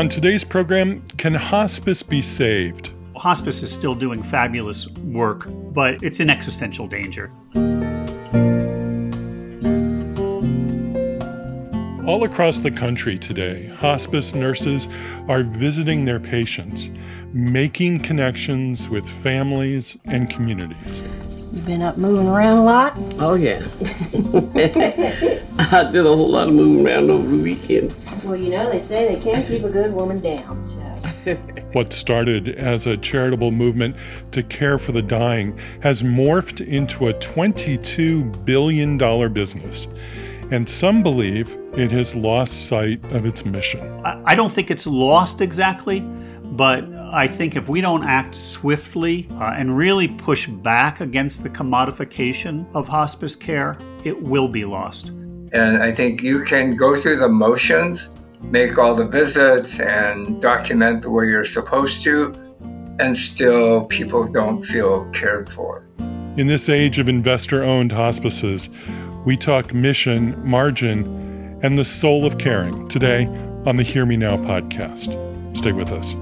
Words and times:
On 0.00 0.08
today's 0.08 0.44
program, 0.44 1.04
can 1.18 1.34
hospice 1.34 2.02
be 2.02 2.22
saved? 2.22 2.94
Hospice 3.16 3.62
is 3.62 3.70
still 3.70 3.94
doing 3.94 4.22
fabulous 4.22 4.88
work, 4.88 5.44
but 5.74 6.02
it's 6.02 6.20
in 6.20 6.30
existential 6.30 6.88
danger. 6.88 7.30
All 12.08 12.24
across 12.24 12.60
the 12.60 12.70
country 12.74 13.18
today, 13.18 13.66
hospice 13.76 14.34
nurses 14.34 14.88
are 15.28 15.42
visiting 15.42 16.06
their 16.06 16.18
patients, 16.18 16.88
making 17.34 18.00
connections 18.00 18.88
with 18.88 19.06
families 19.06 19.98
and 20.06 20.30
communities. 20.30 21.02
You've 21.52 21.66
been 21.66 21.82
up 21.82 21.98
moving 21.98 22.26
around 22.26 22.56
a 22.56 22.64
lot? 22.64 22.94
Oh, 23.18 23.34
yeah. 23.34 23.60
I 25.72 25.90
did 25.92 26.06
a 26.06 26.08
whole 26.08 26.30
lot 26.30 26.48
of 26.48 26.54
moving 26.54 26.86
around 26.86 27.10
over 27.10 27.36
the 27.36 27.42
weekend. 27.42 27.94
Well, 28.24 28.34
you 28.34 28.48
know, 28.48 28.70
they 28.70 28.80
say 28.80 29.14
they 29.14 29.20
can't 29.20 29.46
keep 29.46 29.62
a 29.62 29.68
good 29.68 29.92
woman 29.92 30.18
down, 30.20 30.64
so. 30.64 30.80
What 31.72 31.92
started 31.92 32.48
as 32.48 32.86
a 32.86 32.96
charitable 32.96 33.50
movement 33.50 33.96
to 34.32 34.42
care 34.42 34.78
for 34.78 34.92
the 34.92 35.02
dying 35.02 35.58
has 35.82 36.02
morphed 36.02 36.66
into 36.66 37.08
a 37.08 37.14
$22 37.14 38.42
billion 38.46 38.96
business. 39.34 39.86
And 40.50 40.66
some 40.66 41.02
believe 41.02 41.54
it 41.74 41.90
has 41.90 42.14
lost 42.14 42.66
sight 42.66 43.04
of 43.12 43.26
its 43.26 43.44
mission. 43.44 44.02
I 44.04 44.34
don't 44.34 44.50
think 44.50 44.70
it's 44.70 44.86
lost 44.86 45.42
exactly, 45.42 46.00
but 46.00 46.84
I 47.12 47.26
think 47.26 47.54
if 47.54 47.68
we 47.68 47.82
don't 47.82 48.04
act 48.04 48.34
swiftly 48.34 49.28
uh, 49.32 49.52
and 49.56 49.76
really 49.76 50.08
push 50.08 50.46
back 50.48 51.02
against 51.02 51.42
the 51.42 51.50
commodification 51.50 52.66
of 52.74 52.88
hospice 52.88 53.36
care, 53.36 53.76
it 54.04 54.22
will 54.22 54.48
be 54.48 54.64
lost. 54.64 55.12
And 55.52 55.82
I 55.82 55.90
think 55.90 56.22
you 56.22 56.44
can 56.44 56.74
go 56.76 56.96
through 56.96 57.16
the 57.16 57.28
motions, 57.28 58.10
make 58.40 58.78
all 58.78 58.94
the 58.94 59.06
visits, 59.06 59.80
and 59.80 60.40
document 60.40 61.02
the 61.02 61.10
way 61.10 61.26
you're 61.26 61.44
supposed 61.44 62.02
to, 62.04 62.32
and 63.00 63.16
still 63.16 63.84
people 63.86 64.26
don't 64.26 64.62
feel 64.62 65.04
cared 65.10 65.48
for. 65.48 65.86
In 66.36 66.46
this 66.46 66.68
age 66.68 66.98
of 66.98 67.08
investor 67.08 67.64
owned 67.64 67.92
hospices, 67.92 68.70
we 69.26 69.36
talk 69.36 69.74
mission, 69.74 70.40
margin, 70.48 71.58
and 71.62 71.78
the 71.78 71.84
soul 71.84 72.24
of 72.24 72.38
caring 72.38 72.88
today 72.88 73.26
on 73.66 73.76
the 73.76 73.82
Hear 73.82 74.06
Me 74.06 74.16
Now 74.16 74.36
podcast. 74.36 75.16
Stay 75.56 75.72
with 75.72 75.90
us. 75.92 76.14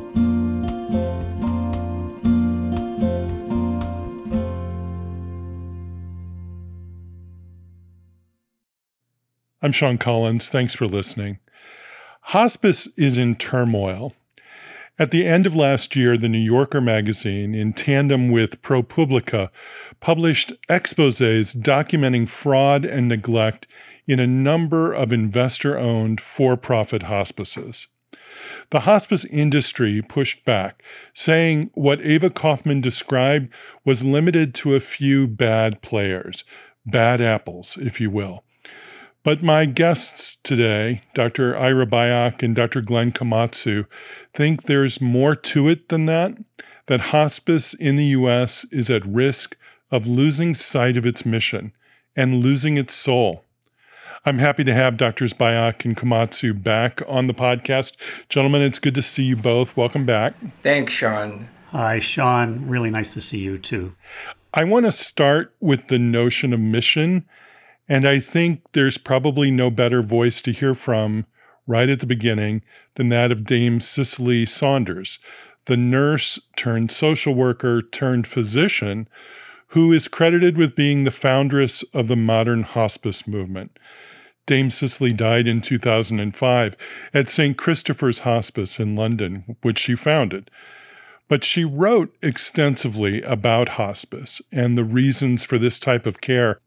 I'm 9.61 9.73
Sean 9.73 9.99
Collins. 9.99 10.49
Thanks 10.49 10.77
for 10.77 10.87
listening. 10.87 11.41
Hospice 12.21 12.87
is 12.97 13.19
in 13.19 13.35
turmoil. 13.35 14.15
At 15.01 15.11
the 15.11 15.27
end 15.27 15.47
of 15.47 15.57
last 15.57 15.97
year, 15.97 16.17
the 16.17 16.29
New 16.29 16.39
Yorker 16.39 16.81
magazine, 16.81 17.57
in 17.57 17.73
tandem 17.73 18.31
with 18.31 18.63
ProPublica, 18.63 19.49
published 19.99 20.53
exposes 20.69 21.55
documenting 21.55 22.29
fraud 22.29 22.85
and 22.85 23.09
neglect 23.09 23.67
in 24.07 24.21
a 24.21 24.29
number 24.29 24.93
of 24.93 25.13
investor 25.13 25.77
owned 25.77 26.21
for 26.21 26.57
profit 26.57 27.05
hospices. 27.05 27.89
The 28.71 28.81
hospice 28.81 29.25
industry 29.25 30.01
pushed 30.09 30.45
back, 30.45 30.85
saying 31.15 31.73
what 31.75 32.01
Ava 32.03 32.31
Kofman 32.31 32.81
described 32.81 33.53
was 33.85 34.05
limited 34.05 34.55
to 34.57 34.77
a 34.77 34.81
few 34.81 35.27
bad 35.27 35.83
players, 35.83 36.45
bad 36.87 37.21
apples, 37.21 37.77
if 37.77 38.01
you 38.01 38.09
will. 38.09 38.45
But 39.25 39.43
my 39.43 39.65
guests 39.65 40.37
today, 40.37 41.03
Dr. 41.13 41.57
Ira 41.57 41.87
Byock 41.87 42.43
and 42.43 42.55
Dr. 42.55 42.81
Glen 42.81 43.11
Komatsu, 43.13 43.87
think 44.33 44.63
there's 44.63 45.01
more 45.01 45.35
to 45.35 45.69
it 45.69 45.89
than 45.89 46.07
that, 46.07 46.39
that 46.87 47.01
hospice 47.01 47.75
in 47.75 47.97
the 47.97 48.07
U.S. 48.07 48.65
is 48.71 48.89
at 48.89 49.05
risk 49.05 49.57
of 49.91 50.07
losing 50.07 50.55
sight 50.55 50.97
of 50.97 51.05
its 51.05 51.27
mission 51.27 51.73
and 52.15 52.43
losing 52.43 52.77
its 52.77 52.95
soul. 52.95 53.45
I'm 54.25 54.39
happy 54.39 54.63
to 54.65 54.75
have 54.75 54.97
Drs. 54.97 55.33
Byock 55.33 55.85
and 55.85 55.97
Komatsu 55.97 56.63
back 56.63 57.03
on 57.09 57.27
the 57.27 57.35
podcast. 57.35 57.97
Gentlemen, 58.29 58.63
it's 58.63 58.79
good 58.79 58.95
to 58.95 59.03
see 59.03 59.25
you 59.25 59.37
both. 59.37 59.77
Welcome 59.77 60.07
back. 60.07 60.35
Thanks, 60.61 60.93
Sean. 60.93 61.49
Hi, 61.71 61.99
Sean. 61.99 62.69
Really 62.69 62.91
nice 62.91 63.15
to 63.15 63.21
see 63.21 63.39
you 63.39 63.59
too. 63.59 63.95
I 64.55 64.65
want 64.65 64.87
to 64.87 64.93
start 64.93 65.55
with 65.61 65.89
the 65.89 65.99
notion 65.99 66.53
of 66.53 66.61
mission 66.61 67.27
and 67.89 68.07
I 68.07 68.19
think 68.21 68.73
there's 68.73 68.99
probably 68.99 69.51
no 69.51 69.71
better 69.71 70.03
voice 70.03 70.43
to 70.43 70.53
hear 70.53 70.75
from 70.75 71.27
right 71.67 71.89
at 71.89 72.01
the 72.01 72.07
beginning 72.07 72.63
than 72.95 73.09
that 73.11 73.33
of 73.33 73.45
Dame 73.45 73.81
Cicely 73.81 74.47
Saunders, 74.47 75.19
the 75.67 75.77
nurse 75.77 76.39
turned 76.57 76.91
social 76.91 77.35
worker 77.35 77.81
turned 77.81 78.27
physician 78.27 79.09
who 79.69 79.93
is 79.93 80.09
credited 80.09 80.57
with 80.57 80.75
being 80.75 81.05
the 81.05 81.11
foundress 81.11 81.83
of 81.95 82.09
the 82.09 82.17
modern 82.17 82.63
hospice 82.63 83.27
movement. 83.27 83.79
Dame 84.47 84.71
Cicely 84.71 85.13
died 85.13 85.47
in 85.47 85.61
2005 85.61 86.77
at 87.13 87.29
St. 87.29 87.57
Christopher's 87.59 88.21
Hospice 88.21 88.81
in 88.81 88.97
London, 88.97 89.57
which 89.61 89.79
she 89.79 89.95
founded. 89.95 90.51
But 91.29 91.45
she 91.45 91.67
wrote 91.67 92.17
extensively 92.23 93.21
about 93.21 93.71
hospice 93.71 94.41
and 94.51 94.79
the 94.79 94.85
reasons 94.85 95.45
for 95.45 95.59
this 95.59 95.79
type 95.79 96.07
of 96.07 96.23
care 96.23 96.61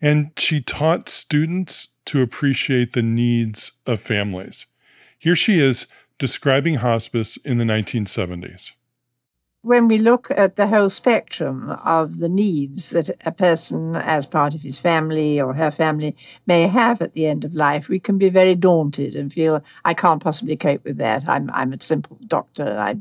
and 0.00 0.30
she 0.36 0.60
taught 0.60 1.08
students 1.08 1.88
to 2.06 2.22
appreciate 2.22 2.92
the 2.92 3.02
needs 3.02 3.72
of 3.86 4.00
families. 4.00 4.66
Here 5.18 5.36
she 5.36 5.58
is 5.58 5.86
describing 6.18 6.76
hospice 6.76 7.36
in 7.38 7.58
the 7.58 7.64
1970s. 7.64 8.72
When 9.62 9.88
we 9.88 9.98
look 9.98 10.30
at 10.30 10.54
the 10.54 10.68
whole 10.68 10.88
spectrum 10.88 11.76
of 11.84 12.18
the 12.18 12.28
needs 12.28 12.90
that 12.90 13.10
a 13.26 13.32
person, 13.32 13.96
as 13.96 14.24
part 14.24 14.54
of 14.54 14.62
his 14.62 14.78
family 14.78 15.40
or 15.40 15.52
her 15.54 15.72
family, 15.72 16.16
may 16.46 16.68
have 16.68 17.02
at 17.02 17.12
the 17.12 17.26
end 17.26 17.44
of 17.44 17.54
life, 17.54 17.88
we 17.88 17.98
can 17.98 18.18
be 18.18 18.28
very 18.28 18.54
daunted 18.54 19.16
and 19.16 19.32
feel, 19.32 19.62
I 19.84 19.94
can't 19.94 20.22
possibly 20.22 20.56
cope 20.56 20.84
with 20.84 20.96
that. 20.98 21.28
I'm, 21.28 21.50
I'm 21.52 21.72
a 21.72 21.80
simple 21.80 22.18
doctor. 22.28 22.78
I, 22.78 22.98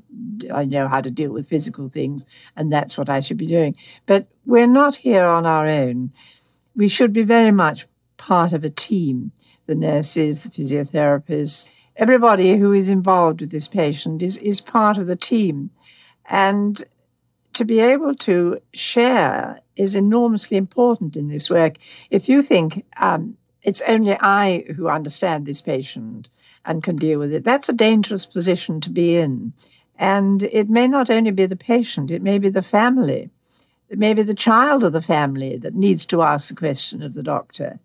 I 0.51 0.65
know 0.65 0.87
how 0.87 0.99
to 0.99 1.11
deal 1.11 1.31
with 1.31 1.47
physical 1.47 1.89
things, 1.89 2.25
and 2.55 2.73
that's 2.73 2.97
what 2.97 3.07
I 3.07 3.19
should 3.19 3.37
be 3.37 3.47
doing. 3.47 3.77
But 4.07 4.27
we're 4.45 4.67
not 4.67 4.95
here 4.95 5.25
on 5.25 5.45
our 5.45 5.67
own 5.67 6.11
we 6.77 6.87
should 6.87 7.11
be 7.11 7.23
very 7.23 7.51
much 7.51 7.87
part 8.15 8.53
of 8.53 8.63
a 8.63 8.69
team. 8.69 9.31
The 9.65 9.75
nurses, 9.75 10.43
the 10.43 10.49
physiotherapists, 10.49 11.67
everybody 11.97 12.55
who 12.55 12.71
is 12.71 12.87
involved 12.87 13.41
with 13.41 13.49
this 13.49 13.67
patient 13.67 14.21
is, 14.21 14.37
is 14.37 14.61
part 14.61 14.97
of 14.97 15.07
the 15.07 15.15
team. 15.15 15.71
And 16.29 16.81
to 17.53 17.65
be 17.65 17.79
able 17.79 18.15
to 18.15 18.61
share 18.73 19.59
is 19.75 19.95
enormously 19.95 20.55
important 20.55 21.17
in 21.17 21.27
this 21.27 21.49
work. 21.49 21.77
If 22.11 22.29
you 22.29 22.43
think 22.43 22.85
um, 22.97 23.37
it's 23.63 23.81
only 23.87 24.15
I 24.19 24.63
who 24.75 24.87
understand 24.87 25.45
this 25.45 25.61
patient 25.61 26.29
and 26.63 26.83
can 26.83 26.95
deal 26.95 27.17
with 27.17 27.33
it, 27.33 27.43
that's 27.43 27.69
a 27.69 27.73
dangerous 27.73 28.25
position 28.25 28.79
to 28.81 28.91
be 28.91 29.17
in. 29.17 29.53
And 29.97 30.43
it 30.43 30.69
may 30.69 30.87
not 30.87 31.09
only 31.09 31.31
be 31.31 31.47
the 31.47 31.55
patient, 31.55 32.11
it 32.11 32.21
may 32.21 32.37
be 32.37 32.49
the 32.49 32.61
family 32.61 33.31
maybe 33.89 34.21
the 34.21 34.33
child 34.33 34.83
of 34.83 34.93
the 34.93 35.01
family 35.01 35.57
that 35.57 35.75
needs 35.75 36.05
to 36.05 36.21
ask 36.21 36.49
the 36.49 36.55
question 36.55 37.01
of 37.01 37.13
the 37.13 37.23
doctor. 37.23 37.79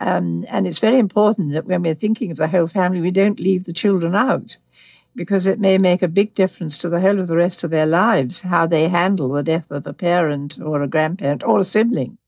Um, 0.00 0.44
and 0.48 0.66
it's 0.66 0.78
very 0.78 0.98
important 0.98 1.52
that 1.52 1.66
when 1.66 1.82
we're 1.82 1.94
thinking 1.94 2.30
of 2.30 2.36
the 2.36 2.48
whole 2.48 2.66
family, 2.66 3.00
we 3.00 3.10
don't 3.10 3.40
leave 3.40 3.64
the 3.64 3.72
children 3.72 4.14
out 4.14 4.58
because 5.16 5.46
it 5.46 5.58
may 5.58 5.78
make 5.78 6.02
a 6.02 6.08
big 6.08 6.34
difference 6.34 6.78
to 6.78 6.88
the 6.88 7.00
whole 7.00 7.18
of 7.18 7.26
the 7.26 7.36
rest 7.36 7.64
of 7.64 7.70
their 7.70 7.86
lives 7.86 8.42
how 8.42 8.66
they 8.66 8.88
handle 8.88 9.28
the 9.30 9.42
death 9.42 9.70
of 9.70 9.86
a 9.86 9.92
parent 9.92 10.58
or 10.60 10.82
a 10.82 10.88
grandparent 10.88 11.42
or 11.42 11.58
a 11.58 11.64
sibling. 11.64 12.18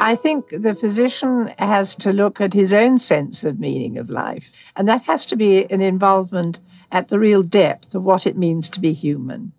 I 0.00 0.14
think 0.14 0.50
the 0.50 0.74
physician 0.74 1.52
has 1.58 1.96
to 1.96 2.12
look 2.12 2.40
at 2.40 2.54
his 2.54 2.72
own 2.72 2.98
sense 2.98 3.42
of 3.42 3.58
meaning 3.58 3.98
of 3.98 4.08
life, 4.08 4.52
and 4.76 4.86
that 4.88 5.02
has 5.02 5.26
to 5.26 5.36
be 5.36 5.68
an 5.72 5.80
involvement 5.80 6.60
at 6.92 7.08
the 7.08 7.18
real 7.18 7.42
depth 7.42 7.96
of 7.96 8.04
what 8.04 8.24
it 8.24 8.36
means 8.36 8.68
to 8.70 8.80
be 8.80 8.92
human. 8.92 9.52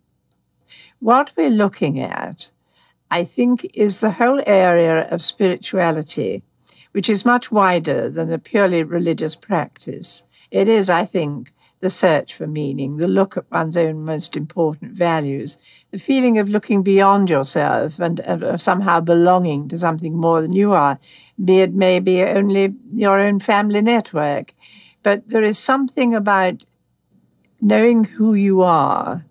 What 0.99 1.31
we're 1.35 1.49
looking 1.49 1.99
at, 1.99 2.51
I 3.11 3.25
think, 3.25 3.67
is 3.73 3.99
the 3.99 4.11
whole 4.11 4.41
area 4.45 5.09
of 5.09 5.21
spirituality, 5.21 6.43
which 6.93 7.09
is 7.09 7.25
much 7.25 7.51
wider 7.51 8.09
than 8.09 8.31
a 8.31 8.39
purely 8.39 8.81
religious 8.81 9.35
practice. 9.35 10.23
It 10.51 10.69
is, 10.69 10.89
I 10.89 11.03
think, 11.03 11.51
the 11.79 11.89
search 11.89 12.33
for 12.33 12.45
meaning, 12.45 12.97
the 12.97 13.07
look 13.07 13.37
at 13.37 13.49
one's 13.51 13.77
own 13.77 14.03
most 14.03 14.35
important 14.35 14.91
values, 14.91 15.57
the 15.91 15.99
feeling 15.99 16.37
of 16.37 16.49
looking 16.49 16.83
beyond 16.83 17.29
yourself 17.29 17.99
and 17.99 18.19
of 18.21 18.61
somehow 18.61 18.99
belonging 18.99 19.67
to 19.69 19.77
something 19.77 20.15
more 20.15 20.41
than 20.41 20.53
you 20.53 20.73
are, 20.73 20.99
be 21.43 21.59
it 21.59 21.73
maybe 21.73 22.21
only 22.23 22.73
your 22.93 23.19
own 23.19 23.39
family 23.39 23.81
network. 23.81 24.53
But 25.03 25.29
there 25.29 25.43
is 25.43 25.57
something 25.57 26.13
about 26.13 26.65
knowing 27.61 28.03
who 28.03 28.33
you 28.33 28.61
are 28.61 29.25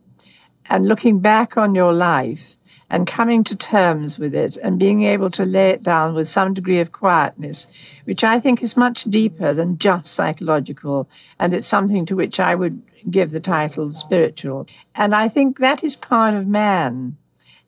and 0.71 0.89
looking 0.89 1.21
back 1.21 1.57
on 1.57 1.75
your 1.75 1.93
life 1.93 2.58
and 2.91 3.07
coming 3.07 3.45
to 3.45 3.57
terms 3.57 4.19
with 4.19 4.35
it 4.35 4.57
and 4.57 4.79
being 4.79 5.03
able 5.03 5.31
to 5.31 5.45
lay 5.45 5.71
it 5.71 5.83
down 5.83 6.15
with 6.15 6.29
some 6.29 6.55
degree 6.55 6.81
of 6.81 6.93
quietness, 6.93 7.67
which 8.05 8.25
I 8.25 8.41
think 8.41 8.63
is 8.63 8.77
much 8.77 9.05
deeper 9.05 9.53
than 9.53 9.79
just 9.79 10.15
psychological. 10.15 11.09
And 11.39 11.53
it's 11.53 11.67
something 11.67 12.07
to 12.07 12.17
which 12.17 12.41
I 12.41 12.55
would 12.55 12.83
give 13.11 13.31
the 13.31 13.41
title 13.41 13.93
spiritual. 13.93 14.67
And 14.95 15.15
I 15.15 15.29
think 15.29 15.59
that 15.59 15.85
is 15.85 15.97
part 15.97 16.35
of 16.35 16.47
man. 16.47 17.17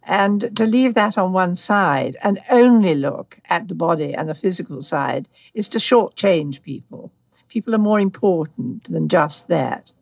And 0.03 0.57
to 0.57 0.67
leave 0.67 0.95
that 0.95 1.19
on 1.19 1.33
one 1.33 1.55
side 1.55 2.17
and 2.23 2.41
only 2.51 2.95
look 2.95 3.39
at 3.51 3.69
the 3.69 3.75
body 3.75 4.15
and 4.15 4.29
the 4.29 4.35
physical 4.35 4.83
side 4.83 5.29
is 5.53 5.69
to 5.69 5.79
shortchange 5.79 6.63
people. 6.63 7.13
People 7.49 7.75
are 7.75 7.79
more 7.79 8.01
important 8.01 8.85
than 8.85 9.09
just 9.09 9.49
that 9.49 9.93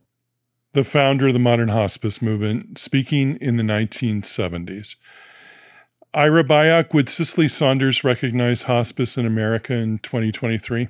the 0.79 0.85
founder 0.85 1.27
of 1.27 1.33
the 1.33 1.39
modern 1.39 1.69
hospice 1.69 2.21
movement, 2.21 2.79
speaking 2.79 3.37
in 3.41 3.57
the 3.57 3.63
1970s. 3.63 4.97
Ira 6.15 6.43
Byock, 6.43 6.95
would 6.95 7.09
Cicely 7.09 7.49
Saunders 7.49 8.03
recognize 8.03 8.63
hospice 8.63 9.19
in 9.19 9.27
America 9.27 9.75
in 9.75 9.99
2023? 9.99 10.89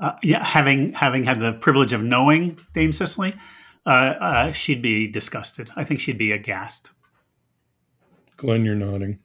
Uh, 0.00 0.12
yeah, 0.22 0.44
having 0.44 0.92
having 0.92 1.24
had 1.24 1.40
the 1.40 1.52
privilege 1.54 1.92
of 1.92 2.02
knowing 2.02 2.58
Dame 2.72 2.92
Cicely, 2.92 3.34
uh, 3.84 4.14
uh, 4.20 4.52
she'd 4.52 4.80
be 4.80 5.08
disgusted. 5.08 5.70
I 5.76 5.84
think 5.84 6.00
she'd 6.00 6.18
be 6.18 6.32
aghast. 6.32 6.90
Glen, 8.36 8.64
you're 8.64 8.76
nodding. 8.76 9.18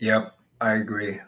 Yep, 0.00 0.34
I 0.60 0.72
agree. 0.72 1.20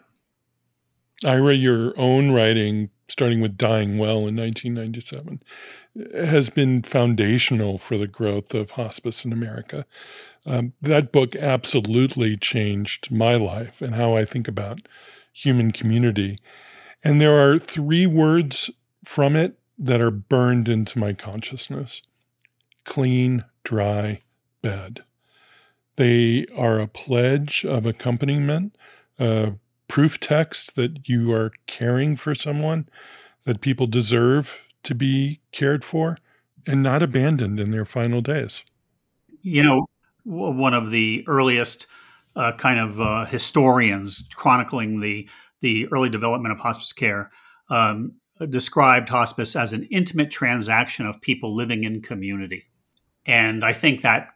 Ira, 1.25 1.53
your 1.53 1.93
own 1.97 2.31
writing, 2.31 2.89
starting 3.07 3.39
with 3.39 3.57
Dying 3.57 3.97
Well 3.97 4.27
in 4.27 4.35
1997, 4.35 5.41
has 6.13 6.49
been 6.49 6.81
foundational 6.81 7.77
for 7.77 7.97
the 7.97 8.07
growth 8.07 8.53
of 8.53 8.71
hospice 8.71 9.23
in 9.23 9.31
America. 9.31 9.85
Um, 10.45 10.73
that 10.81 11.11
book 11.11 11.35
absolutely 11.35 12.37
changed 12.37 13.11
my 13.11 13.35
life 13.35 13.81
and 13.81 13.95
how 13.95 14.15
I 14.15 14.25
think 14.25 14.47
about 14.47 14.87
human 15.33 15.71
community. 15.71 16.37
And 17.03 17.19
there 17.19 17.37
are 17.39 17.57
three 17.57 18.05
words 18.05 18.69
from 19.03 19.35
it 19.35 19.57
that 19.77 20.01
are 20.01 20.11
burned 20.11 20.69
into 20.69 20.99
my 20.99 21.13
consciousness 21.13 22.01
clean, 22.85 23.43
dry 23.63 24.21
bed. 24.61 25.03
They 25.95 26.45
are 26.55 26.79
a 26.79 26.87
pledge 26.87 27.65
of 27.65 27.85
accompaniment, 27.85 28.77
a 29.17 29.53
proof 29.87 30.19
text 30.19 30.75
that 30.75 31.09
you 31.09 31.31
are 31.31 31.51
caring 31.65 32.15
for 32.15 32.35
someone, 32.35 32.87
that 33.45 33.61
people 33.61 33.87
deserve 33.87 34.59
to 34.83 34.93
be 34.93 35.39
cared 35.51 35.83
for 35.83 36.17
and 36.67 36.83
not 36.83 37.01
abandoned 37.01 37.59
in 37.59 37.71
their 37.71 37.85
final 37.85 38.21
days. 38.21 38.63
You 39.41 39.63
know, 39.63 39.87
one 40.25 40.73
of 40.73 40.89
the 40.89 41.23
earliest 41.27 41.87
uh, 42.35 42.51
kind 42.53 42.79
of 42.79 42.99
uh, 42.99 43.25
historians 43.25 44.27
chronicling 44.35 44.99
the 44.99 45.29
the 45.61 45.87
early 45.91 46.09
development 46.09 46.51
of 46.51 46.59
hospice 46.59 46.91
care 46.91 47.31
um, 47.69 48.13
described 48.49 49.07
hospice 49.09 49.55
as 49.55 49.71
an 49.71 49.83
intimate 49.89 50.29
transaction 50.29 51.05
of 51.05 51.21
people 51.21 51.55
living 51.55 51.83
in 51.83 52.01
community, 52.01 52.65
and 53.25 53.63
I 53.63 53.73
think 53.73 54.01
that 54.01 54.29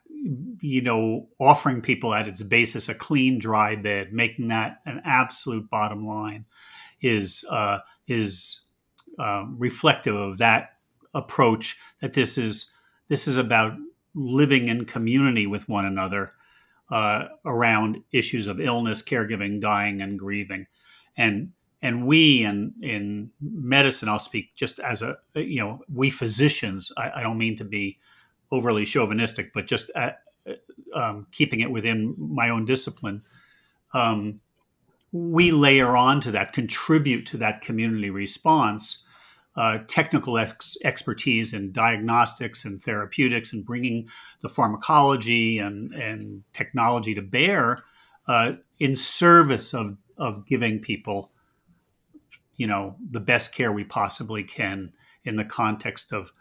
you 0.62 0.82
know 0.82 1.28
offering 1.40 1.82
people 1.82 2.14
at 2.14 2.28
its 2.28 2.44
basis 2.44 2.88
a 2.88 2.96
clean, 2.96 3.40
dry 3.40 3.76
bed, 3.76 4.14
making 4.14 4.48
that 4.50 4.80
an 4.86 5.02
absolute 5.04 5.70
bottom 5.70 6.08
line, 6.08 6.46
is 7.02 7.44
uh, 7.50 7.80
is 8.08 8.62
um, 9.18 9.56
reflective 9.58 10.16
of 10.16 10.38
that 10.38 10.76
approach. 11.14 11.78
That 12.02 12.14
this 12.14 12.38
is 12.38 12.72
this 13.10 13.28
is 13.28 13.36
about 13.38 13.74
living 14.14 14.68
in 14.68 14.86
community 14.86 15.48
with 15.48 15.70
one 15.70 15.86
another 15.86 16.34
uh, 16.90 17.26
around 17.46 18.04
issues 18.12 18.48
of 18.48 18.60
illness, 18.60 19.02
caregiving, 19.04 19.60
dying, 19.60 20.02
and 20.02 20.18
grieving, 20.18 20.68
and 21.18 21.52
and 21.82 22.06
we 22.06 22.44
in 22.44 22.74
in 22.82 23.32
medicine, 23.42 24.10
I'll 24.10 24.20
speak 24.20 24.56
just 24.56 24.80
as 24.80 25.02
a 25.02 25.18
you 25.36 25.62
know 25.62 25.82
we 25.94 26.10
physicians. 26.10 26.92
I, 26.98 27.12
I 27.18 27.24
don't 27.24 27.38
mean 27.38 27.56
to 27.58 27.66
be 27.66 28.00
overly 28.52 28.86
chauvinistic, 28.86 29.54
but 29.54 29.68
just 29.68 29.92
at, 29.96 30.22
um, 30.94 31.28
keeping 31.32 31.60
it 31.60 31.72
within 31.72 32.16
my 32.18 32.50
own 32.50 32.66
discipline. 32.66 33.22
Um, 33.94 34.42
we 35.12 35.52
layer 35.52 35.98
on 35.98 36.22
to 36.22 36.32
that, 36.32 36.54
contribute 36.54 37.26
to 37.28 37.38
that 37.38 37.62
community 37.62 38.10
response 38.10 39.04
uh, 39.56 39.80
technical 39.88 40.38
ex- 40.38 40.78
expertise 40.84 41.54
in 41.54 41.72
diagnostics 41.72 42.66
and 42.66 42.82
therapeutics 42.82 43.52
and 43.52 43.66
bringing 43.66 44.08
the 44.42 44.50
pharmacology 44.50 45.60
and, 45.60 45.94
and 45.94 46.44
technology 46.54 47.16
to 47.16 47.22
bear 47.22 47.78
uh, 48.28 48.54
in 48.80 48.96
service 48.96 49.74
of, 49.74 49.98
of 50.18 50.46
giving 50.46 50.80
people, 50.80 51.32
you 52.56 52.68
know, 52.68 52.96
the 53.12 53.20
best 53.20 53.54
care 53.54 53.72
we 53.72 53.84
possibly 53.84 54.44
can 54.44 54.94
in 55.24 55.36
the 55.36 55.46
context 55.46 56.14
of, 56.14 56.32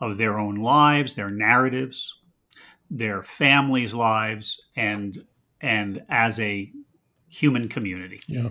of 0.00 0.18
their 0.18 0.38
own 0.38 0.56
lives, 0.56 1.14
their 1.14 1.30
narratives, 1.30 2.20
their 2.90 3.22
families' 3.22 3.94
lives, 3.94 4.66
and 4.76 5.24
and 5.60 6.02
as 6.08 6.38
a 6.38 6.70
human 7.28 7.68
community. 7.68 8.20
Yeah. 8.26 8.50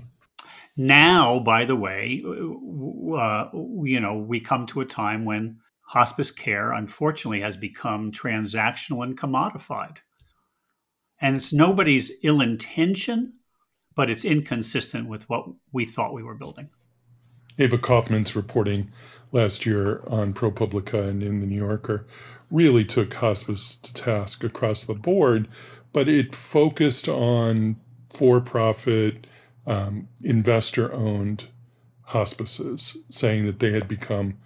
Now, 0.77 1.39
by 1.39 1.65
the 1.65 1.75
way, 1.75 2.21
uh, 2.25 3.49
you 3.83 3.99
know, 3.99 4.17
we 4.17 4.39
come 4.39 4.65
to 4.67 4.81
a 4.81 4.85
time 4.85 5.23
when 5.23 5.59
hospice 5.81 6.31
care, 6.31 6.71
unfortunately, 6.73 7.41
has 7.41 7.55
become 7.55 8.11
transactional 8.11 9.03
and 9.03 9.17
commodified. 9.17 9.97
And 11.21 11.37
it's 11.37 11.53
nobody's 11.53 12.11
ill 12.23 12.41
intention, 12.41 13.33
but 13.95 14.09
it's 14.09 14.25
inconsistent 14.25 15.07
with 15.07 15.29
what 15.29 15.45
we 15.71 15.85
thought 15.85 16.13
we 16.13 16.23
were 16.23 16.35
building. 16.35 16.69
Ava 17.57 17.77
Kofman's 17.77 18.35
reporting 18.35 18.91
last 19.31 19.65
year 19.65 20.03
on 20.07 20.33
ProPublica 20.33 21.07
and 21.07 21.23
in 21.23 21.39
the 21.39 21.47
New 21.47 21.57
Yorker 21.57 22.05
really 22.51 22.83
took 22.83 23.13
hospice 23.13 23.75
to 23.75 23.93
task 23.93 24.43
across 24.43 24.83
the 24.83 24.93
board, 24.93 25.47
but 25.93 26.09
it 26.09 26.35
focused 26.35 27.07
on 27.07 27.77
for 28.09 28.41
profit 28.41 29.25
um, 29.67 30.07
investor 30.21 30.93
owned 30.93 31.45
hospices, 32.03 32.97
saying 33.09 33.45
that 33.45 33.59
they 33.59 33.71
had 33.71 33.87
become 33.87 34.37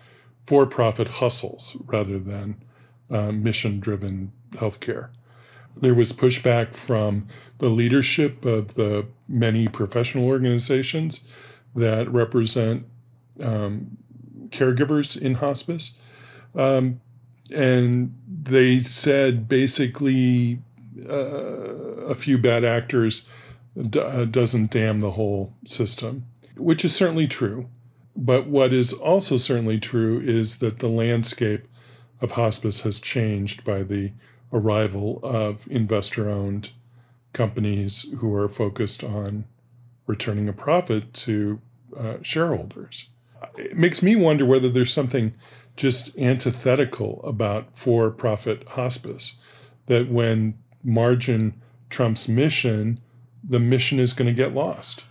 for 0.43 0.65
profit 0.65 1.07
hustles 1.07 1.77
rather 1.85 2.17
than 2.17 2.63
uh, 3.11 3.31
mission 3.31 3.79
driven 3.79 4.31
healthcare. 4.51 5.09
There 5.75 5.93
was 5.93 6.11
pushback 6.11 6.75
from 6.75 7.27
the 7.59 7.69
leadership 7.69 8.45
of 8.45 8.75
the 8.75 9.05
many 9.27 9.67
professional 9.67 10.25
organizations 10.25 11.27
that 11.75 12.11
represent 12.11 12.85
um, 13.41 13.97
caregivers 14.49 15.19
in 15.21 15.35
hospice. 15.35 15.95
Um, 16.55 17.01
and 17.53 18.15
they 18.27 18.81
said 18.81 19.47
basically 19.47 20.59
uh, 21.07 21.13
a 21.13 22.15
few 22.15 22.37
bad 22.37 22.63
actors 22.63 23.27
d- 23.81 23.99
uh, 23.99 24.25
doesn't 24.25 24.71
damn 24.71 24.99
the 24.99 25.11
whole 25.11 25.53
system, 25.65 26.25
which 26.55 26.83
is 26.83 26.95
certainly 26.95 27.27
true. 27.27 27.69
But 28.15 28.47
what 28.47 28.73
is 28.73 28.91
also 28.91 29.37
certainly 29.37 29.79
true 29.79 30.19
is 30.19 30.57
that 30.57 30.79
the 30.79 30.89
landscape 30.89 31.67
of 32.21 32.31
hospice 32.31 32.81
has 32.81 32.99
changed 32.99 33.63
by 33.63 33.83
the 33.83 34.11
arrival 34.51 35.19
of 35.23 35.65
investor 35.69 36.29
owned 36.29 36.71
companies 37.33 38.05
who 38.17 38.33
are 38.33 38.49
focused 38.49 39.03
on 39.03 39.45
returning 40.07 40.49
a 40.49 40.53
profit 40.53 41.13
to 41.13 41.61
uh, 41.95 42.17
shareholders. 42.21 43.09
It 43.57 43.77
makes 43.77 44.01
me 44.01 44.15
wonder 44.15 44.45
whether 44.45 44.69
there's 44.69 44.91
something 44.91 45.33
just 45.77 46.17
antithetical 46.17 47.21
about 47.23 47.77
for 47.77 48.11
profit 48.11 48.67
hospice, 48.69 49.39
that 49.85 50.09
when 50.09 50.57
margin 50.83 51.53
trumps 51.89 52.27
mission, 52.27 52.99
the 53.47 53.59
mission 53.59 53.99
is 53.99 54.13
going 54.13 54.27
to 54.27 54.33
get 54.33 54.53
lost. 54.53 55.03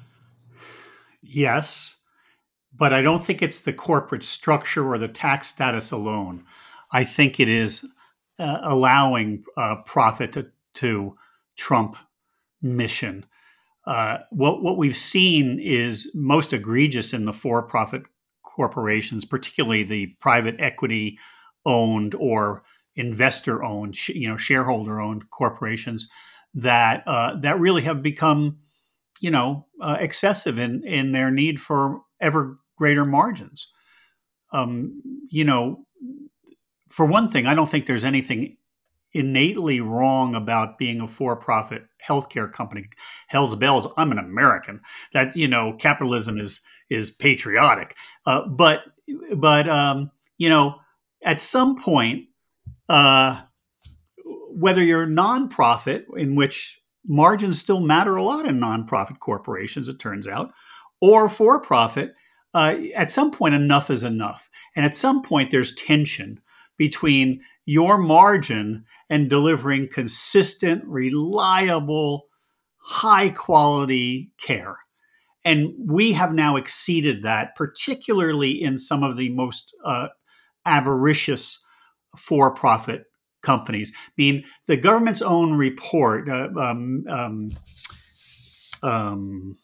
Yes, 1.23 2.03
but 2.75 2.93
I 2.93 3.03
don't 3.03 3.23
think 3.23 3.43
it's 3.43 3.61
the 3.61 3.73
corporate 3.73 4.23
structure 4.23 4.87
or 4.87 4.99
the 4.99 5.09
tax 5.09 5.49
status 5.49 5.91
alone. 5.91 6.45
I 6.93 7.05
think 7.05 7.41
it 7.41 7.49
is 7.49 7.85
uh, 8.39 8.61
allowing 8.63 9.45
uh, 9.57 9.77
profit 9.85 10.33
to, 10.33 10.47
to, 10.75 11.17
trump 11.57 11.97
mission. 12.63 13.27
Uh, 13.85 14.19
what 14.31 14.63
what 14.63 14.77
we've 14.77 14.97
seen 14.97 15.59
is 15.59 16.09
most 16.15 16.53
egregious 16.53 17.13
in 17.13 17.25
the 17.25 17.33
for-profit 17.33 18.03
corporations, 18.45 19.25
particularly 19.25 19.83
the 19.83 20.07
private 20.21 20.55
equity 20.61 21.19
owned 21.67 22.15
or 22.15 22.63
investor 22.95 23.65
owned, 23.65 24.09
you 24.09 24.29
know, 24.29 24.37
shareholder 24.37 25.01
owned 25.01 25.29
corporations 25.31 26.09
that 26.55 27.03
uh, 27.07 27.37
that 27.41 27.61
really 27.61 27.83
have 27.83 28.03
become, 28.03 28.59
you 29.21 29.31
know, 29.31 29.67
uh, 29.81 29.97
excessive 30.01 30.59
in 30.59 30.85
in 30.85 31.13
their 31.13 31.31
need 31.31 31.61
for 31.61 32.01
ever 32.21 32.59
greater 32.77 33.05
margins. 33.05 33.73
Um, 34.53 35.03
you 35.31 35.45
know, 35.45 35.85
for 36.89 37.07
one 37.07 37.29
thing, 37.29 37.47
I 37.47 37.55
don't 37.55 37.69
think 37.69 37.87
there's 37.87 38.05
anything 38.05 38.57
innately 39.13 39.81
wrong 39.81 40.35
about 40.35 40.79
being 40.79 41.01
a 41.01 41.09
for-profit 41.09 41.83
healthcare 42.07 42.53
company. 42.53 42.89
Hell's 43.29 43.57
bells. 43.57 43.87
I'm 43.97 44.13
an 44.13 44.19
American. 44.19 44.81
That 45.13 45.37
you 45.37 45.49
know, 45.49 45.75
capitalism 45.75 46.39
is 46.39 46.61
is 46.91 47.11
patriotic. 47.11 47.95
Uh, 48.27 48.47
but 48.47 48.83
but 49.37 49.69
um, 49.69 50.11
you 50.39 50.49
know, 50.49 50.77
at 51.25 51.41
some 51.41 51.81
point, 51.81 52.27
uh, 52.89 53.43
whether 54.59 54.83
you're 54.83 55.05
a 55.05 55.07
nonprofit, 55.07 56.05
in 56.17 56.35
which 56.35 56.81
margins 57.07 57.59
still 57.59 57.81
matter 57.81 58.17
a 58.17 58.25
lot 58.25 58.47
in 58.47 58.59
nonprofit 58.59 59.21
corporations, 59.21 59.89
it 59.89 59.99
turns 60.01 60.27
out, 60.27 60.51
or 61.01 61.29
for 61.29 61.61
profit, 61.61 62.13
uh, 62.55 62.75
at 62.95 63.11
some 63.11 63.31
point, 63.31 63.55
enough 63.55 63.89
is 63.89 64.03
enough. 64.03 64.51
And 64.75 64.85
at 64.85 64.97
some 64.97 65.23
point, 65.23 65.51
there's 65.51 65.75
tension 65.75 66.41
between 66.77 67.41
your 67.67 67.99
margin 67.99 68.85
and 69.09 69.31
delivering 69.31 69.89
consistent, 69.93 70.83
reliable, 70.87 72.27
high 72.79 73.29
quality 73.29 74.33
care. 74.41 74.79
And 75.45 75.73
we 75.79 76.13
have 76.13 76.33
now 76.33 76.57
exceeded 76.57 77.23
that, 77.23 77.55
particularly 77.55 78.61
in 78.61 78.77
some 78.77 79.05
of 79.05 79.17
the 79.17 79.29
most 79.31 79.75
uh, 79.85 80.09
avaricious 80.67 81.65
for 82.17 82.51
profit 82.53 83.05
companies. 83.43 83.93
I 83.95 84.13
mean, 84.17 84.45
the 84.67 84.77
government's 84.77 85.23
own 85.23 85.55
report, 85.55 86.29
uh, 86.29 86.49
um, 86.59 87.05
um, 87.09 87.49
um, 88.83 89.57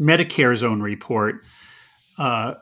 Medicare's 0.00 0.62
own 0.62 0.80
report, 0.80 1.44
uh, 2.18 2.54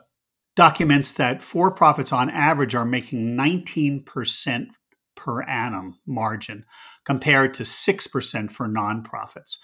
documents 0.55 1.13
that 1.13 1.41
for 1.43 1.71
profits 1.71 2.11
on 2.11 2.29
average 2.29 2.73
are 2.73 2.85
making 2.85 3.35
19% 3.35 4.67
per 5.15 5.41
annum 5.43 5.99
margin 6.05 6.65
compared 7.03 7.53
to 7.55 7.63
6% 7.63 8.51
for 8.51 8.67
nonprofits. 8.67 9.57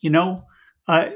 You 0.00 0.10
know, 0.10 0.44
uh, 0.88 1.10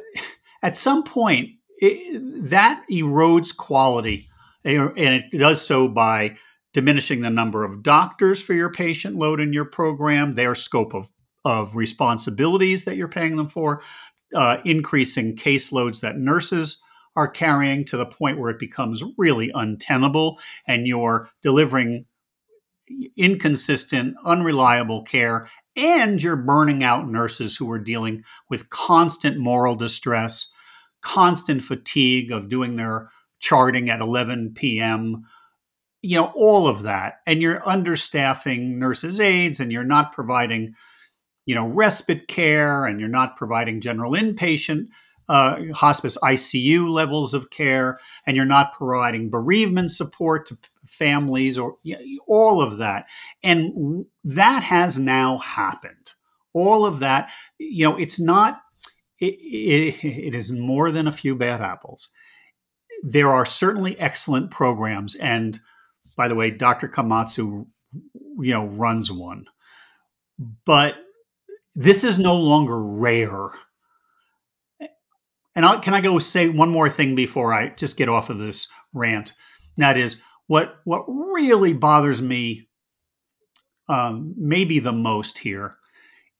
at 0.62 0.76
some 0.76 1.04
point, 1.04 1.50
it, 1.78 2.50
that 2.50 2.84
erodes 2.90 3.56
quality, 3.56 4.28
and 4.64 4.96
it 4.96 5.36
does 5.36 5.64
so 5.64 5.88
by 5.88 6.36
diminishing 6.74 7.22
the 7.22 7.30
number 7.30 7.64
of 7.64 7.82
doctors 7.82 8.42
for 8.42 8.52
your 8.52 8.70
patient 8.70 9.16
load 9.16 9.40
in 9.40 9.52
your 9.52 9.64
program, 9.64 10.34
their 10.34 10.54
scope 10.54 10.94
of, 10.94 11.08
of 11.44 11.76
responsibilities 11.76 12.84
that 12.84 12.96
you're 12.96 13.08
paying 13.08 13.36
them 13.36 13.48
for, 13.48 13.82
uh, 14.34 14.58
increasing 14.64 15.36
caseloads 15.36 16.00
that 16.00 16.18
nurses 16.18 16.82
are 17.16 17.28
carrying 17.28 17.84
to 17.84 17.96
the 17.96 18.06
point 18.06 18.38
where 18.38 18.50
it 18.50 18.58
becomes 18.58 19.02
really 19.16 19.50
untenable 19.54 20.38
and 20.66 20.86
you're 20.86 21.30
delivering 21.42 22.04
inconsistent, 23.16 24.16
unreliable 24.24 25.02
care, 25.02 25.48
and 25.76 26.22
you're 26.22 26.36
burning 26.36 26.82
out 26.82 27.08
nurses 27.08 27.56
who 27.56 27.70
are 27.70 27.78
dealing 27.78 28.22
with 28.50 28.68
constant 28.70 29.38
moral 29.38 29.76
distress, 29.76 30.52
constant 31.00 31.62
fatigue 31.62 32.32
of 32.32 32.48
doing 32.48 32.76
their 32.76 33.10
charting 33.38 33.90
at 33.90 34.00
11 34.00 34.52
p.m., 34.54 35.24
you 36.04 36.16
know, 36.16 36.30
all 36.34 36.68
of 36.68 36.82
that. 36.82 37.20
And 37.26 37.40
you're 37.40 37.60
understaffing 37.60 38.76
nurses' 38.76 39.20
aides 39.20 39.58
and 39.58 39.72
you're 39.72 39.84
not 39.84 40.12
providing, 40.12 40.74
you 41.46 41.54
know, 41.54 41.66
respite 41.66 42.28
care 42.28 42.84
and 42.84 43.00
you're 43.00 43.08
not 43.08 43.38
providing 43.38 43.80
general 43.80 44.12
inpatient 44.12 44.88
uh, 45.30 45.72
hospice 45.72 46.18
ICU 46.22 46.86
levels 46.90 47.32
of 47.32 47.48
care, 47.48 47.98
and 48.26 48.36
you're 48.36 48.44
not 48.44 48.74
providing 48.74 49.30
bereavement 49.30 49.90
support 49.90 50.44
to 50.44 50.58
families 50.84 51.56
or 51.56 51.76
you 51.82 51.94
know, 51.94 52.02
all 52.26 52.60
of 52.60 52.76
that. 52.76 53.06
And 53.42 54.04
that 54.24 54.62
has 54.62 54.98
now 54.98 55.38
happened. 55.38 56.12
All 56.52 56.84
of 56.84 56.98
that, 56.98 57.30
you 57.56 57.88
know, 57.88 57.96
it's 57.96 58.20
not, 58.20 58.60
it, 59.18 59.36
it, 59.40 60.04
it 60.04 60.34
is 60.34 60.52
more 60.52 60.90
than 60.90 61.08
a 61.08 61.12
few 61.12 61.34
bad 61.34 61.62
apples. 61.62 62.10
There 63.02 63.30
are 63.30 63.46
certainly 63.46 63.98
excellent 63.98 64.50
programs. 64.50 65.14
And 65.14 65.58
by 66.14 66.28
the 66.28 66.34
way, 66.34 66.50
Dr. 66.50 66.88
Komatsu, 66.88 67.66
you 67.92 68.50
know, 68.50 68.66
runs 68.66 69.10
one. 69.10 69.46
But 70.64 70.96
this 71.74 72.04
is 72.04 72.18
no 72.18 72.36
longer 72.36 72.78
rare 72.78 73.50
and 75.54 75.64
I'll, 75.64 75.80
can 75.80 75.94
I 75.94 76.00
go 76.00 76.18
say 76.18 76.48
one 76.48 76.70
more 76.70 76.88
thing 76.88 77.14
before 77.14 77.54
I 77.54 77.68
just 77.70 77.96
get 77.96 78.08
off 78.08 78.30
of 78.30 78.38
this 78.38 78.68
rant? 78.92 79.32
that 79.76 79.96
is 79.96 80.22
what 80.46 80.76
what 80.84 81.04
really 81.08 81.72
bothers 81.72 82.22
me, 82.22 82.68
um, 83.88 84.34
maybe 84.36 84.78
the 84.78 84.92
most 84.92 85.38
here, 85.38 85.76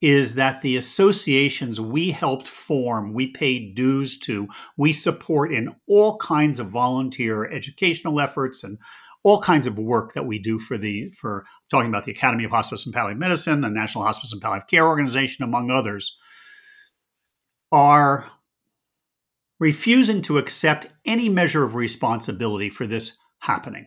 is 0.01 0.35
that 0.35 0.63
the 0.63 0.77
associations 0.77 1.81
we 1.81 2.11
helped 2.11 2.47
form, 2.47 3.13
we 3.13 3.27
paid 3.27 3.75
dues 3.75 4.19
to, 4.21 4.47
we 4.77 4.93
support 4.93 5.53
in 5.53 5.75
all 5.89 6.17
kinds 6.19 6.61
of 6.61 6.69
volunteer 6.69 7.51
educational 7.51 8.21
efforts 8.21 8.63
and 8.63 8.79
all 9.25 9.41
kinds 9.41 9.67
of 9.67 9.79
work 9.79 10.13
that 10.13 10.27
we 10.27 10.39
do 10.39 10.59
for 10.59 10.79
the 10.79 11.11
for 11.11 11.45
talking 11.71 11.89
about 11.89 12.05
the 12.05 12.13
Academy 12.13 12.45
of 12.45 12.51
Hospice 12.51 12.85
and 12.85 12.95
Palliative 12.95 13.19
Medicine, 13.19 13.63
the 13.63 13.71
National 13.71 14.05
Hospice 14.05 14.33
and 14.33 14.41
Palliative 14.41 14.69
Care 14.69 14.87
Organization, 14.87 15.45
among 15.45 15.71
others, 15.71 16.17
are 17.73 18.31
refusing 19.59 20.21
to 20.23 20.39
accept 20.39 20.89
any 21.07 21.29
measure 21.29 21.65
of 21.65 21.75
responsibility 21.75 22.69
for 22.69 22.87
this 22.87 23.17
happening. 23.39 23.87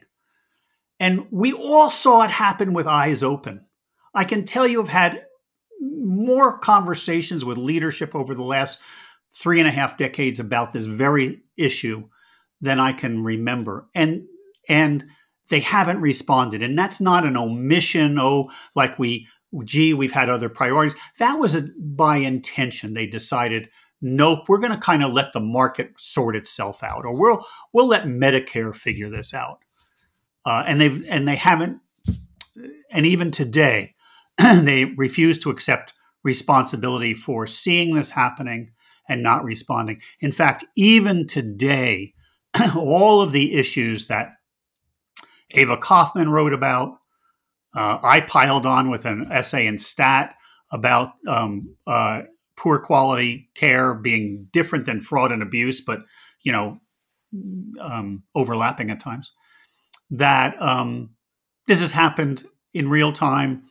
And 0.99 1.27
we 1.29 1.53
all 1.53 1.91
saw 1.91 2.23
it 2.23 2.31
happen 2.31 2.73
with 2.73 2.87
eyes 2.87 3.21
open. 3.21 3.61
I 4.15 4.23
can 4.23 4.45
tell 4.45 4.65
you, 4.65 4.81
I've 4.81 4.89
had 4.89 5.23
more 5.79 6.57
conversations 6.57 7.45
with 7.45 7.59
leadership 7.59 8.15
over 8.15 8.33
the 8.33 8.43
last 8.43 8.79
three 9.39 9.59
and 9.59 9.67
a 9.67 9.71
half 9.71 9.97
decades 9.97 10.39
about 10.39 10.71
this 10.71 10.85
very 10.85 11.41
issue 11.55 12.07
than 12.59 12.79
I 12.79 12.93
can 12.93 13.23
remember. 13.23 13.87
And 13.93 14.23
and 14.67 15.05
they 15.49 15.59
haven't 15.59 16.01
responded. 16.01 16.61
And 16.61 16.77
that's 16.77 16.99
not 16.99 17.25
an 17.25 17.37
omission, 17.37 18.17
oh, 18.19 18.49
like 18.75 18.99
we, 18.99 19.27
gee, 19.63 19.93
we've 19.93 20.11
had 20.11 20.29
other 20.29 20.49
priorities. 20.49 20.97
That 21.19 21.39
was 21.39 21.55
a, 21.55 21.69
by 21.77 22.17
intention. 22.17 22.93
They 22.93 23.07
decided 23.07 23.69
nope, 24.01 24.47
we're 24.47 24.59
going 24.59 24.73
to 24.73 24.77
kind 24.77 25.03
of 25.03 25.13
let 25.13 25.33
the 25.33 25.39
market 25.39 25.91
sort 25.97 26.35
itself 26.35 26.83
out, 26.83 27.05
or 27.05 27.19
we'll 27.19 27.45
we'll 27.73 27.87
let 27.87 28.03
Medicare 28.03 28.75
figure 28.75 29.09
this 29.09 29.33
out. 29.33 29.59
Uh, 30.45 30.63
and 30.65 30.79
they've 30.79 31.05
and 31.09 31.27
they 31.27 31.35
haven't, 31.35 31.79
and 32.91 33.05
even 33.05 33.31
today, 33.31 33.95
they 34.37 34.85
refuse 34.85 35.39
to 35.39 35.49
accept 35.49 35.93
responsibility 36.23 37.13
for 37.13 37.47
seeing 37.47 37.95
this 37.95 38.11
happening 38.11 38.71
and 39.09 39.23
not 39.23 39.43
responding. 39.43 40.01
In 40.19 40.31
fact, 40.31 40.65
even 40.75 41.27
today, 41.27 42.13
all 42.75 43.21
of 43.21 43.31
the 43.31 43.55
issues 43.55 44.07
that 44.07 44.33
Ava 45.51 45.77
Kofman 45.77 46.29
wrote 46.29 46.53
about, 46.53 46.97
uh, 47.75 47.99
I 48.01 48.21
piled 48.21 48.65
on 48.65 48.89
with 48.89 49.05
an 49.05 49.27
essay 49.31 49.67
in 49.67 49.77
Stat 49.77 50.35
about 50.71 51.13
um, 51.27 51.61
uh, 51.85 52.23
poor 52.55 52.79
quality 52.79 53.49
care 53.55 53.93
being 53.93 54.47
different 54.51 54.85
than 54.85 54.99
fraud 54.99 55.31
and 55.31 55.41
abuse, 55.41 55.81
but 55.81 56.01
you 56.41 56.51
know, 56.51 56.79
um, 57.81 58.23
overlapping 58.35 58.89
at 58.89 58.99
times. 58.99 59.31
That 60.09 60.61
um, 60.61 61.11
this 61.67 61.81
has 61.81 61.91
happened 61.91 62.45
in 62.73 62.89
real 62.89 63.11
time. 63.11 63.63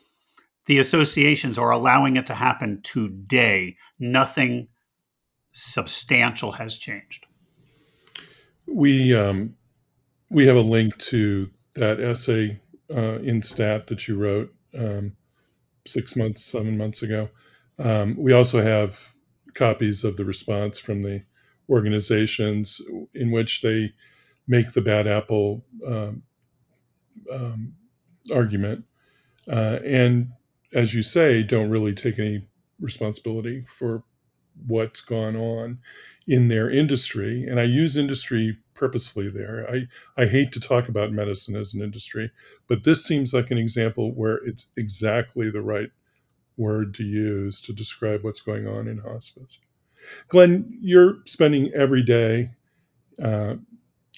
The 0.67 0.79
associations 0.79 1.59
are 1.59 1.71
allowing 1.71 2.17
it 2.17 2.27
to 2.27 2.35
happen 2.35 2.81
today. 2.83 3.77
Nothing 3.99 4.69
substantial 5.53 6.53
has 6.53 6.77
changed. 6.77 7.25
We 8.67 9.15
um, 9.15 9.55
we 10.31 10.47
have 10.47 10.57
a 10.57 10.61
link 10.61 10.97
to 10.99 11.51
that 11.75 12.01
essay 12.01 12.61
uh, 12.95 13.19
in 13.19 13.43
Stat 13.43 13.87
that 13.87 14.09
you 14.09 14.17
wrote 14.17 14.53
um, 14.77 15.13
six 15.87 16.17
months, 16.17 16.45
seven 16.45 16.77
months 16.77 17.03
ago. 17.03 17.29
Um, 17.79 18.17
we 18.17 18.33
also 18.33 18.63
have 18.63 19.15
copies 19.55 20.05
of 20.05 20.17
the 20.17 20.25
response 20.25 20.79
from 20.79 21.03
the 21.03 21.23
organizations 21.69 22.81
in 23.15 23.31
which 23.31 23.63
they 23.63 23.93
make 24.49 24.73
the 24.73 24.81
bad 24.81 25.07
apple 25.07 25.65
um, 25.87 26.23
um, 27.33 27.75
argument. 28.33 28.85
Uh, 29.49 29.79
and 29.85 30.33
as 30.75 30.95
you 30.95 31.03
say, 31.03 31.43
don't 31.43 31.71
really 31.71 31.95
take 31.95 32.19
any 32.19 32.47
responsibility 32.81 33.63
for 33.63 34.03
what's 34.67 35.01
gone 35.01 35.37
on 35.37 35.79
in 36.27 36.49
their 36.49 36.71
industry. 36.71 37.45
And 37.45 37.61
I 37.61 37.65
use 37.65 37.97
industry 37.97 38.59
purposefully 38.75 39.29
there. 39.29 39.67
I, 39.71 39.87
I 40.21 40.27
hate 40.27 40.53
to 40.53 40.61
talk 40.61 40.89
about 40.89 41.13
medicine 41.13 41.57
as 41.57 41.75
an 41.75 41.83
industry, 41.83 42.31
but 42.69 42.85
this 42.85 43.05
seems 43.05 43.33
like 43.33 43.51
an 43.51 43.59
example 43.59 44.13
where 44.15 44.37
it's 44.45 44.67
exactly 44.77 45.51
the 45.51 45.63
right 45.63 45.91
word 46.57 46.95
to 46.95 47.05
use 47.05 47.61
to 47.63 47.73
describe 47.73 48.23
what's 48.25 48.41
going 48.41 48.67
on 48.67 48.89
in 48.89 48.99
hospice. 48.99 49.59
Glen, 50.29 50.67
you're 50.81 51.19
spending 51.27 51.73
every 51.75 52.03
day 52.03 52.51
uh, 53.23 53.55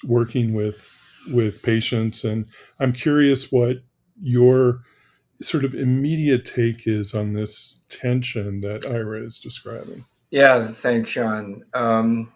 working 0.03 0.53
with 0.53 0.95
with 1.33 1.61
patients, 1.61 2.23
and 2.23 2.45
I'm 2.79 2.93
curious 2.93 3.51
what 3.51 3.77
your 4.21 4.81
sort 5.41 5.65
of 5.65 5.73
immediate 5.73 6.45
take 6.45 6.87
is 6.87 7.13
on 7.13 7.33
this 7.33 7.81
tension 7.89 8.61
that 8.61 8.85
Ira 8.85 9.23
is 9.23 9.39
describing. 9.39 10.03
Yeah, 10.31 10.61
thanks, 10.61 11.09
Sean. 11.09 11.63
Um, 11.73 12.33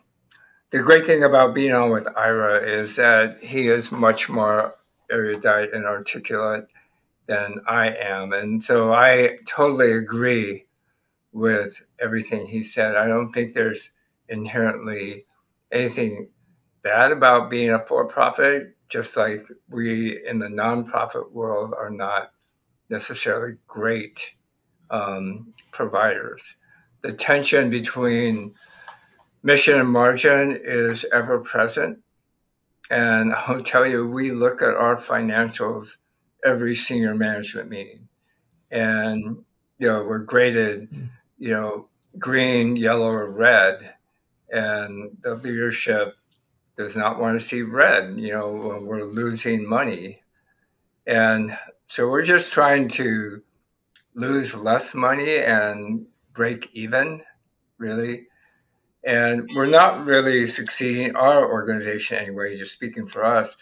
the 0.72 0.80
great 0.80 1.06
thing 1.06 1.24
about 1.24 1.54
being 1.54 1.74
on 1.74 1.92
with 1.92 2.08
Ira 2.18 2.58
is 2.58 2.96
that 2.96 3.40
he 3.42 3.68
is 3.68 3.92
much 3.92 4.30
more 4.30 4.76
erudite 5.12 5.74
and 5.74 5.86
articulate 5.86 6.66
than 7.28 7.60
I 7.68 7.90
am. 7.90 8.34
And 8.34 8.64
so 8.64 8.94
I 8.94 9.38
totally 9.48 9.92
agree 9.92 10.66
with 11.32 11.86
everything 12.00 12.48
he 12.48 12.64
said. 12.64 12.96
I 12.96 13.08
don't 13.08 13.32
think 13.32 13.54
there's 13.54 13.92
inherently 14.28 15.26
anything 15.72 16.30
bad 16.82 17.12
about 17.12 17.52
being 17.52 17.72
a 17.72 17.80
for 17.80 18.08
profit, 18.08 18.76
just 18.90 19.16
like 19.16 19.46
we 19.70 20.20
in 20.28 20.40
the 20.40 20.48
nonprofit 20.48 21.32
world 21.32 21.74
are 21.78 21.92
not 21.92 22.32
necessarily 22.90 23.58
great 23.68 24.36
um, 24.90 25.54
providers. 25.72 26.56
The 27.04 27.12
tension 27.12 27.70
between 27.70 28.56
mission 29.44 29.80
and 29.80 29.90
margin 29.90 30.58
is 30.60 31.06
ever 31.14 31.40
present. 31.40 32.00
And 32.90 33.34
I'll 33.34 33.62
tell 33.62 33.86
you, 33.86 34.08
we 34.08 34.32
look 34.32 34.62
at 34.62 34.74
our 34.74 34.96
financials 34.96 35.98
every 36.44 36.76
senior 36.76 37.16
management 37.16 37.70
meeting. 37.70 38.08
And, 38.72 39.44
you 39.78 39.88
know, 39.88 40.04
we're 40.04 40.24
graded, 40.24 40.90
you 41.38 41.52
know, 41.52 41.90
green, 42.18 42.76
yellow, 42.76 43.10
or 43.12 43.30
red. 43.30 43.96
And 44.50 45.18
the 45.22 45.36
leadership 45.36 46.16
does 46.78 46.96
not 46.96 47.20
want 47.20 47.36
to 47.36 47.42
see 47.42 47.62
red, 47.62 48.20
you 48.20 48.32
know, 48.32 48.52
when 48.52 48.86
we're 48.86 49.04
losing 49.04 49.68
money. 49.68 50.24
And 51.06 51.58
so 51.88 52.10
we're 52.10 52.24
just 52.24 52.54
trying 52.54 52.88
to 52.90 53.44
lose 54.16 54.56
less 54.56 54.96
money 54.96 55.38
and 55.38 56.08
break 56.34 56.70
even, 56.74 57.24
really. 57.78 58.28
And 59.06 59.50
we're 59.54 59.66
not 59.66 60.06
really 60.06 60.48
succeeding, 60.48 61.16
our 61.16 61.46
organization 61.52 62.18
anyway, 62.18 62.56
just 62.56 62.74
speaking 62.74 63.06
for 63.08 63.26
us, 63.26 63.58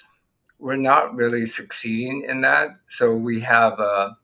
we're 0.60 0.78
not 0.78 1.16
really 1.16 1.48
succeeding 1.48 2.26
in 2.28 2.42
that. 2.42 2.70
So 2.88 3.16
we 3.16 3.42
have 3.42 3.80
a, 3.80 4.16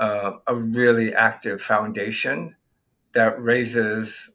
a, 0.00 0.32
a 0.48 0.54
really 0.54 1.14
active 1.14 1.62
foundation 1.62 2.56
that 3.12 3.40
raises 3.40 4.30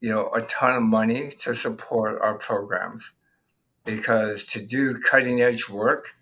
you 0.00 0.10
know 0.10 0.30
a 0.34 0.42
ton 0.42 0.76
of 0.76 0.82
money 0.82 1.30
to 1.30 1.54
support 1.54 2.20
our 2.20 2.36
programs 2.36 3.12
because 3.86 4.46
to 4.46 4.60
do 4.64 4.94
cutting 5.00 5.40
edge 5.40 5.68
work 5.70 6.14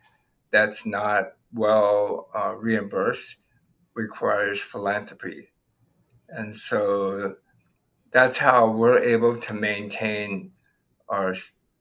that's 0.52 0.87
not 0.87 1.32
well 1.52 2.28
uh, 2.34 2.54
reimbursed 2.54 3.37
requires 3.94 4.61
philanthropy 4.61 5.49
and 6.32 6.54
so 6.54 7.36
that's 8.10 8.38
how 8.38 8.70
we're 8.70 8.98
able 8.98 9.36
to 9.36 9.54
maintain 9.54 10.52
our 11.08 11.34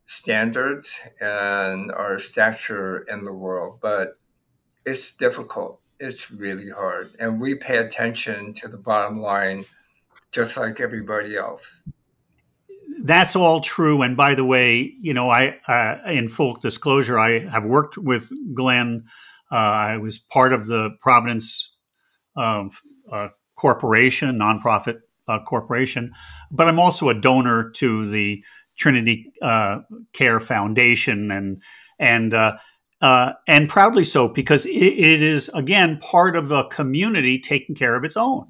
standards 0.05 0.99
and 1.19 1.91
our 1.91 2.19
stature 2.19 2.99
in 2.99 3.23
the 3.23 3.33
world. 3.33 3.79
But 3.81 4.17
it's 4.85 5.13
difficult. 5.13 5.79
It's 5.99 6.31
really 6.31 6.69
hard. 6.69 7.11
And 7.19 7.39
we 7.39 7.55
pay 7.55 7.77
attention 7.77 8.53
to 8.55 8.67
the 8.67 8.77
bottom 8.77 9.21
line 9.21 9.65
just 10.31 10.57
like 10.57 10.79
everybody 10.79 11.37
else. 11.37 11.81
That's 13.03 13.35
all 13.35 13.61
true. 13.61 14.01
And 14.01 14.17
by 14.17 14.35
the 14.35 14.45
way, 14.45 14.93
you 14.99 15.13
know, 15.13 15.29
I, 15.29 15.59
uh, 15.67 15.99
in 16.11 16.27
full 16.27 16.55
disclosure, 16.55 17.19
I 17.19 17.39
have 17.39 17.65
worked 17.65 17.97
with 17.97 18.31
Glen. 18.53 19.05
Uh, 19.51 19.55
I 19.55 19.97
was 19.97 20.17
part 20.17 20.53
of 20.53 20.67
the 20.67 20.91
Providence 21.01 21.73
uh, 22.35 22.67
Corporation, 23.61 24.39
nonprofit 24.39 25.01
uh, 25.27 25.37
corporation, 25.45 26.13
but 26.49 26.67
I'm 26.67 26.79
also 26.79 27.09
a 27.09 27.13
donor 27.13 27.69
to 27.75 28.09
the 28.09 28.43
Trinity 28.75 29.31
uh, 29.39 29.81
Care 30.13 30.39
Foundation, 30.39 31.29
and 31.29 31.61
and 31.99 32.33
uh, 32.33 32.57
uh, 33.01 33.33
and 33.47 33.69
proudly 33.69 34.03
so 34.03 34.27
because 34.27 34.65
it, 34.65 34.71
it 34.71 35.21
is 35.21 35.49
again 35.49 35.99
part 35.99 36.35
of 36.35 36.49
a 36.49 36.63
community 36.69 37.37
taking 37.37 37.75
care 37.75 37.95
of 37.95 38.03
its 38.03 38.17
own. 38.17 38.49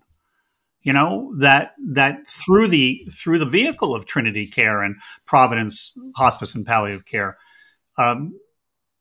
You 0.82 0.94
know 0.94 1.34
that 1.40 1.74
that 1.90 2.30
through 2.30 2.70
the 2.70 3.06
through 3.12 3.40
the 3.40 3.46
vehicle 3.46 3.94
of 3.94 4.06
Trinity 4.06 4.48
Care 4.48 4.82
and 4.82 4.96
Providence 5.26 5.94
Hospice 6.16 6.56
and 6.56 6.66
Palliative 6.66 7.06
Care. 7.06 7.38
Um, 7.98 8.40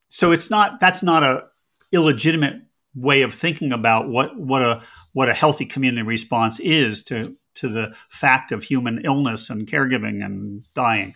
so 0.08 0.32
it's 0.32 0.50
not 0.50 0.80
that's 0.80 1.04
not 1.04 1.22
a 1.22 1.44
illegitimate 1.92 2.62
way 2.94 3.22
of 3.22 3.32
thinking 3.32 3.72
about 3.72 4.08
what 4.08 4.37
what 4.37 4.62
a 4.62 4.82
what 5.12 5.29
a 5.29 5.35
healthy 5.35 5.66
community 5.66 6.03
response 6.03 6.61
is 6.61 7.03
to 7.05 7.37
to 7.57 7.68
the 7.68 7.94
fact 8.09 8.53
of 8.53 8.62
human 8.62 9.03
illness 9.05 9.51
and 9.51 9.66
caregiving 9.66 10.25
and 10.25 10.64
dying. 10.75 11.14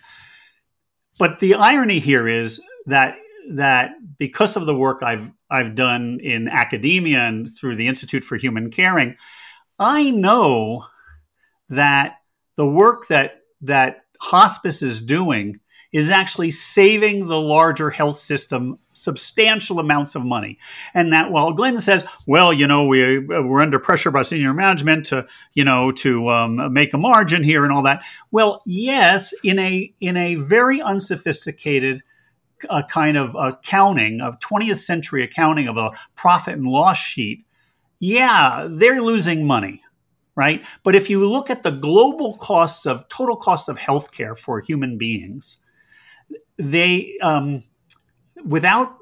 But 1.17 1.39
the 1.39 1.55
irony 1.55 1.99
here 1.99 2.27
is 2.27 2.61
that 2.87 3.15
that 3.51 3.91
because 4.17 4.57
of 4.57 4.65
the 4.65 4.75
work 4.75 5.01
I've 5.03 5.29
I've 5.49 5.75
done 5.75 6.19
in 6.21 6.47
academia 6.47 7.19
and 7.19 7.47
through 7.55 7.75
the 7.75 7.87
Institute 7.87 8.23
for 8.23 8.35
Human 8.35 8.69
Caring, 8.69 9.15
I 9.79 10.11
know 10.11 10.85
that 11.69 12.17
the 12.57 12.67
work 12.67 13.07
that 13.07 13.41
that 13.61 14.01
hospice 14.19 14.81
is 14.81 15.01
doing 15.01 15.59
is 15.95 16.09
actually 16.09 16.51
saving 16.51 17.25
the 17.25 17.39
larger 17.39 17.89
health 17.89 18.17
system 18.17 18.77
substantial 18.91 19.79
amounts 19.79 20.13
of 20.13 20.25
money. 20.25 20.59
And 20.93 21.13
that 21.13 21.31
while 21.31 21.53
Glen 21.53 21.79
says, 21.79 22.05
well, 22.27 22.51
you 22.51 22.67
know, 22.67 22.85
we, 22.85 23.19
we're 23.19 23.61
under 23.61 23.79
pressure 23.79 24.11
by 24.11 24.23
senior 24.23 24.53
management 24.53 25.05
to, 25.05 25.25
you 25.53 25.63
know, 25.63 25.93
to 25.93 26.29
um, 26.31 26.73
make 26.73 26.93
a 26.93 26.97
margin 26.97 27.43
here 27.43 27.63
and 27.63 27.71
all 27.71 27.83
that. 27.83 28.03
Well, 28.29 28.61
yes, 28.65 29.33
in 29.41 29.57
a, 29.57 29.89
in 30.01 30.17
a 30.17 30.35
very 30.35 30.81
unsophisticated 30.81 32.01
uh, 32.69 32.83
kind 32.89 33.15
of 33.15 33.33
accounting 33.33 34.19
of 34.19 34.41
20th 34.41 34.79
century 34.79 35.23
accounting 35.23 35.69
of 35.69 35.77
a 35.77 35.91
profit 36.17 36.55
and 36.55 36.67
loss 36.67 36.97
sheet, 36.97 37.47
yeah, 37.99 38.67
they're 38.69 39.01
losing 39.01 39.47
money 39.47 39.81
right? 40.37 40.65
But 40.83 40.95
if 40.95 41.09
you 41.09 41.25
look 41.25 41.49
at 41.49 41.63
the 41.63 41.71
global 41.71 42.35
costs 42.35 42.85
of 42.85 43.07
total 43.07 43.37
costs 43.37 43.69
of 43.69 43.77
healthcare 43.77 44.37
for 44.37 44.59
human 44.59 44.97
beings, 44.97 45.61
they 46.57 47.17
um, 47.21 47.61
without 48.45 48.97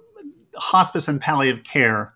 hospice 0.55 1.07
and 1.07 1.19
palliative 1.19 1.63
care, 1.63 2.13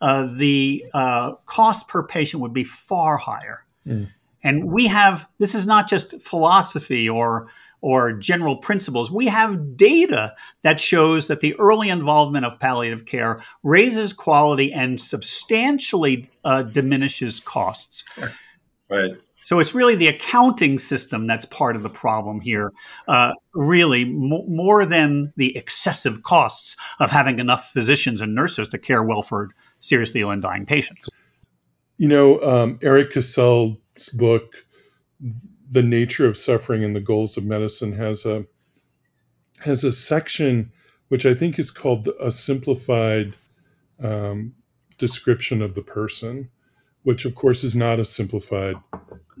uh, 0.00 0.28
the 0.34 0.84
uh, 0.94 1.32
cost 1.46 1.88
per 1.88 2.02
patient 2.02 2.42
would 2.42 2.52
be 2.52 2.64
far 2.64 3.16
higher. 3.16 3.64
Mm. 3.86 4.08
And 4.42 4.72
we 4.72 4.86
have 4.86 5.28
this 5.38 5.54
is 5.54 5.66
not 5.66 5.88
just 5.88 6.20
philosophy 6.20 7.08
or 7.08 7.48
or 7.82 8.12
general 8.12 8.56
principles. 8.56 9.10
We 9.10 9.26
have 9.26 9.76
data 9.76 10.34
that 10.62 10.78
shows 10.78 11.28
that 11.28 11.40
the 11.40 11.54
early 11.54 11.88
involvement 11.88 12.44
of 12.44 12.60
palliative 12.60 13.06
care 13.06 13.42
raises 13.62 14.12
quality 14.12 14.72
and 14.72 15.00
substantially 15.00 16.30
uh, 16.44 16.62
diminishes 16.62 17.40
costs. 17.40 18.04
Right. 18.88 19.12
So 19.50 19.58
it's 19.58 19.74
really 19.74 19.96
the 19.96 20.06
accounting 20.06 20.78
system 20.78 21.26
that's 21.26 21.44
part 21.44 21.74
of 21.74 21.82
the 21.82 21.90
problem 21.90 22.40
here, 22.40 22.70
uh, 23.08 23.32
really 23.52 24.02
m- 24.02 24.44
more 24.46 24.86
than 24.86 25.32
the 25.34 25.56
excessive 25.56 26.22
costs 26.22 26.76
of 27.00 27.10
having 27.10 27.40
enough 27.40 27.72
physicians 27.72 28.20
and 28.20 28.32
nurses 28.32 28.68
to 28.68 28.78
care 28.78 29.02
well 29.02 29.22
for 29.22 29.48
seriously 29.80 30.20
ill 30.20 30.30
and 30.30 30.40
dying 30.40 30.66
patients. 30.66 31.10
You 31.96 32.06
know, 32.06 32.40
um, 32.42 32.78
Eric 32.80 33.10
Cassell's 33.10 34.08
book, 34.12 34.64
"The 35.68 35.82
Nature 35.82 36.28
of 36.28 36.36
Suffering 36.36 36.84
and 36.84 36.94
the 36.94 37.00
Goals 37.00 37.36
of 37.36 37.42
Medicine," 37.42 37.90
has 37.94 38.24
a 38.24 38.46
has 39.62 39.82
a 39.82 39.92
section 39.92 40.70
which 41.08 41.26
I 41.26 41.34
think 41.34 41.58
is 41.58 41.72
called 41.72 42.08
a 42.20 42.30
simplified 42.30 43.34
um, 44.00 44.54
description 44.96 45.60
of 45.60 45.74
the 45.74 45.82
person, 45.82 46.50
which 47.02 47.24
of 47.24 47.34
course 47.34 47.64
is 47.64 47.74
not 47.74 47.98
a 47.98 48.04
simplified 48.04 48.76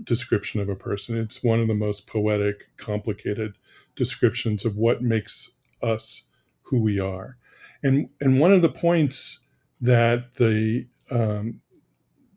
description 0.04 0.60
of 0.60 0.68
a 0.68 0.76
person. 0.76 1.16
It's 1.16 1.42
one 1.42 1.60
of 1.60 1.68
the 1.68 1.74
most 1.74 2.06
poetic, 2.06 2.68
complicated 2.76 3.54
descriptions 3.96 4.64
of 4.64 4.76
what 4.76 5.02
makes 5.02 5.50
us 5.82 6.26
who 6.62 6.80
we 6.80 6.98
are. 7.00 7.36
And 7.82 8.08
and 8.20 8.40
one 8.40 8.52
of 8.52 8.62
the 8.62 8.68
points 8.68 9.40
that 9.80 10.34
the 10.34 10.86
um, 11.10 11.60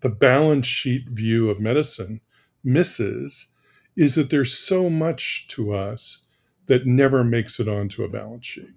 the 0.01 0.09
balance 0.09 0.65
sheet 0.65 1.07
view 1.09 1.49
of 1.49 1.59
medicine 1.59 2.21
misses 2.63 3.49
is 3.95 4.15
that 4.15 4.29
there's 4.29 4.57
so 4.57 4.89
much 4.89 5.47
to 5.49 5.73
us 5.73 6.23
that 6.67 6.85
never 6.85 7.23
makes 7.23 7.59
it 7.59 7.67
onto 7.67 8.03
a 8.03 8.09
balance 8.09 8.45
sheet. 8.45 8.73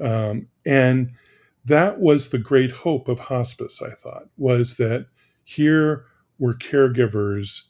Um, 0.00 0.48
and 0.64 1.12
that 1.64 2.00
was 2.00 2.30
the 2.30 2.38
great 2.38 2.70
hope 2.70 3.08
of 3.08 3.18
hospice, 3.18 3.82
I 3.82 3.90
thought, 3.90 4.28
was 4.36 4.76
that 4.76 5.06
here 5.44 6.04
were 6.38 6.54
caregivers 6.54 7.62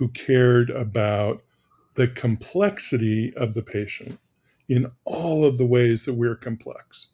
who 0.00 0.08
cared 0.08 0.70
about 0.70 1.42
the 1.92 2.08
complexity 2.08 3.34
of 3.36 3.52
the 3.52 3.60
patient 3.60 4.18
in 4.66 4.90
all 5.04 5.44
of 5.44 5.58
the 5.58 5.66
ways 5.66 6.06
that 6.06 6.14
we're 6.14 6.34
complex 6.34 7.08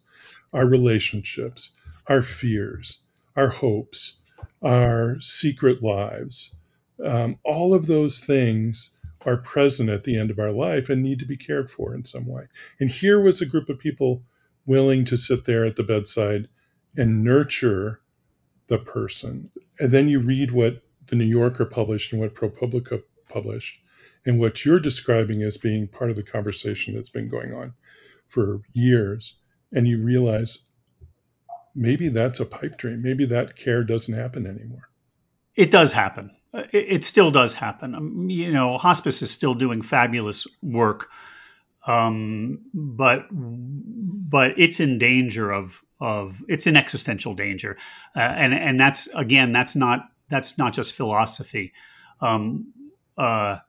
our 0.53 0.65
relationships, 0.65 1.73
our 2.07 2.21
fears, 2.21 3.01
our 3.35 3.49
hopes, 3.49 4.21
our 4.63 5.19
secret 5.19 5.83
lives. 5.83 6.55
Um, 7.03 7.37
all 7.43 7.73
of 7.73 7.87
those 7.87 8.21
things 8.21 8.97
are 9.25 9.35
present 9.35 9.89
at 9.89 10.05
the 10.05 10.17
end 10.17 10.31
of 10.31 10.39
our 10.39 10.53
life 10.53 10.89
and 10.89 11.03
need 11.03 11.19
to 11.19 11.25
be 11.25 11.35
cared 11.35 11.69
for 11.69 11.93
in 11.93 12.05
some 12.05 12.25
way. 12.25 12.45
And 12.79 12.89
here 12.89 13.19
was 13.19 13.41
a 13.41 13.45
group 13.45 13.67
of 13.67 13.77
people 13.77 14.23
willing 14.65 15.03
to 15.05 15.17
sit 15.17 15.43
there 15.43 15.65
at 15.65 15.75
the 15.75 15.83
bedside 15.83 16.47
and 16.95 17.21
nurture 17.21 17.99
the 18.67 18.79
person. 18.79 19.51
And 19.77 19.91
then 19.91 20.07
you 20.07 20.21
read 20.21 20.51
what 20.51 20.81
the 21.07 21.15
New 21.15 21.25
Yorker 21.25 21.65
published 21.65 22.11
and 22.11 22.21
what 22.21 22.35
ProPublica 22.35 23.01
published, 23.29 23.79
and 24.25 24.39
what 24.39 24.65
you're 24.65 24.79
describing 24.79 25.41
as 25.43 25.57
being 25.57 25.87
part 25.87 26.09
of 26.09 26.15
the 26.15 26.23
conversation 26.23 26.95
that's 26.95 27.09
been 27.09 27.29
going 27.29 27.53
on 27.53 27.73
for 28.27 28.61
years. 28.73 29.35
And 29.73 29.87
you 29.87 30.01
realize 30.01 30.65
maybe 31.75 32.09
that's 32.09 32.39
a 32.39 32.45
pipe 32.45 32.77
dream. 32.77 33.01
Maybe 33.01 33.25
that 33.25 33.55
care 33.55 33.83
doesn't 33.83 34.13
happen 34.13 34.45
anymore. 34.45 34.89
It 35.55 35.71
does 35.71 35.91
happen. 35.91 36.31
It, 36.53 37.03
still 37.03 37.31
does 37.31 37.55
happen. 37.55 37.93
Um, 37.93 38.29
you 38.29 38.51
know, 38.51 38.77
hospice 38.77 39.21
is 39.21 39.31
still 39.31 39.53
doing 39.53 39.81
fabulous 39.81 40.47
work, 40.61 41.09
um, 41.85 42.59
but 42.73 43.27
but 43.31 44.57
it's 44.57 44.79
in 44.79 44.97
danger 44.97 45.51
of 45.51 45.83
of 45.99 46.43
it's 46.47 46.67
an 46.67 46.77
existential 46.77 47.33
danger, 47.33 47.77
uh, 48.15 48.19
and 48.19 48.53
and 48.53 48.79
that's 48.79 49.07
again 49.13 49.51
that's 49.51 49.75
not 49.75 50.09
that's 50.29 50.57
not 50.57 50.73
just 50.73 50.93
philosophy. 50.93 51.73
Um, 52.21 52.73
uh, 53.17 53.59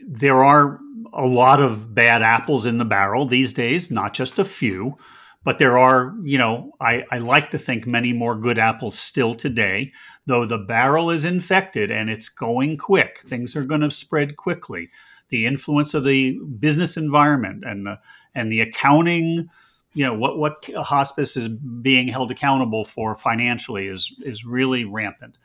there 0.00 0.42
are 0.42 0.78
a 1.12 1.26
lot 1.26 1.60
of 1.60 1.94
bad 1.94 2.22
apples 2.22 2.66
in 2.66 2.78
the 2.78 2.84
barrel 2.84 3.26
these 3.26 3.52
days, 3.52 3.90
not 3.90 4.14
just 4.14 4.38
a 4.38 4.44
few, 4.44 4.96
but 5.42 5.58
there 5.58 5.78
are, 5.78 6.14
you 6.22 6.38
know, 6.38 6.72
I, 6.80 7.04
I 7.10 7.18
like 7.18 7.50
to 7.50 7.58
think 7.58 7.86
many 7.86 8.12
more 8.12 8.34
good 8.34 8.58
apples 8.58 8.98
still 8.98 9.34
today, 9.34 9.92
though 10.26 10.44
the 10.44 10.58
barrel 10.58 11.10
is 11.10 11.24
infected 11.24 11.90
and 11.90 12.10
it's 12.10 12.28
going 12.28 12.76
quick. 12.76 13.20
Things 13.20 13.56
are 13.56 13.64
going 13.64 13.80
to 13.80 13.90
spread 13.90 14.36
quickly. 14.36 14.90
The 15.28 15.46
influence 15.46 15.94
of 15.94 16.04
the 16.04 16.38
business 16.58 16.96
environment 16.96 17.64
and 17.66 17.86
the 17.86 18.00
and 18.34 18.50
the 18.50 18.60
accounting, 18.60 19.48
you 19.92 20.04
know, 20.04 20.14
what 20.14 20.38
what 20.38 20.70
hospice 20.76 21.36
is 21.36 21.48
being 21.48 22.08
held 22.08 22.30
accountable 22.30 22.84
for 22.84 23.14
financially 23.14 23.88
is 23.88 24.12
is 24.24 24.44
really 24.44 24.84
rampant. 24.84 25.36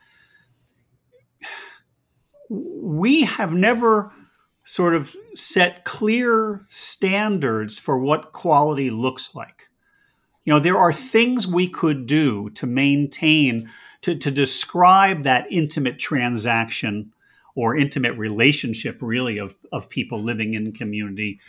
We 2.49 3.23
have 3.23 3.53
never 3.53 4.11
sort 4.65 4.95
of 4.95 5.15
set 5.35 5.85
clear 5.85 6.63
standards 6.67 7.79
for 7.79 7.97
what 7.99 8.33
quality 8.33 8.89
looks 8.89 9.35
like. 9.35 9.69
You 10.43 10.53
know, 10.53 10.59
there 10.59 10.77
are 10.77 10.93
things 10.93 11.47
we 11.47 11.67
could 11.67 12.05
do 12.05 12.49
to 12.51 12.67
maintain, 12.67 13.69
to, 14.01 14.15
to 14.15 14.29
describe 14.29 15.23
that 15.23 15.51
intimate 15.51 15.97
transaction 15.97 17.13
or 17.55 17.75
intimate 17.75 18.17
relationship, 18.17 18.97
really, 19.01 19.37
of, 19.39 19.55
of 19.71 19.89
people 19.89 20.21
living 20.21 20.53
in 20.53 20.71
community. 20.71 21.39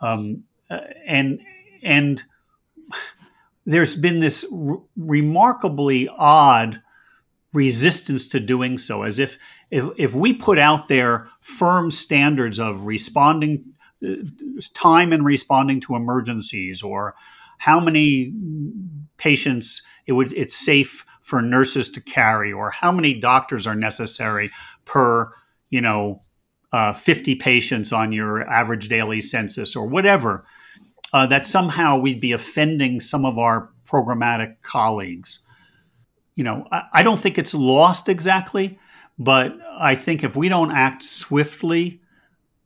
Um, 0.00 0.44
uh, 0.70 0.80
and, 1.06 1.40
and 1.82 2.22
there's 3.66 3.96
been 3.96 4.20
this 4.20 4.44
r- 4.52 4.78
remarkably 4.96 6.08
odd 6.08 6.82
resistance 7.52 8.28
to 8.28 8.40
doing 8.40 8.78
so 8.78 9.02
as 9.02 9.18
if 9.18 9.38
if, 9.70 9.86
if 9.96 10.14
we 10.14 10.32
put 10.32 10.58
out 10.58 10.88
there 10.88 11.28
firm 11.40 11.90
standards 11.90 12.58
of 12.58 12.84
responding 12.84 13.64
uh, 14.06 14.14
time 14.74 15.12
and 15.12 15.24
responding 15.24 15.80
to 15.80 15.94
emergencies 15.94 16.82
or 16.82 17.14
how 17.58 17.78
many 17.78 18.32
patients 19.16 19.82
it 20.06 20.12
would 20.12 20.32
it's 20.32 20.54
safe 20.54 21.06
for 21.22 21.40
nurses 21.40 21.90
to 21.90 22.00
carry 22.00 22.52
or 22.52 22.70
how 22.70 22.90
many 22.90 23.14
doctors 23.14 23.66
are 23.66 23.76
necessary 23.76 24.50
per 24.84 25.32
you 25.70 25.80
know 25.80 26.18
uh, 26.72 26.92
50 26.92 27.36
patients 27.36 27.92
on 27.92 28.12
your 28.12 28.42
average 28.50 28.88
daily 28.88 29.20
census 29.20 29.76
or 29.76 29.86
whatever 29.86 30.44
uh, 31.14 31.24
that 31.24 31.46
somehow 31.46 31.98
we'd 31.98 32.20
be 32.20 32.32
offending 32.32 33.00
some 33.00 33.24
of 33.24 33.38
our 33.38 33.70
programmatic 33.86 34.56
colleagues 34.60 35.40
you 36.34 36.44
know, 36.44 36.66
I, 36.70 36.82
I 36.92 37.02
don't 37.02 37.18
think 37.18 37.38
it's 37.38 37.54
lost 37.54 38.08
exactly, 38.08 38.78
but 39.18 39.56
I 39.78 39.94
think 39.94 40.24
if 40.24 40.36
we 40.36 40.48
don't 40.48 40.72
act 40.72 41.02
swiftly 41.02 42.00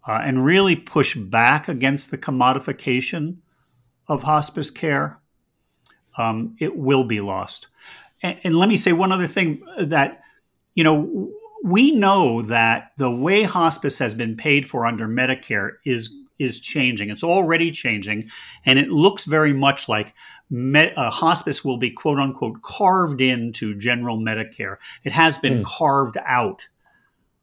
uh, 0.07 0.21
and 0.25 0.45
really 0.45 0.77
push 0.77 1.15
back 1.15 1.69
against 1.69 2.11
the 2.11 2.19
commodification 2.19 3.39
of 4.09 4.23
hospice 4.23 4.71
care, 4.71 5.19
um, 6.17 6.57
it 6.59 6.77
will 6.77 7.05
be 7.05 7.21
lost. 7.21 7.69
And, 8.23 8.39
and, 8.43 8.57
let 8.57 8.69
me 8.69 8.77
say 8.77 8.93
one 8.93 9.13
other 9.13 9.27
thing 9.27 9.63
that, 9.79 10.23
you 10.75 10.83
know, 10.83 11.31
we 11.63 11.95
know 11.95 12.43
that 12.43 12.93
the 12.97 13.11
way 13.11 13.43
hospice 13.43 13.99
has 13.99 14.15
been 14.15 14.37
paid 14.37 14.67
for 14.69 14.87
under 14.87 15.07
Medicare 15.07 15.73
is 15.85 16.17
is 16.39 16.61
changing. 16.61 17.11
It's 17.11 17.25
already 17.25 17.71
changing, 17.71 18.31
and 18.65 18.79
it 18.79 18.89
looks 18.89 19.25
very 19.25 19.53
much 19.53 19.89
like 19.89 20.15
me, 20.51 20.93
uh, 20.93 21.11
hospice 21.11 21.65
will 21.65 21.79
be 21.79 21.91
quote 21.91 22.19
unquote 22.19 22.63
carved 22.63 23.21
into 23.21 23.75
general 23.75 24.19
Medicare. 24.19 24.77
It 25.05 25.13
has 25.13 25.39
been 25.39 25.63
mm. 25.63 25.65
carved 25.65 26.17
out 26.25 26.69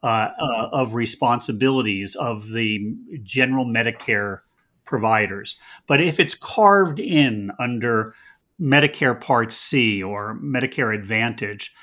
uh, 0.03 0.29
uh, 0.39 0.69
of 0.71 0.93
responsibilities 0.93 2.15
of 2.15 2.49
the 2.49 2.95
general 3.23 3.65
Medicare 3.65 4.41
providers. 4.85 5.59
But 5.87 5.99
if 5.99 6.19
it's 6.19 6.35
carved 6.35 6.99
in 6.99 7.51
under 7.59 8.13
Medicare 8.61 9.19
Part 9.19 9.51
C 9.51 10.03
or 10.03 10.37
Medicare 10.41 10.93
Advantage, 10.93 11.73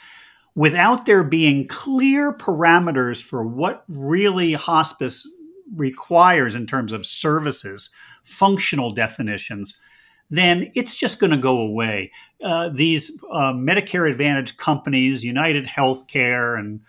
without 0.54 1.06
there 1.06 1.24
being 1.24 1.66
clear 1.66 2.32
parameters 2.32 3.22
for 3.22 3.44
what 3.44 3.84
really 3.88 4.52
hospice 4.52 5.28
requires 5.74 6.54
in 6.54 6.66
terms 6.66 6.92
of 6.92 7.06
services, 7.06 7.90
functional 8.22 8.90
definitions, 8.90 9.78
then 10.30 10.70
it's 10.74 10.96
just 10.96 11.20
going 11.20 11.30
to 11.30 11.36
go 11.36 11.58
away. 11.58 12.10
Uh, 12.42 12.70
these 12.70 13.22
uh, 13.30 13.52
Medicare 13.52 14.10
Advantage 14.10 14.56
companies, 14.56 15.24
United 15.24 15.66
Healthcare, 15.66 16.58
and 16.58 16.80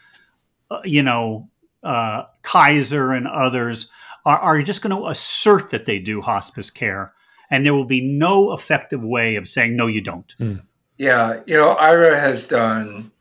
uh, 0.71 0.81
you 0.83 1.03
know 1.03 1.49
uh, 1.83 2.23
Kaiser 2.41 3.12
and 3.12 3.27
others 3.27 3.91
are, 4.25 4.39
are 4.39 4.62
just 4.62 4.81
going 4.81 4.95
to 4.95 5.07
assert 5.07 5.71
that 5.71 5.86
they 5.86 5.99
do 5.99 6.21
hospice 6.21 6.69
care, 6.69 7.13
and 7.49 7.65
there 7.65 7.73
will 7.73 7.86
be 7.86 8.01
no 8.01 8.53
effective 8.53 9.03
way 9.03 9.36
of 9.36 9.47
saying 9.47 9.75
no, 9.75 9.88
you 9.88 10.01
don't. 10.01 10.36
Mm. 10.39 10.63
Yeah, 10.97 11.41
you 11.45 11.55
know, 11.55 11.71
Ira 11.71 12.19
has 12.19 12.47
done 12.47 13.12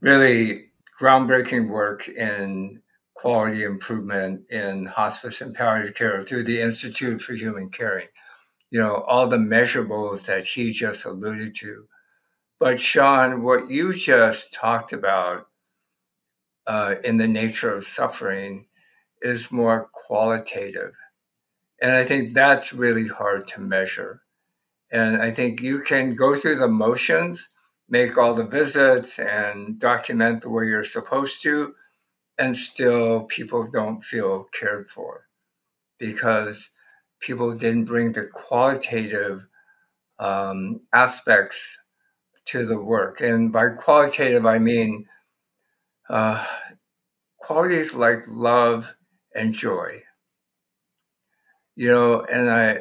really 0.00 0.66
groundbreaking 1.00 1.68
work 1.68 2.08
in 2.08 2.81
quality 3.22 3.62
improvement 3.62 4.50
in 4.50 4.86
hospice 4.86 5.40
and 5.40 5.54
palliative 5.54 5.94
care 5.94 6.22
through 6.22 6.44
the 6.44 6.60
Institute 6.60 7.22
for 7.22 7.32
Human 7.32 7.70
Caring 7.70 8.08
you 8.72 8.80
know, 8.80 9.04
all 9.06 9.28
the 9.28 9.36
measurables 9.36 10.26
that 10.26 10.46
he 10.46 10.72
just 10.72 11.04
alluded 11.04 11.54
to. 11.54 11.84
But 12.58 12.80
Sean, 12.80 13.42
what 13.42 13.68
you 13.68 13.92
just 13.92 14.54
talked 14.54 14.94
about 14.94 15.46
uh, 16.66 16.94
in 17.04 17.18
the 17.18 17.28
nature 17.28 17.70
of 17.70 17.84
suffering 17.84 18.68
is 19.20 19.52
more 19.52 19.90
qualitative. 19.92 20.94
And 21.82 21.92
I 21.92 22.02
think 22.02 22.32
that's 22.32 22.72
really 22.72 23.08
hard 23.08 23.46
to 23.48 23.60
measure. 23.60 24.22
And 24.90 25.20
I 25.20 25.30
think 25.30 25.60
you 25.60 25.82
can 25.82 26.14
go 26.14 26.34
through 26.34 26.56
the 26.56 26.68
motions, 26.68 27.50
make 27.90 28.16
all 28.16 28.32
the 28.32 28.46
visits, 28.46 29.18
and 29.18 29.78
document 29.78 30.40
the 30.40 30.50
way 30.50 30.64
you're 30.64 30.82
supposed 30.82 31.42
to, 31.42 31.74
and 32.42 32.56
still 32.56 33.22
people 33.22 33.64
don't 33.70 34.02
feel 34.02 34.48
cared 34.58 34.88
for 34.88 35.28
because 35.96 36.70
people 37.20 37.54
didn't 37.54 37.84
bring 37.84 38.10
the 38.10 38.26
qualitative 38.32 39.46
um, 40.18 40.80
aspects 40.92 41.78
to 42.46 42.66
the 42.66 42.80
work. 42.80 43.20
And 43.20 43.52
by 43.52 43.68
qualitative, 43.68 44.44
I 44.44 44.58
mean 44.58 45.06
uh, 46.10 46.44
qualities 47.38 47.94
like 47.94 48.24
love 48.28 48.96
and 49.32 49.54
joy. 49.54 50.02
You 51.76 51.92
know, 51.92 52.20
and 52.22 52.50
I, 52.50 52.78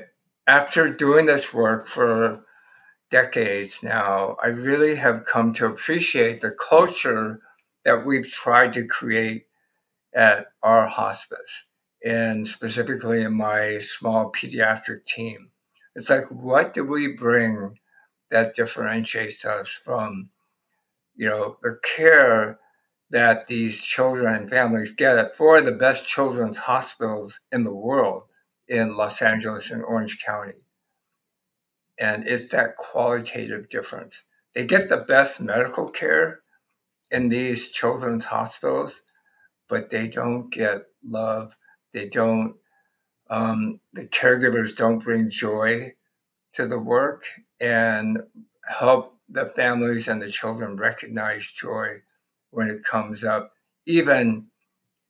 after 0.48 0.90
doing 0.90 1.28
this 1.28 1.54
work 1.54 1.86
for 1.86 2.44
decades 3.12 3.84
now, 3.84 4.38
I 4.44 4.48
really 4.48 4.96
have 4.96 5.24
come 5.24 5.54
to 5.54 5.68
appreciate 5.68 6.42
the 6.42 6.50
culture 6.50 7.42
that 7.86 8.04
we've 8.04 8.28
tried 8.28 8.74
to 8.74 8.88
create 8.88 9.46
at 10.14 10.48
our 10.64 10.88
hospice 10.88 11.66
and 12.04 12.48
specifically 12.48 13.22
in 13.22 13.34
my 13.34 13.80
small 13.80 14.32
pediatric 14.32 15.06
team. 15.06 15.52
It's 15.96 16.10
like, 16.10 16.26
what 16.32 16.74
do 16.74 16.84
we 16.84 17.16
bring 17.16 17.80
that 18.30 18.56
differentiates 18.56 19.46
us 19.46 19.70
from, 19.70 20.32
you 21.16 21.30
know, 21.30 21.58
the 21.62 21.78
care 21.96 22.60
that 23.10 23.48
these 23.48 23.84
children 23.84 24.34
and 24.34 24.50
families 24.50 24.94
get 24.94 25.18
at 25.18 25.36
four 25.36 25.58
of 25.58 25.66
the 25.66 25.72
best 25.74 26.08
children's 26.08 26.58
hospitals 26.58 27.42
in 27.52 27.64
the 27.64 27.74
world 27.74 28.24
in 28.68 28.96
Los 28.96 29.22
Angeles 29.22 29.70
and 29.70 29.84
Orange 29.84 30.24
County. 30.26 30.66
And 32.00 32.26
it's 32.26 32.52
that 32.52 32.78
qualitative 32.78 33.70
difference. 33.70 34.24
They 34.56 34.66
get 34.66 34.88
the 34.88 34.98
best 34.98 35.42
medical 35.42 35.90
care, 35.90 36.40
in 37.12 37.28
these 37.28 37.70
children's 37.70 38.26
hospitals, 38.26 39.02
but 39.72 39.90
they 39.90 40.10
don't 40.10 40.52
get 40.52 40.82
love. 41.04 41.56
They 41.94 42.10
don't, 42.10 42.56
um, 43.30 43.80
the 43.94 44.06
caregivers 44.06 44.76
don't 44.76 45.00
bring 45.00 45.30
joy 45.30 45.94
to 46.54 46.68
the 46.68 46.78
work 46.78 47.24
and 47.62 48.20
help 48.68 49.18
the 49.30 49.46
families 49.46 50.10
and 50.10 50.22
the 50.22 50.30
children 50.30 50.76
recognize 50.76 51.48
joy 51.48 52.02
when 52.50 52.68
it 52.68 52.84
comes 52.84 53.24
up, 53.24 53.54
even 53.86 54.48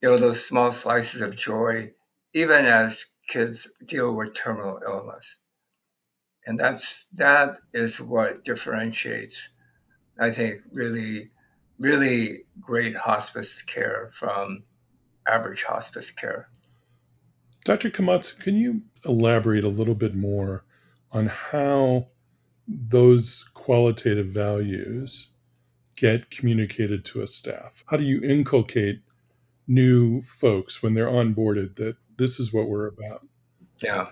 you 0.00 0.08
know 0.08 0.16
those 0.16 0.46
small 0.46 0.70
slices 0.70 1.20
of 1.20 1.36
joy, 1.36 1.92
even 2.32 2.64
as 2.64 3.06
kids 3.26 3.68
deal 3.84 4.14
with 4.14 4.32
terminal 4.32 4.80
illness. 4.86 5.40
And 6.46 6.56
that's 6.56 7.08
that 7.14 7.58
is 7.74 8.00
what 8.00 8.44
differentiates, 8.44 9.48
I 10.20 10.30
think, 10.30 10.60
really, 10.72 11.30
really 11.82 12.44
great 12.60 12.96
hospice 12.96 13.60
care 13.62 14.08
from 14.12 14.62
average 15.26 15.64
hospice 15.64 16.10
care. 16.10 16.48
Dr. 17.64 17.90
Komatsu, 17.90 18.38
can 18.40 18.56
you 18.56 18.82
elaborate 19.04 19.64
a 19.64 19.68
little 19.68 19.94
bit 19.94 20.14
more 20.14 20.64
on 21.12 21.26
how 21.26 22.08
those 22.66 23.44
qualitative 23.54 24.28
values 24.28 25.30
get 25.96 26.30
communicated 26.30 27.04
to 27.06 27.22
a 27.22 27.26
staff? 27.26 27.84
How 27.86 27.96
do 27.96 28.04
you 28.04 28.20
inculcate 28.22 29.00
new 29.68 30.22
folks 30.22 30.82
when 30.82 30.94
they're 30.94 31.06
onboarded 31.06 31.76
that 31.76 31.96
this 32.16 32.40
is 32.40 32.52
what 32.52 32.68
we're 32.68 32.88
about? 32.88 33.26
Yeah. 33.82 34.06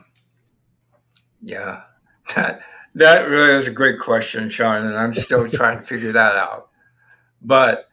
Yeah. 1.42 1.82
That 2.36 2.60
that 2.94 3.28
really 3.28 3.54
is 3.54 3.66
a 3.66 3.72
great 3.72 3.98
question, 3.98 4.48
Sean, 4.50 4.84
and 4.84 4.96
I'm 4.96 5.12
still 5.12 5.48
trying 5.48 5.78
to 5.78 5.82
figure 5.82 6.12
that 6.12 6.36
out. 6.36 6.69
But 7.40 7.86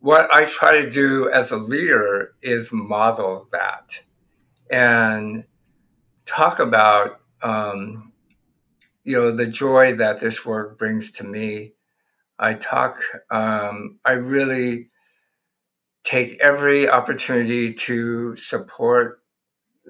what 0.00 0.32
I 0.32 0.46
try 0.46 0.80
to 0.82 0.90
do 0.90 1.30
as 1.30 1.52
a 1.52 1.56
leader 1.56 2.34
is 2.42 2.72
model 2.72 3.46
that 3.52 4.02
and 4.70 5.44
talk 6.26 6.58
about 6.58 7.20
um, 7.42 8.12
you 9.04 9.16
know 9.16 9.34
the 9.34 9.46
joy 9.46 9.94
that 9.94 10.20
this 10.20 10.44
work 10.46 10.78
brings 10.78 11.12
to 11.12 11.24
me. 11.24 11.74
I 12.38 12.54
talk 12.54 12.96
um, 13.30 13.98
i 14.04 14.12
really 14.12 14.90
take 16.04 16.40
every 16.40 16.88
opportunity 16.88 17.72
to 17.72 18.34
support 18.36 19.20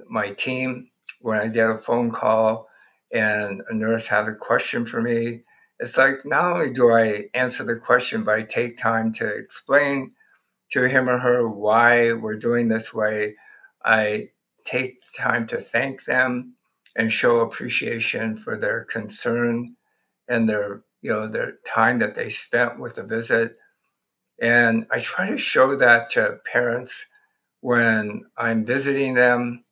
my 0.09 0.31
team. 0.31 0.89
When 1.23 1.39
i 1.39 1.47
get 1.49 1.71
a 1.71 1.79
phone 1.79 2.11
call 2.11 2.69
and 3.13 3.63
a 3.69 3.75
nurse 3.75 4.09
has 4.09 4.29
a 4.29 4.35
question 4.35 4.85
for 4.85 5.01
me 5.01 5.45
it's 5.83 5.99
like 5.99 6.25
not 6.25 6.47
only 6.55 6.73
do 6.73 6.93
i 6.93 7.25
answer 7.35 7.65
the 7.65 7.77
question 7.77 8.25
but 8.25 8.37
i 8.37 8.43
take 8.43 8.79
time 8.79 9.13
to 9.13 9.29
explain 9.29 10.13
to 10.73 10.89
him 10.89 11.09
or 11.09 11.19
her 11.19 11.49
why 11.49 12.13
we're 12.15 12.39
doing 12.39 12.69
this 12.69 12.95
way. 12.95 13.37
I 13.85 14.31
take 14.65 14.99
time 15.17 15.47
to 15.49 15.59
thank 15.59 16.05
them 16.05 16.57
and 16.97 17.13
show 17.13 17.41
appreciation 17.41 18.37
for 18.37 18.57
their 18.57 18.85
concern 18.85 19.77
and 20.29 20.49
their 20.49 20.83
you 21.03 21.11
know 21.13 21.29
their 21.29 21.59
time 21.67 21.99
that 21.99 22.15
they 22.15 22.31
spent 22.31 22.81
with 22.81 22.95
the 22.95 23.05
visit. 23.05 23.57
And 24.41 24.87
i 24.93 24.99
try 24.99 25.29
to 25.31 25.39
show 25.39 25.77
that 25.77 26.11
to 26.13 26.39
parents 26.53 27.07
when 27.61 28.25
i'm 28.39 28.65
visiting 28.67 29.15
them 29.15 29.65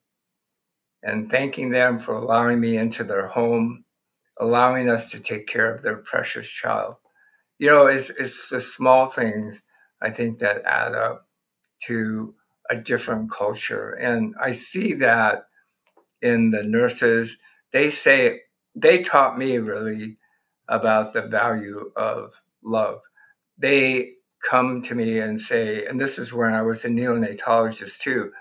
and 1.03 1.31
thanking 1.31 1.71
them 1.71 1.99
for 1.99 2.15
allowing 2.15 2.59
me 2.61 2.77
into 2.77 3.03
their 3.03 3.27
home 3.27 3.85
allowing 4.39 4.89
us 4.89 5.11
to 5.11 5.21
take 5.21 5.47
care 5.47 5.73
of 5.73 5.81
their 5.81 5.97
precious 5.97 6.47
child 6.49 6.95
you 7.59 7.67
know 7.67 7.87
it's, 7.87 8.09
it's 8.11 8.49
the 8.49 8.61
small 8.61 9.07
things 9.07 9.63
i 10.01 10.09
think 10.09 10.39
that 10.39 10.63
add 10.65 10.95
up 10.95 11.27
to 11.81 12.33
a 12.69 12.75
different 12.77 13.31
culture 13.31 13.91
and 13.91 14.35
i 14.41 14.51
see 14.51 14.93
that 14.93 15.43
in 16.21 16.51
the 16.51 16.63
nurses. 16.63 17.37
They 17.73 17.89
say 17.91 18.41
they 18.75 19.01
taught 19.03 19.37
me 19.37 19.57
really 19.57 20.17
about 20.69 21.13
the 21.13 21.23
value 21.23 21.91
of 21.97 22.43
love. 22.63 23.01
They 23.57 24.13
come 24.47 24.81
to 24.83 24.95
me 24.95 25.19
and 25.19 25.41
say, 25.41 25.85
and 25.85 25.99
this 25.99 26.19
is 26.19 26.33
when 26.33 26.53
I 26.53 26.61
was 26.61 26.85
a 26.85 26.89
neonatologist 26.89 27.99
too, 27.99 28.31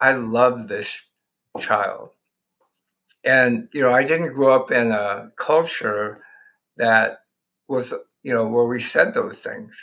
I 0.00 0.12
love 0.12 0.68
this 0.68 1.12
child. 1.58 2.10
And, 3.24 3.68
you 3.72 3.82
know, 3.82 3.92
I 3.92 4.04
didn't 4.04 4.32
grow 4.34 4.54
up 4.54 4.70
in 4.70 4.92
a 4.92 5.30
culture 5.36 6.22
that 6.76 7.20
was, 7.68 7.94
you 8.22 8.34
know, 8.34 8.46
where 8.46 8.66
we 8.66 8.80
said 8.80 9.14
those 9.14 9.40
things. 9.40 9.80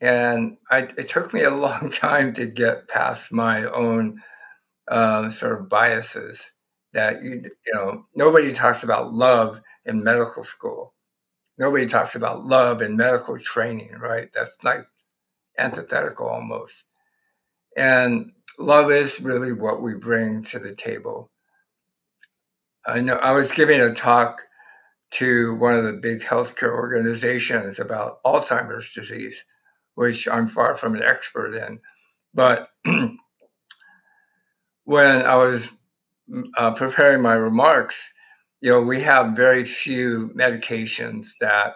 And 0.00 0.58
I, 0.70 0.78
it 0.98 1.08
took 1.08 1.32
me 1.32 1.42
a 1.42 1.50
long 1.54 1.90
time 1.90 2.32
to 2.34 2.46
get 2.46 2.88
past 2.88 3.32
my 3.32 3.64
own 3.64 4.22
um, 4.90 5.30
sort 5.30 5.60
of 5.60 5.68
biases 5.68 6.52
that 6.92 7.22
you 7.22 7.42
you 7.66 7.74
know 7.74 8.06
nobody 8.16 8.52
talks 8.52 8.82
about 8.84 9.12
love 9.12 9.60
in 9.84 10.04
medical 10.04 10.44
school. 10.44 10.94
Nobody 11.58 11.86
talks 11.86 12.16
about 12.16 12.44
love 12.44 12.82
in 12.82 12.96
medical 12.96 13.38
training, 13.38 13.92
right? 14.00 14.28
That's 14.34 14.58
like 14.64 14.80
antithetical 15.58 16.28
almost. 16.28 16.84
And 17.76 18.32
love 18.58 18.90
is 18.90 19.20
really 19.20 19.52
what 19.52 19.82
we 19.82 19.94
bring 19.94 20.42
to 20.44 20.58
the 20.58 20.74
table. 20.74 21.30
I 22.86 23.00
know 23.00 23.14
I 23.14 23.32
was 23.32 23.50
giving 23.50 23.80
a 23.80 23.92
talk 23.92 24.42
to 25.12 25.54
one 25.56 25.74
of 25.74 25.84
the 25.84 25.94
big 25.94 26.20
healthcare 26.20 26.72
organizations 26.72 27.80
about 27.80 28.22
Alzheimer's 28.24 28.92
disease, 28.92 29.44
which 29.94 30.28
I'm 30.28 30.46
far 30.46 30.74
from 30.74 30.94
an 30.94 31.02
expert 31.02 31.54
in. 31.54 31.80
But 32.32 32.68
when 34.84 35.26
I 35.26 35.36
was 35.36 35.72
uh, 36.56 36.72
preparing 36.72 37.22
my 37.22 37.34
remarks, 37.34 38.12
you 38.60 38.70
know, 38.70 38.80
we 38.80 39.02
have 39.02 39.36
very 39.36 39.64
few 39.64 40.30
medications 40.36 41.30
that 41.40 41.74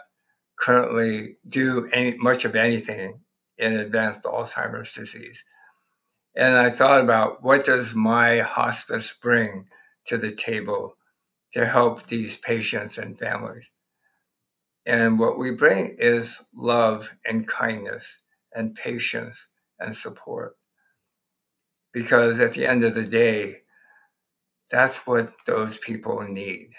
currently 0.56 1.36
do 1.50 1.88
any, 1.92 2.16
much 2.18 2.44
of 2.44 2.54
anything 2.54 3.20
in 3.58 3.74
advanced 3.74 4.22
Alzheimer's 4.22 4.94
disease. 4.94 5.44
And 6.36 6.56
I 6.56 6.70
thought 6.70 7.00
about 7.00 7.42
what 7.42 7.64
does 7.64 7.94
my 7.94 8.40
hospice 8.40 9.16
bring 9.20 9.66
to 10.06 10.16
the 10.16 10.30
table 10.30 10.96
to 11.52 11.66
help 11.66 12.04
these 12.04 12.36
patients 12.36 12.98
and 12.98 13.18
families? 13.18 13.72
And 14.86 15.18
what 15.18 15.38
we 15.38 15.50
bring 15.50 15.96
is 15.98 16.42
love 16.54 17.16
and 17.24 17.46
kindness 17.46 18.22
and 18.54 18.74
patience 18.74 19.48
and 19.78 19.94
support 19.94 20.56
because 21.92 22.40
at 22.40 22.52
the 22.52 22.66
end 22.66 22.84
of 22.84 22.94
the 22.94 23.04
day, 23.04 23.58
that's 24.70 25.06
what 25.06 25.30
those 25.46 25.78
people 25.78 26.22
need 26.22 26.70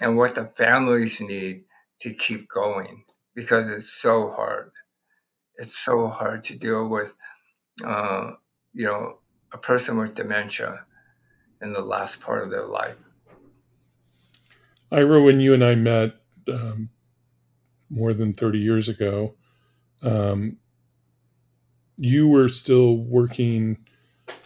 and 0.00 0.16
what 0.16 0.34
the 0.34 0.44
families 0.44 1.20
need 1.20 1.64
to 2.00 2.12
keep 2.12 2.48
going 2.48 3.04
because 3.34 3.68
it's 3.68 3.92
so 3.92 4.30
hard. 4.30 4.70
It's 5.56 5.76
so 5.76 6.08
hard 6.08 6.44
to 6.44 6.58
deal 6.58 6.88
with, 6.88 7.16
uh, 7.84 8.32
you 8.72 8.86
know, 8.86 9.18
a 9.52 9.58
person 9.58 9.98
with 9.98 10.14
dementia 10.14 10.84
in 11.60 11.72
the 11.72 11.82
last 11.82 12.20
part 12.20 12.44
of 12.44 12.50
their 12.50 12.66
life. 12.66 13.09
Ira, 14.92 15.22
when 15.22 15.40
you 15.40 15.54
and 15.54 15.64
I 15.64 15.74
met 15.74 16.14
um, 16.48 16.90
more 17.90 18.12
than 18.14 18.32
30 18.32 18.58
years 18.58 18.88
ago, 18.88 19.34
um, 20.02 20.56
you 21.96 22.28
were 22.28 22.48
still 22.48 22.96
working 22.96 23.78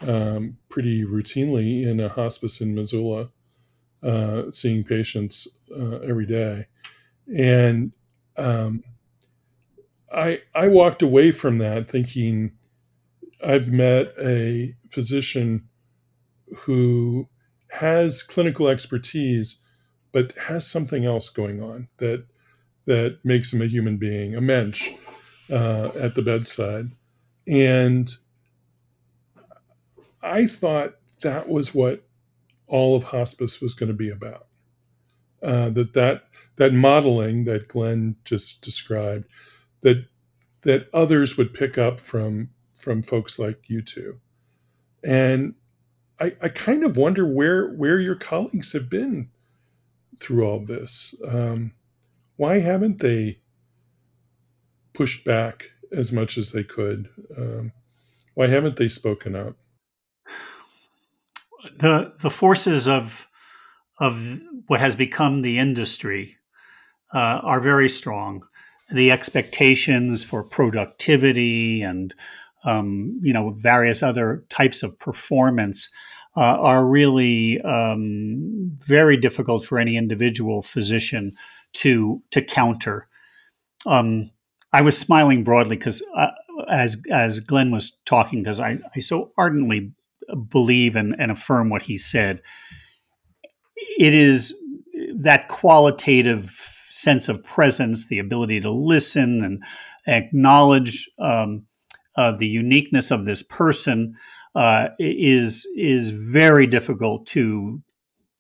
um, 0.03 0.57
pretty 0.69 1.05
routinely 1.05 1.87
in 1.87 2.01
a 2.01 2.09
hospice 2.09 2.61
in 2.61 2.75
Missoula, 2.75 3.31
uh, 4.03 4.51
seeing 4.51 4.85
patients 4.85 5.49
uh, 5.75 5.99
every 5.99 6.27
day, 6.27 6.67
and 7.35 7.93
um, 8.37 8.83
I 10.13 10.43
I 10.55 10.69
walked 10.69 11.03
away 11.03 11.31
from 11.31 11.59
that 11.59 11.89
thinking 11.89 12.53
I've 13.45 13.69
met 13.73 14.13
a 14.23 14.75
physician 14.91 15.69
who 16.57 17.29
has 17.71 18.23
clinical 18.23 18.69
expertise, 18.69 19.59
but 20.15 20.33
has 20.39 20.65
something 20.65 21.05
else 21.05 21.29
going 21.29 21.61
on 21.61 21.89
that 21.97 22.25
that 22.87 23.19
makes 23.25 23.53
him 23.53 23.61
a 23.61 23.67
human 23.67 23.97
being, 23.97 24.37
a 24.37 24.41
mensch 24.41 24.93
uh, 25.51 25.91
at 25.99 26.15
the 26.15 26.23
bedside, 26.23 26.93
and 27.49 28.11
I 30.23 30.47
thought 30.47 30.95
that 31.23 31.49
was 31.49 31.75
what 31.75 32.05
all 32.69 32.95
of 32.95 33.03
hospice 33.03 33.61
was 33.61 33.75
going 33.75 33.89
to 33.89 33.95
be 33.95 34.11
about. 34.11 34.47
Uh, 35.43 35.71
that 35.71 35.95
that 35.95 36.23
that 36.57 36.73
modeling 36.73 37.45
that 37.47 37.67
Glen 37.67 38.15
just 38.25 38.63
described, 38.63 39.27
that 39.81 40.07
that 40.63 40.89
others 40.95 41.37
would 41.37 41.53
pick 41.53 41.77
up 41.77 42.01
from 42.01 42.51
from 42.77 43.03
folks 43.03 43.37
like 43.41 43.65
you 43.67 43.83
two, 43.83 44.21
and 45.03 45.55
I, 46.21 46.37
I 46.41 46.49
kind 46.51 46.85
of 46.85 46.97
wonder 46.97 47.27
where 47.27 47.73
where 47.73 47.99
your 47.99 48.15
colleagues 48.15 48.73
have 48.75 48.89
been 48.89 49.31
through 50.19 50.45
all 50.45 50.65
this. 50.65 51.15
Um, 51.27 51.73
why 52.37 52.61
haven't 52.61 53.01
they 53.01 53.39
pushed 54.95 55.25
back 55.25 55.71
as 55.93 56.13
much 56.13 56.39
as 56.39 56.53
they 56.53 56.65
could. 56.65 57.09
Um, 57.37 57.73
why 58.35 58.47
haven't 58.47 58.77
they 58.77 58.89
spoken 58.89 59.37
up? 59.37 59.57
The 61.79 62.13
the 62.21 62.31
forces 62.31 62.89
of 62.89 63.27
of 63.99 64.41
what 64.67 64.81
has 64.81 64.97
become 64.97 65.41
the 65.41 65.59
industry 65.59 66.37
uh, 67.15 67.41
are 67.43 67.61
very 67.61 67.89
strong. 67.89 68.45
The 68.91 69.11
expectations 69.11 70.25
for 70.25 70.43
productivity 70.43 71.83
and 71.83 72.15
um, 72.65 73.19
you 73.23 73.33
know 73.33 73.51
various 73.51 74.03
other 74.03 74.45
types 74.49 74.83
of 74.83 74.99
performance 74.99 75.91
uh, 76.37 76.41
are 76.41 76.85
really 76.85 77.61
um, 77.63 78.77
very 78.81 79.17
difficult 79.17 79.65
for 79.65 79.79
any 79.79 79.97
individual 79.97 80.63
physician 80.63 81.33
to 81.75 82.23
to 82.31 82.43
counter. 82.43 83.09
Um, 83.87 84.31
I 84.73 84.83
was 84.83 84.99
smiling 84.99 85.45
broadly 85.45 85.77
because 85.77 86.03
uh, 86.17 86.31
as 86.69 86.97
as 87.11 87.41
Glen 87.41 87.71
was 87.71 88.01
talking, 88.05 88.43
because 88.43 88.61
I, 88.61 88.79
I 88.95 89.01
so 89.01 89.33
ardently 89.37 89.93
believe 90.49 90.97
and, 90.97 91.15
and 91.19 91.31
affirm 91.31 91.71
what 91.71 91.83
he 91.83 91.97
said. 91.99 92.41
It 93.99 94.15
is 94.15 94.55
that 95.17 95.49
qualitative 95.49 96.51
sense 96.89 97.29
of 97.29 97.45
presence, 97.45 98.09
the 98.09 98.19
ability 98.19 98.61
to 98.61 98.71
listen 98.71 99.45
and 99.45 99.63
acknowledge 100.07 101.09
um, 101.19 101.67
uh, 102.17 102.33
the 102.33 102.47
uniqueness 102.47 103.11
of 103.11 103.27
this 103.27 103.43
person 103.43 104.17
uh, 104.55 104.89
is 104.99 105.67
is 105.77 106.11
very 106.11 106.67
difficult 106.67 107.27
to 107.27 107.83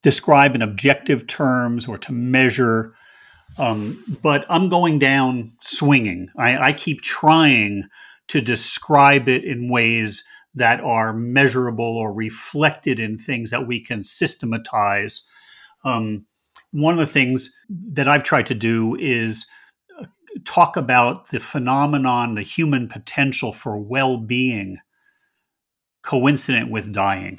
describe 0.03 0.55
in 0.55 0.62
objective 0.62 1.27
terms 1.27 1.88
or 1.88 1.98
to 1.98 2.12
measure. 2.12 2.94
Um, 3.59 4.03
but 4.22 4.44
I'm 4.48 4.68
going 4.68 4.98
down 4.98 5.53
swinging. 5.61 6.29
I, 6.37 6.68
I, 6.68 6.72
keep 6.72 7.03
trying 7.03 7.85
to 8.29 8.40
describe 8.40 9.29
it 9.29 9.44
in 9.44 9.70
ways 9.70 10.24
that 10.55 10.81
are 10.81 11.12
measurable 11.12 11.96
or 11.96 12.12
reflected 12.12 12.98
in 12.98 13.16
things 13.16 13.50
that 13.50 13.66
we 13.66 13.81
can 13.81 14.03
systematize. 14.03 15.27
Um, 15.85 16.27
one 16.72 16.94
of 16.94 16.98
the 16.98 17.12
things 17.12 17.55
that 17.92 18.09
I've 18.09 18.24
tried 18.24 18.46
to 18.46 18.55
do 18.55 18.96
is 18.96 19.46
uh, 20.00 20.07
talk 20.44 20.77
about 20.77 21.29
the 21.29 21.38
phenomenon, 21.38 22.35
the 22.35 22.42
human 22.42 22.88
potential 22.88 23.53
for 23.53 23.79
well 23.79 24.18
being 24.18 24.79
coincident 26.05 26.71
with 26.71 26.93
dying. 26.93 27.38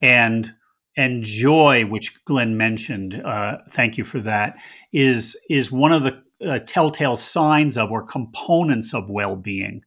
And 0.00 0.52
and 0.96 1.22
joy, 1.22 1.86
which 1.86 2.22
Glen 2.26 2.56
mentioned, 2.56 3.22
uh, 3.24 3.58
thank 3.70 3.96
you 3.96 4.04
for 4.04 4.20
that, 4.20 4.56
is 4.92 5.38
is 5.48 5.72
one 5.72 5.92
of 5.92 6.02
the 6.02 6.22
uh, 6.46 6.58
telltale 6.66 7.16
signs 7.16 7.78
of 7.78 7.90
or 7.90 8.02
components 8.04 8.92
of 8.92 9.08
well 9.08 9.36
being. 9.36 9.82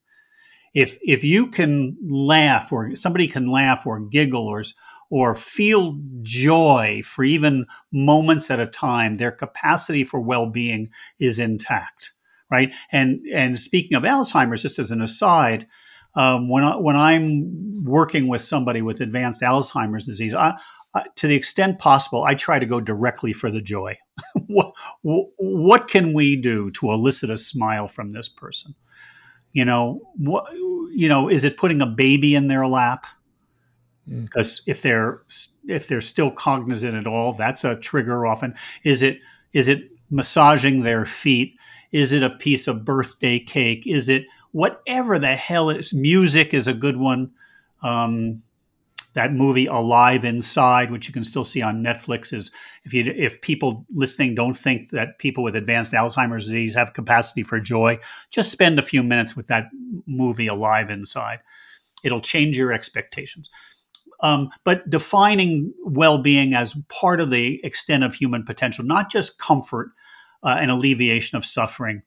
If 0.73 0.97
if 1.01 1.23
you 1.23 1.47
can 1.47 1.97
laugh 2.01 2.71
or 2.71 2.95
somebody 2.95 3.27
can 3.27 3.47
laugh 3.47 3.85
or 3.85 3.99
giggle 3.99 4.47
or 4.47 4.63
or 5.11 5.35
feel 5.35 5.99
joy 6.23 7.01
for 7.05 7.23
even 7.23 7.65
moments 7.91 8.49
at 8.49 8.59
a 8.59 8.67
time, 8.67 9.17
their 9.17 9.31
capacity 9.31 10.03
for 10.03 10.19
well 10.19 10.47
being 10.49 10.89
is 11.19 11.39
intact, 11.39 12.13
right? 12.49 12.73
And 12.91 13.19
and 13.33 13.59
speaking 13.59 13.95
of 13.95 14.03
Alzheimer's, 14.03 14.61
just 14.61 14.79
as 14.79 14.91
an 14.91 15.01
aside, 15.01 15.67
um, 16.15 16.49
when 16.49 16.63
I, 16.63 16.75
when 16.78 16.95
I'm 16.95 17.84
working 17.84 18.28
with 18.28 18.41
somebody 18.41 18.82
with 18.82 19.01
advanced 19.01 19.41
Alzheimer's 19.41 20.06
disease, 20.06 20.34
I, 20.34 20.56
to 21.15 21.28
the 21.28 21.36
extent 21.36 21.80
possible, 21.80 22.23
I 22.23 22.36
try 22.36 22.60
to 22.60 22.65
go 22.65 22.80
directly 22.80 23.34
for 23.34 23.51
the 23.51 23.62
joy. 23.62 23.97
what, 24.47 24.73
what 25.01 25.88
can 25.88 26.13
we 26.13 26.36
do 26.36 26.71
to 26.71 26.91
elicit 26.91 27.30
a 27.30 27.38
smile 27.38 27.88
from 27.88 28.13
this 28.13 28.30
person? 28.30 28.75
You 29.51 29.65
know, 29.65 30.01
what, 30.15 30.51
you 30.54 31.08
know, 31.08 31.30
is 31.30 31.43
it 31.43 31.58
putting 31.58 31.82
a 31.82 31.86
baby 31.88 32.36
in 32.36 32.47
their 32.47 32.67
lap? 32.67 33.08
Because 34.08 34.60
mm. 34.60 34.63
if 34.67 34.82
they're 34.82 35.21
if 35.67 35.88
they're 35.88 36.01
still 36.01 36.30
cognizant 36.30 36.95
at 36.95 37.08
all, 37.08 37.34
that's 37.34 37.63
a 37.63 37.75
trigger. 37.75 38.25
Often, 38.25 38.56
is 38.84 39.01
it 39.01 39.19
is 39.54 39.67
it 39.67 39.89
massaging 40.12 40.84
their 40.84 41.06
feet? 41.06 41.56
Is 41.91 42.12
it 42.12 42.21
a 42.21 42.30
piece 42.30 42.67
of 42.67 42.86
birthday 42.86 43.39
cake? 43.39 43.88
Is 43.88 44.10
it 44.10 44.25
whatever 44.55 45.19
the 45.19 45.35
hell 45.35 45.69
is? 45.69 45.93
Music 45.93 46.53
is 46.53 46.65
a 46.65 46.73
good 46.73 46.95
one. 46.95 47.29
Um, 47.83 48.41
that 49.13 49.33
movie 49.33 49.65
Alive 49.65 50.23
Inside, 50.23 50.91
which 50.91 51.09
you 51.09 51.13
can 51.13 51.25
still 51.25 51.43
see 51.43 51.61
on 51.61 51.83
Netflix, 51.83 52.31
is 52.31 52.53
if 52.85 52.93
you 52.93 53.13
if 53.17 53.41
people 53.41 53.85
listening 53.91 54.33
don't 54.33 54.57
think 54.57 54.91
that 54.91 55.19
people 55.19 55.43
with 55.43 55.57
advanced 55.57 55.91
Alzheimer's 55.91 56.45
disease 56.45 56.73
have 56.73 56.93
capacity 56.93 57.43
for 57.43 57.59
joy, 57.59 57.99
just 58.29 58.49
spend 58.49 58.79
a 58.79 58.81
few 58.81 59.03
minutes 59.03 59.35
with 59.35 59.47
that 59.47 59.65
movie 60.07 60.47
Alive 60.47 60.89
Inside. 60.89 61.39
It'll 62.05 62.21
change 62.21 62.57
your 62.57 62.71
expectations. 62.71 63.49
Um, 64.21 64.51
but 64.63 64.89
defining 64.89 65.73
well-being 65.83 66.53
as 66.53 66.77
part 66.87 67.19
of 67.19 67.29
the 67.29 67.59
extent 67.65 68.05
of 68.05 68.13
human 68.13 68.43
potential, 68.45 68.85
not 68.85 69.11
just 69.11 69.37
comfort 69.37 69.91
uh, 70.43 70.57
and 70.61 70.71
alleviation 70.71 71.37
of 71.37 71.45
suffering 71.45 72.03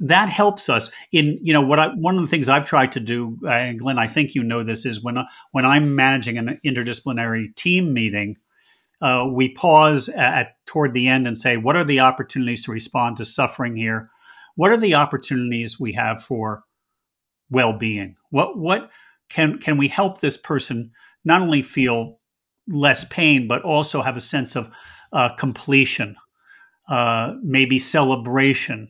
that 0.00 0.28
helps 0.28 0.68
us 0.68 0.90
in 1.12 1.38
you 1.42 1.52
know 1.52 1.62
what 1.62 1.78
I, 1.78 1.88
one 1.88 2.16
of 2.16 2.20
the 2.20 2.26
things 2.26 2.48
I've 2.48 2.66
tried 2.66 2.92
to 2.92 3.00
do, 3.00 3.38
uh, 3.46 3.72
Glen, 3.72 3.98
I 3.98 4.06
think 4.06 4.34
you 4.34 4.42
know 4.42 4.62
this 4.62 4.84
is 4.84 5.02
when 5.02 5.18
when 5.52 5.64
I'm 5.64 5.94
managing 5.94 6.38
an 6.38 6.58
interdisciplinary 6.64 7.54
team 7.56 7.92
meeting, 7.92 8.36
uh, 9.00 9.28
we 9.30 9.48
pause 9.48 10.08
at 10.10 10.56
toward 10.66 10.92
the 10.92 11.08
end 11.08 11.26
and 11.26 11.36
say, 11.36 11.56
what 11.56 11.76
are 11.76 11.84
the 11.84 12.00
opportunities 12.00 12.64
to 12.64 12.72
respond 12.72 13.16
to 13.16 13.24
suffering 13.24 13.76
here? 13.76 14.10
What 14.54 14.70
are 14.70 14.76
the 14.76 14.94
opportunities 14.94 15.80
we 15.80 15.92
have 15.92 16.22
for 16.22 16.64
well-being? 17.50 18.16
What 18.30 18.58
what 18.58 18.90
can 19.30 19.58
can 19.58 19.78
we 19.78 19.88
help 19.88 20.20
this 20.20 20.36
person 20.36 20.92
not 21.24 21.40
only 21.40 21.62
feel 21.62 22.18
less 22.68 23.04
pain 23.04 23.48
but 23.48 23.62
also 23.62 24.02
have 24.02 24.16
a 24.16 24.20
sense 24.20 24.56
of 24.56 24.70
uh, 25.12 25.30
completion, 25.36 26.16
uh, 26.88 27.32
maybe 27.42 27.78
celebration 27.78 28.88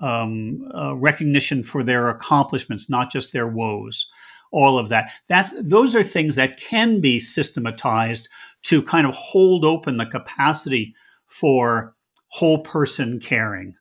um, 0.00 0.68
uh, 0.74 0.94
recognition 0.96 1.62
for 1.62 1.82
their 1.82 2.08
accomplishments, 2.08 2.88
not 2.88 3.10
just 3.10 3.32
their 3.32 3.46
woes. 3.46 4.10
All 4.52 4.78
of 4.78 4.88
that. 4.88 5.12
That's 5.28 5.52
those 5.62 5.94
are 5.94 6.02
things 6.02 6.34
that 6.34 6.58
can 6.58 7.00
be 7.00 7.20
systematized 7.20 8.28
to 8.64 8.82
kind 8.82 9.06
of 9.06 9.14
hold 9.14 9.64
open 9.64 9.96
the 9.96 10.06
capacity 10.06 10.94
for 11.26 11.94
whole 12.28 12.62
person 12.62 13.20
caring, 13.20 13.74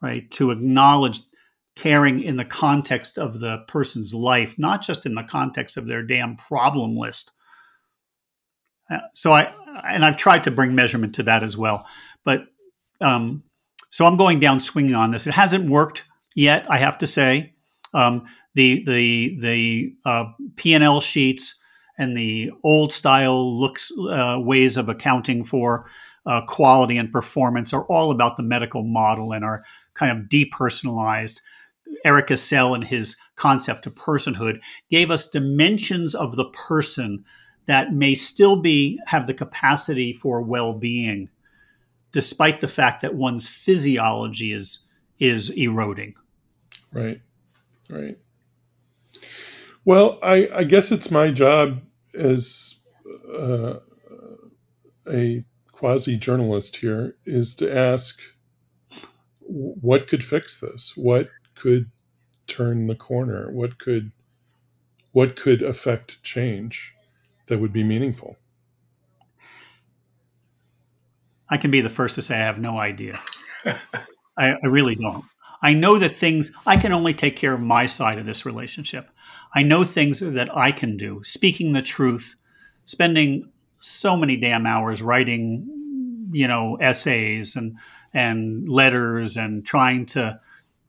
right? 0.00 0.30
To 0.32 0.52
acknowledge 0.52 1.20
caring 1.74 2.22
in 2.22 2.36
the 2.36 2.44
context 2.44 3.18
of 3.18 3.40
the 3.40 3.58
person's 3.66 4.14
life, 4.14 4.54
not 4.58 4.82
just 4.82 5.06
in 5.06 5.14
the 5.14 5.22
context 5.22 5.76
of 5.76 5.86
their 5.86 6.02
damn 6.02 6.36
problem 6.36 6.96
list. 6.96 7.32
Uh, 8.90 8.98
so 9.14 9.32
I 9.32 9.52
and 9.84 10.04
I've 10.04 10.16
tried 10.16 10.44
to 10.44 10.50
bring 10.50 10.74
measurement 10.74 11.14
to 11.16 11.22
that 11.24 11.42
as 11.42 11.56
well, 11.56 11.86
but 12.24 12.44
um, 13.00 13.42
so 13.92 14.06
I'm 14.06 14.16
going 14.16 14.40
down 14.40 14.58
swinging 14.58 14.96
on 14.96 15.12
this. 15.12 15.26
It 15.28 15.34
hasn't 15.34 15.70
worked 15.70 16.04
yet, 16.34 16.66
I 16.68 16.78
have 16.78 16.98
to 16.98 17.06
say. 17.06 17.52
Um, 17.94 18.24
the 18.54 18.82
the 18.84 19.38
the 19.40 19.94
uh, 20.04 20.24
P 20.56 20.74
and 20.74 20.82
L 20.82 21.00
sheets 21.00 21.60
and 21.98 22.16
the 22.16 22.50
old 22.64 22.92
style 22.92 23.60
looks 23.60 23.92
uh, 24.10 24.38
ways 24.40 24.76
of 24.76 24.88
accounting 24.88 25.44
for 25.44 25.86
uh, 26.24 26.40
quality 26.46 26.96
and 26.96 27.12
performance 27.12 27.72
are 27.72 27.84
all 27.84 28.10
about 28.10 28.36
the 28.36 28.42
medical 28.42 28.82
model 28.82 29.32
and 29.32 29.44
are 29.44 29.62
kind 29.94 30.18
of 30.18 30.28
depersonalized. 30.28 31.40
Eric 32.04 32.28
Cassell 32.28 32.74
and 32.74 32.84
his 32.84 33.16
concept 33.36 33.86
of 33.86 33.94
personhood 33.94 34.58
gave 34.88 35.10
us 35.10 35.28
dimensions 35.28 36.14
of 36.14 36.36
the 36.36 36.48
person 36.50 37.24
that 37.66 37.92
may 37.92 38.14
still 38.14 38.56
be 38.56 38.98
have 39.06 39.26
the 39.26 39.34
capacity 39.34 40.14
for 40.14 40.40
well-being 40.40 41.28
despite 42.12 42.60
the 42.60 42.68
fact 42.68 43.02
that 43.02 43.14
one's 43.14 43.48
physiology 43.48 44.52
is 44.52 44.84
is 45.18 45.50
eroding. 45.50 46.14
Right. 46.92 47.20
Right. 47.90 48.18
Well, 49.84 50.18
I, 50.22 50.48
I 50.54 50.64
guess 50.64 50.92
it's 50.92 51.10
my 51.10 51.30
job 51.30 51.80
as 52.14 52.80
uh, 53.38 53.74
a 55.10 55.44
quasi 55.72 56.16
journalist 56.16 56.76
here 56.76 57.16
is 57.24 57.54
to 57.56 57.74
ask 57.74 58.20
what 59.40 60.06
could 60.06 60.24
fix 60.24 60.60
this? 60.60 60.92
What 60.96 61.28
could 61.54 61.90
turn 62.46 62.86
the 62.86 62.94
corner? 62.94 63.50
What 63.50 63.78
could 63.78 64.12
what 65.12 65.36
could 65.36 65.62
affect 65.62 66.22
change 66.22 66.94
that 67.46 67.58
would 67.58 67.72
be 67.72 67.84
meaningful? 67.84 68.36
I 71.52 71.58
can 71.58 71.70
be 71.70 71.82
the 71.82 71.90
first 71.90 72.14
to 72.14 72.22
say 72.22 72.36
I 72.36 72.46
have 72.46 72.58
no 72.58 72.78
idea. 72.78 73.20
I, 74.38 74.54
I 74.54 74.66
really 74.66 74.94
don't. 74.94 75.22
I 75.60 75.74
know 75.74 75.98
that 75.98 76.08
things, 76.08 76.50
I 76.66 76.78
can 76.78 76.92
only 76.92 77.12
take 77.12 77.36
care 77.36 77.52
of 77.52 77.60
my 77.60 77.84
side 77.84 78.16
of 78.16 78.24
this 78.24 78.46
relationship. 78.46 79.10
I 79.54 79.62
know 79.62 79.84
things 79.84 80.20
that 80.20 80.56
I 80.56 80.72
can 80.72 80.96
do. 80.96 81.20
Speaking 81.24 81.74
the 81.74 81.82
truth, 81.82 82.36
spending 82.86 83.52
so 83.80 84.16
many 84.16 84.38
damn 84.38 84.64
hours 84.64 85.02
writing, 85.02 86.30
you 86.32 86.48
know, 86.48 86.78
essays 86.80 87.54
and 87.54 87.76
and 88.14 88.66
letters 88.66 89.36
and 89.36 89.64
trying 89.64 90.06
to 90.06 90.40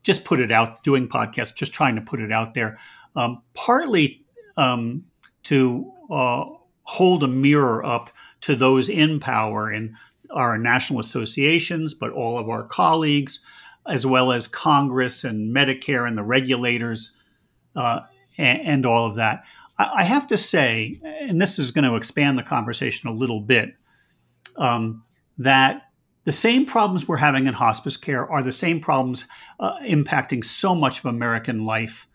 just 0.02 0.24
put 0.24 0.40
it 0.40 0.54
out, 0.54 0.82
doing 0.82 1.10
podcasts, 1.10 1.54
just 1.54 1.74
trying 1.74 1.96
to 1.96 2.02
put 2.02 2.22
it 2.22 2.32
out 2.32 2.54
there, 2.54 2.80
um, 3.18 3.42
partly 3.54 4.22
um, 4.56 5.04
to 5.44 5.92
uh, 6.10 6.46
hold 6.84 7.22
a 7.24 7.28
mirror 7.28 7.86
up 7.86 8.12
to 8.40 8.56
those 8.56 8.88
in 8.88 9.20
power 9.20 9.70
in 9.70 9.98
our 10.34 10.58
national 10.58 11.00
associations, 11.00 11.94
but 11.94 12.12
all 12.12 12.38
of 12.38 12.50
our 12.50 12.64
colleagues, 12.64 13.44
as 13.88 14.06
well 14.06 14.32
as 14.32 14.48
Congress 14.48 15.24
and 15.24 15.56
Medicare 15.56 16.08
and 16.08 16.18
the 16.18 16.24
regulators 16.24 17.14
uh, 17.76 18.02
and, 18.38 18.62
and, 18.62 18.86
all 18.86 19.06
of 19.06 19.16
that. 19.16 19.44
I, 19.78 19.92
I, 19.96 20.04
have 20.04 20.28
to 20.28 20.38
say, 20.38 21.00
and 21.04 21.42
this 21.42 21.60
is 21.60 21.72
going 21.72 21.90
to 21.90 21.96
expand 21.96 22.38
the 22.38 22.44
conversation 22.44 23.10
a 23.10 23.14
little 23.14 23.42
bit, 23.42 23.74
um, 24.58 25.04
that 25.38 25.82
the 26.26 26.32
same 26.32 26.66
problems 26.66 27.08
we're 27.08 27.18
having 27.18 27.48
in 27.48 27.54
hospice 27.54 27.98
care 27.98 28.30
are 28.30 28.42
the 28.42 28.52
same 28.52 28.80
problems 28.80 29.26
uh, 29.60 29.78
impacting 29.80 30.44
so 30.46 30.74
much 30.76 31.00
of 31.00 31.06
American 31.06 31.66
life 31.66 32.08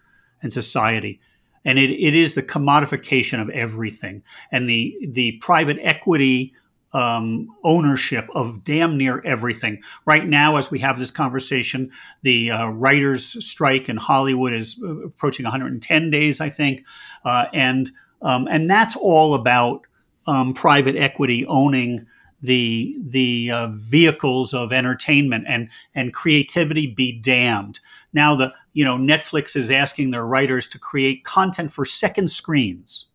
and 0.42 0.52
society. 0.52 1.20
And 1.64 1.78
it, 1.78 1.90
it 1.90 2.14
is 2.14 2.34
the 2.34 2.42
commodification 2.42 3.42
of 3.42 3.50
everything 3.50 4.22
and 4.50 4.68
the, 4.68 4.96
the 5.08 5.32
private 5.40 5.78
equity 5.82 6.54
um, 6.92 7.48
ownership 7.64 8.28
of 8.34 8.64
damn 8.64 8.96
near 8.96 9.20
everything. 9.24 9.82
Right 10.06 10.26
now, 10.26 10.56
as 10.56 10.70
we 10.70 10.78
have 10.80 10.98
this 10.98 11.10
conversation, 11.10 11.90
the 12.22 12.50
uh, 12.50 12.68
writers' 12.68 13.44
strike 13.44 13.88
in 13.88 13.96
Hollywood 13.96 14.52
is 14.52 14.80
uh, 14.82 15.06
approaching 15.06 15.44
110 15.44 16.10
days, 16.10 16.40
I 16.40 16.48
think, 16.48 16.84
uh, 17.24 17.46
and 17.52 17.90
um, 18.20 18.48
and 18.50 18.68
that's 18.68 18.96
all 18.96 19.34
about 19.34 19.86
um, 20.26 20.52
private 20.52 20.96
equity 20.96 21.46
owning 21.46 22.06
the 22.40 22.96
the 23.00 23.50
uh, 23.50 23.68
vehicles 23.72 24.54
of 24.54 24.72
entertainment 24.72 25.44
and 25.48 25.68
and 25.94 26.12
creativity 26.12 26.86
be 26.86 27.18
damned. 27.20 27.80
Now 28.12 28.36
the 28.36 28.54
you 28.72 28.84
know 28.84 28.96
Netflix 28.96 29.56
is 29.56 29.70
asking 29.70 30.10
their 30.10 30.24
writers 30.24 30.66
to 30.68 30.78
create 30.78 31.24
content 31.24 31.72
for 31.72 31.84
second 31.84 32.30
screens, 32.30 33.06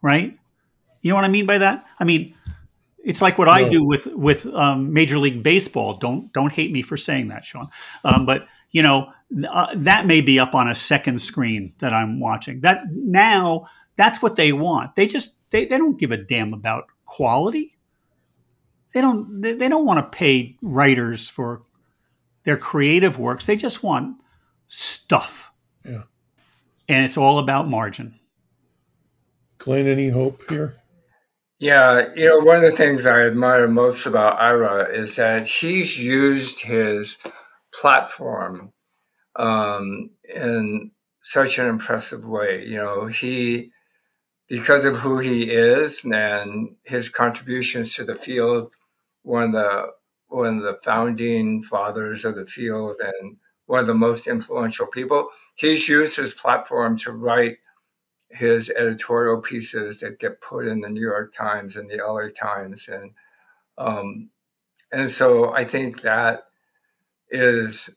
right? 0.00 0.36
You 1.02 1.10
know 1.10 1.16
what 1.16 1.24
I 1.24 1.28
mean 1.28 1.46
by 1.46 1.58
that? 1.58 1.84
I 1.98 2.04
mean 2.04 2.34
it's 3.04 3.22
like 3.22 3.38
what 3.38 3.46
no. 3.46 3.52
I 3.52 3.68
do 3.68 3.84
with 3.84 4.06
with 4.08 4.46
um, 4.46 4.92
Major 4.92 5.18
League 5.18 5.42
Baseball. 5.42 5.94
Don't 5.94 6.32
don't 6.32 6.52
hate 6.52 6.72
me 6.72 6.82
for 6.82 6.96
saying 6.96 7.28
that, 7.28 7.44
Sean. 7.44 7.68
Um, 8.04 8.26
but 8.26 8.46
you 8.70 8.82
know 8.82 9.12
uh, 9.48 9.74
that 9.74 10.06
may 10.06 10.20
be 10.20 10.38
up 10.38 10.54
on 10.54 10.68
a 10.68 10.74
second 10.74 11.20
screen 11.20 11.72
that 11.78 11.92
I'm 11.92 12.20
watching. 12.20 12.60
That 12.60 12.84
now 12.92 13.66
that's 13.96 14.22
what 14.22 14.36
they 14.36 14.52
want. 14.52 14.96
They 14.96 15.06
just 15.06 15.38
they, 15.50 15.64
they 15.64 15.78
don't 15.78 15.98
give 15.98 16.10
a 16.10 16.16
damn 16.16 16.52
about 16.52 16.86
quality. 17.04 17.76
They 18.92 19.00
don't 19.00 19.40
they, 19.40 19.54
they 19.54 19.68
don't 19.68 19.86
want 19.86 19.98
to 20.00 20.16
pay 20.16 20.56
writers 20.62 21.28
for 21.28 21.62
their 22.44 22.56
creative 22.56 23.18
works. 23.18 23.46
They 23.46 23.56
just 23.56 23.82
want 23.82 24.20
stuff. 24.68 25.52
Yeah. 25.84 26.02
And 26.88 27.04
it's 27.04 27.16
all 27.16 27.38
about 27.38 27.68
margin. 27.68 28.18
Glen, 29.58 29.86
any 29.86 30.08
hope 30.08 30.42
here? 30.48 30.81
Yeah, 31.62 32.08
you 32.16 32.28
know, 32.28 32.40
one 32.40 32.56
of 32.56 32.62
the 32.62 32.72
things 32.72 33.06
I 33.06 33.22
admire 33.24 33.68
most 33.68 34.04
about 34.06 34.40
Ira 34.40 34.88
is 34.92 35.14
that 35.14 35.46
he's 35.46 35.96
used 35.96 36.60
his 36.62 37.16
platform 37.72 38.72
um, 39.36 40.10
in 40.34 40.92
such 41.20 41.58
an 41.58 41.66
impressive 41.68 42.26
way. 42.26 42.66
You 42.66 42.76
know, 42.76 43.06
he, 43.06 43.72
because 44.48 44.84
of 44.84 44.98
who 45.00 45.18
he 45.20 45.50
is 45.52 46.04
and 46.04 46.76
his 46.86 47.08
contributions 47.08 47.94
to 47.94 48.04
the 48.04 48.16
field, 48.16 48.72
one 49.22 49.44
of 49.44 49.52
the 49.52 49.86
one 50.28 50.58
of 50.58 50.62
the 50.64 50.78
founding 50.84 51.62
fathers 51.62 52.24
of 52.24 52.36
the 52.36 52.46
field 52.46 52.96
and 53.04 53.36
one 53.66 53.80
of 53.80 53.86
the 53.86 53.94
most 53.94 54.26
influential 54.26 54.86
people. 54.86 55.28
He's 55.56 55.88
used 55.88 56.16
his 56.16 56.34
platform 56.34 56.98
to 56.98 57.12
write 57.12 57.58
his 58.32 58.70
editorial 58.70 59.40
pieces 59.40 60.00
that 60.00 60.18
get 60.18 60.40
put 60.40 60.66
in 60.66 60.80
the 60.80 60.90
New 60.90 61.00
York 61.00 61.32
Times 61.32 61.76
and 61.76 61.90
the 61.90 61.96
LA 61.96 62.28
Times, 62.28 62.88
and 62.88 63.12
um, 63.78 64.30
and 64.90 65.10
so 65.10 65.52
I 65.52 65.64
think 65.64 66.02
that 66.02 66.44
is 67.30 67.90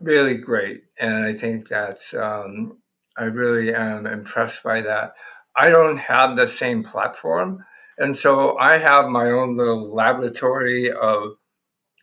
really 0.00 0.36
great, 0.36 0.84
and 1.00 1.24
I 1.24 1.32
think 1.32 1.68
that's 1.68 2.14
um, 2.14 2.78
I 3.16 3.24
really 3.24 3.74
am 3.74 4.06
impressed 4.06 4.62
by 4.62 4.80
that. 4.82 5.14
I 5.56 5.70
don't 5.70 5.98
have 5.98 6.36
the 6.36 6.46
same 6.46 6.82
platform, 6.82 7.64
and 7.98 8.16
so 8.16 8.58
I 8.58 8.78
have 8.78 9.06
my 9.06 9.30
own 9.30 9.56
little 9.56 9.94
laboratory 9.94 10.90
of 10.90 11.36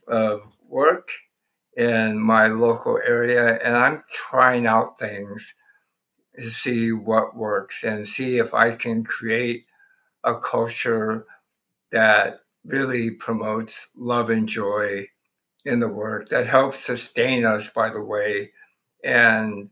of 0.07 0.55
work 0.67 1.09
in 1.75 2.19
my 2.19 2.47
local 2.47 2.99
area, 3.05 3.59
and 3.63 3.75
I'm 3.75 4.03
trying 4.11 4.67
out 4.67 4.99
things 4.99 5.53
see 6.39 6.91
what 6.91 7.35
works 7.35 7.83
and 7.83 8.07
see 8.07 8.37
if 8.37 8.53
I 8.53 8.75
can 8.75 9.03
create 9.03 9.65
a 10.23 10.35
culture 10.35 11.25
that 11.91 12.39
really 12.65 13.11
promotes 13.11 13.89
love 13.95 14.29
and 14.29 14.47
joy 14.49 15.05
in 15.65 15.79
the 15.79 15.87
work 15.87 16.29
that 16.29 16.45
helps 16.47 16.79
sustain 16.79 17.45
us, 17.45 17.69
by 17.69 17.89
the 17.89 18.01
way, 18.01 18.51
and 19.03 19.69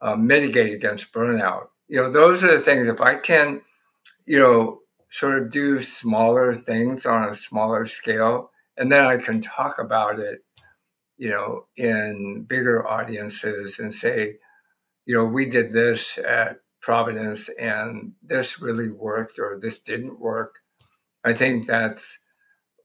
uh, 0.00 0.16
mitigate 0.16 0.72
against 0.72 1.12
burnout. 1.12 1.68
You 1.88 2.02
know, 2.02 2.10
those 2.10 2.44
are 2.44 2.52
the 2.52 2.60
things. 2.60 2.86
If 2.86 3.00
I 3.00 3.16
can, 3.16 3.62
you 4.26 4.38
know, 4.38 4.80
sort 5.08 5.42
of 5.42 5.50
do 5.50 5.80
smaller 5.80 6.54
things 6.54 7.06
on 7.06 7.24
a 7.24 7.34
smaller 7.34 7.84
scale, 7.84 8.50
and 8.76 8.92
then 8.92 9.04
I 9.04 9.16
can 9.16 9.40
talk 9.40 9.78
about 9.78 10.18
it, 10.20 10.44
you 11.16 11.30
know, 11.30 11.66
in 11.76 12.44
bigger 12.48 12.86
audiences 12.86 13.78
and 13.78 13.92
say, 13.92 14.36
you 15.08 15.14
know, 15.14 15.24
we 15.24 15.46
did 15.46 15.72
this 15.72 16.18
at 16.18 16.60
Providence 16.82 17.48
and 17.58 18.12
this 18.22 18.60
really 18.60 18.90
worked 18.90 19.38
or 19.38 19.58
this 19.58 19.80
didn't 19.80 20.20
work. 20.20 20.58
I 21.24 21.32
think 21.32 21.66
that's 21.66 22.18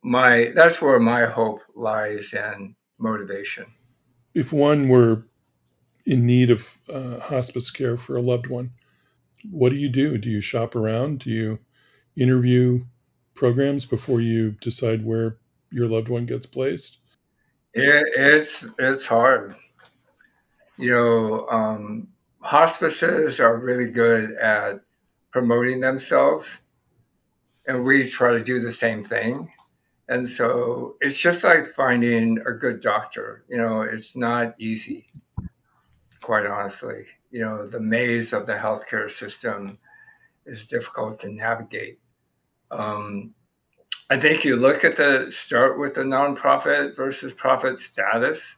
my 0.01 0.53
that's 0.55 0.81
where 0.81 0.99
my 0.99 1.25
hope 1.25 1.59
lies 1.75 2.33
and 2.33 2.75
motivation. 2.97 3.65
If 4.33 4.53
one 4.53 4.87
were 4.87 5.27
in 6.05 6.25
need 6.25 6.49
of 6.49 6.77
uh, 6.91 7.19
hospice 7.19 7.69
care 7.69 7.97
for 7.97 8.15
a 8.15 8.21
loved 8.21 8.47
one, 8.47 8.71
what 9.51 9.71
do 9.71 9.75
you 9.75 9.89
do? 9.89 10.17
Do 10.17 10.29
you 10.29 10.39
shop 10.39 10.77
around? 10.77 11.19
Do 11.19 11.29
you 11.29 11.59
interview 12.15 12.85
programs 13.33 13.85
before 13.85 14.21
you 14.21 14.51
decide 14.61 15.05
where 15.05 15.39
your 15.71 15.89
loved 15.89 16.07
one 16.07 16.25
gets 16.25 16.45
placed? 16.45 16.99
It, 17.73 18.05
it's 18.15 18.73
it's 18.79 19.05
hard. 19.07 19.55
You 20.77 20.91
know, 20.91 21.47
um, 21.49 22.07
hospices 22.43 23.39
are 23.39 23.57
really 23.57 23.89
good 23.89 24.33
at 24.33 24.81
promoting 25.31 25.79
themselves, 25.79 26.61
and 27.65 27.83
we 27.83 28.07
try 28.07 28.31
to 28.31 28.43
do 28.43 28.59
the 28.59 28.71
same 28.71 29.01
thing. 29.01 29.51
And 30.07 30.27
so 30.27 30.95
it's 30.99 31.17
just 31.17 31.43
like 31.43 31.67
finding 31.75 32.39
a 32.39 32.51
good 32.51 32.81
doctor. 32.81 33.45
You 33.47 33.57
know, 33.57 33.81
it's 33.81 34.15
not 34.15 34.53
easy, 34.59 35.05
quite 36.21 36.45
honestly. 36.45 37.05
You 37.31 37.41
know, 37.41 37.65
the 37.65 37.79
maze 37.79 38.33
of 38.33 38.45
the 38.45 38.55
healthcare 38.55 39.09
system 39.09 39.79
is 40.45 40.67
difficult 40.67 41.19
to 41.21 41.31
navigate. 41.31 41.99
Um, 42.69 43.33
I 44.09 44.17
think 44.17 44.43
you 44.43 44.57
look 44.57 44.83
at 44.83 44.97
the 44.97 45.27
start 45.31 45.79
with 45.79 45.95
the 45.95 46.01
nonprofit 46.01 46.95
versus 46.95 47.33
profit 47.33 47.79
status 47.79 48.57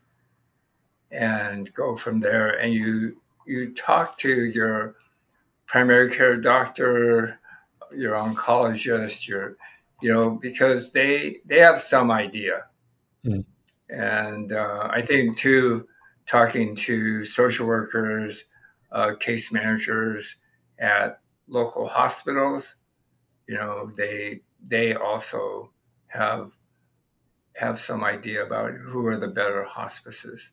and 1.11 1.71
go 1.73 1.95
from 1.95 2.19
there 2.19 2.49
and 2.49 2.73
you 2.73 3.21
you 3.46 3.74
talk 3.74 4.18
to 4.18 4.46
your 4.46 4.96
primary 5.66 6.10
care 6.10 6.38
doctor, 6.38 7.39
your 7.96 8.16
oncologist, 8.16 9.28
your 9.28 9.58
you 10.02 10.14
know 10.14 10.32
because 10.32 10.91
they 10.91 11.38
they 11.46 11.60
have 11.60 11.80
some 11.80 12.12
idea, 12.12 12.66
mm. 13.26 13.46
and 13.89 14.52
uh, 14.52 14.88
I 14.91 15.02
think 15.02 15.38
too 15.38 15.88
talking 16.26 16.76
to 16.76 17.24
social 17.24 17.68
workers, 17.68 18.46
uh, 18.91 19.14
case 19.20 19.52
managers 19.52 20.38
at 20.80 21.20
local 21.48 21.88
hospitals, 21.88 22.76
you 23.48 23.56
know 23.56 23.89
they 23.98 24.41
they 24.62 24.96
also 24.96 25.72
have 26.08 26.56
have 27.56 27.78
some 27.78 28.04
idea 28.04 28.46
about 28.46 28.74
who 28.76 29.06
are 29.08 29.18
the 29.18 29.28
better 29.28 29.64
hospices. 29.64 30.52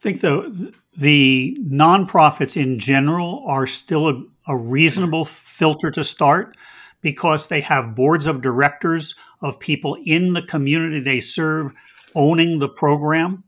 I 0.00 0.02
think 0.02 0.20
the 0.22 0.72
the 0.96 1.58
nonprofits 1.60 2.60
in 2.60 2.78
general 2.78 3.44
are 3.46 3.66
still 3.66 4.08
a, 4.08 4.22
a, 4.48 4.56
reasonable 4.56 5.26
filter 5.26 5.90
to 5.90 6.02
start 6.02 6.56
because 7.02 7.46
they 7.46 7.60
have 7.60 7.94
boards 7.94 8.26
of 8.26 8.40
directors 8.40 9.14
of 9.42 9.60
people 9.60 9.98
in 10.06 10.32
the 10.32 10.42
community 10.42 11.00
they 11.00 11.20
serve 11.20 11.72
owning 12.14 12.58
the 12.58 12.68
program 12.68 13.44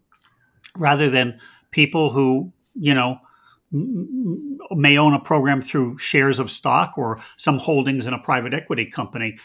rather 0.77 1.09
than 1.09 1.41
people 1.71 2.11
who 2.11 2.53
you 2.75 2.95
know 2.95 3.19
may 4.73 4.99
own 4.99 5.15
a 5.15 5.21
program 5.21 5.63
through 5.63 5.97
shares 5.97 6.39
of 6.39 6.51
stock 6.51 6.99
or 6.99 7.19
some 7.37 7.59
holdings 7.59 8.05
in 8.05 8.13
a 8.13 8.19
private 8.19 8.53
equity 8.53 8.85
company. 8.85 9.39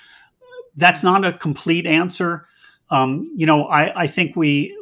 That's 0.76 1.03
not 1.03 1.24
a 1.24 1.32
complete 1.32 1.86
answer. 1.86 2.45
Um, 2.89 3.32
you 3.34 3.45
know 3.45 3.64
I, 3.64 4.03
I 4.03 4.08
think 4.08 4.36
we 4.36 4.78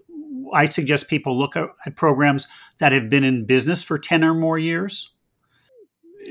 I 0.54 0.66
suggest 0.66 1.10
people 1.10 1.38
look 1.38 1.56
at, 1.56 1.70
programs 1.96 2.48
that 2.80 2.92
have 2.92 3.10
been 3.10 3.24
in 3.24 3.46
business 3.46 3.84
for 3.84 3.98
10 3.98 4.24
or 4.24 4.34
more 4.34 4.58
years. 4.58 5.12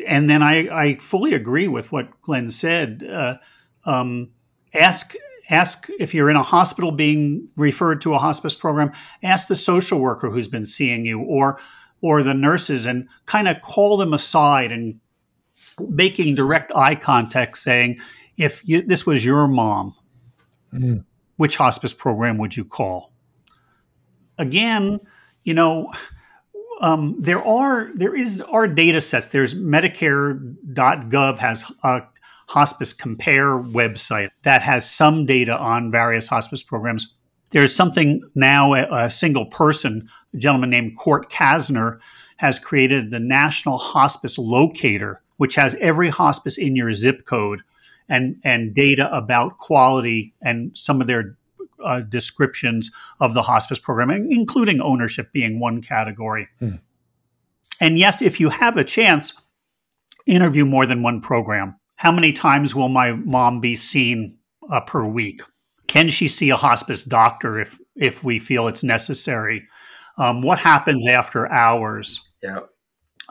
And 0.07 0.29
then 0.29 0.43
I, 0.43 0.69
I 0.69 0.95
fully 0.97 1.35
agree 1.35 1.69
with 1.69 1.93
what 1.93 2.21
Glen 2.23 2.51
said. 2.51 3.07
Uh, 3.09 3.37
um, 3.85 4.31
ask 4.75 5.15
ask 5.51 5.89
if 5.99 6.15
you're 6.15 6.31
in 6.31 6.37
a 6.37 6.43
hospital 6.43 6.91
being 6.91 7.49
referred 7.57 8.01
to 8.01 8.15
a 8.15 8.19
hospice 8.19 8.55
program 8.55 8.93
ask 9.23 9.49
the 9.49 9.55
social 9.55 9.99
worker 10.01 10.31
who's 10.31 10.49
been 10.49 10.67
seeing 10.67 11.05
you 11.05 11.21
or 11.21 11.59
or 12.01 12.23
the 12.23 12.35
nurses 12.35 12.87
and 12.87 13.09
kind 13.27 13.49
of 13.49 13.61
call 13.63 13.97
them 13.97 14.13
aside 14.13 14.73
and 14.73 14.99
making 15.89 16.35
direct 16.35 16.73
eye 16.75 16.95
contact 16.95 17.59
saying 17.59 17.99
if 18.37 18.67
you, 18.67 18.83
this 18.83 19.07
was 19.07 19.25
your 19.25 19.47
mom 19.47 19.95
mm. 20.73 21.05
which 21.37 21.57
hospice 21.57 21.93
program 21.93 22.39
would 22.39 22.57
you 22.57 22.65
call 22.65 23.13
again 24.39 25.01
you 25.45 25.55
know 25.55 25.91
um, 26.81 27.15
there 27.19 27.45
are 27.45 27.91
there 27.95 28.15
is 28.15 28.41
are 28.43 28.67
data 28.67 29.01
sets 29.01 29.29
there's 29.29 29.55
medicare.gov 29.55 31.39
has 31.39 31.71
a 31.83 32.03
hospice 32.49 32.93
compare 32.93 33.59
website 33.59 34.31
that 34.43 34.63
has 34.63 34.89
some 34.89 35.27
data 35.27 35.57
on 35.57 35.91
various 35.91 36.29
hospice 36.29 36.63
programs. 36.63 37.15
There's 37.51 37.75
something 37.75 38.21
now, 38.35 38.75
a, 38.75 39.07
a 39.07 39.11
single 39.11 39.47
person, 39.47 40.09
a 40.33 40.37
gentleman 40.37 40.71
named 40.71 40.97
Court 40.97 41.31
Kasner, 41.31 42.01
has 42.37 42.59
created 42.59 43.11
the 43.11 43.21
National 43.21 43.79
Hospice 43.79 44.39
Locator, 44.39 45.23
which 45.37 45.55
has 45.55 45.77
every 45.77 46.11
hospice 46.11 46.59
in 46.59 46.75
your 46.77 46.93
zip 46.93 47.27
code 47.27 47.61
and, 48.09 48.37
and 48.45 48.75
data 48.75 49.15
about 49.17 49.59
quality 49.59 50.35
and 50.43 50.77
some 50.77 51.01
of 51.01 51.07
their 51.07 51.37
uh, 51.85 52.01
descriptions 52.01 52.91
of 53.21 53.35
the 53.35 53.43
hospice 53.43 53.79
program, 53.79 54.11
including 54.11 54.81
ownership 54.81 55.33
being 55.33 55.61
one 55.61 55.81
category. 55.83 56.49
Hmm. 56.59 56.77
And 57.81 57.99
yes, 57.99 58.23
if 58.23 58.41
you 58.41 58.49
have 58.51 58.77
a 58.77 58.85
chance, 58.85 59.33
interview 60.27 60.65
more 60.65 60.87
than 60.87 61.03
one 61.03 61.21
program. 61.21 61.77
How 61.97 62.13
many 62.13 62.33
times 62.33 62.75
will 62.75 62.89
my 62.89 63.13
mom 63.13 63.61
be 63.61 63.77
seen 63.77 64.39
uh, 64.71 64.81
per 64.81 65.05
week? 65.05 65.43
Can 65.87 66.09
she 66.09 66.29
see 66.29 66.51
a 66.51 66.57
hospice 66.57 67.05
doctor 67.05 67.59
if 67.59 67.79
if 67.97 68.25
we 68.25 68.39
feel 68.39 68.67
it's 68.69 68.83
necessary? 68.83 69.67
Um, 70.17 70.43
what 70.43 70.59
happens 70.59 71.07
after 71.07 71.51
hours? 71.51 72.21
Yeah. 72.43 72.61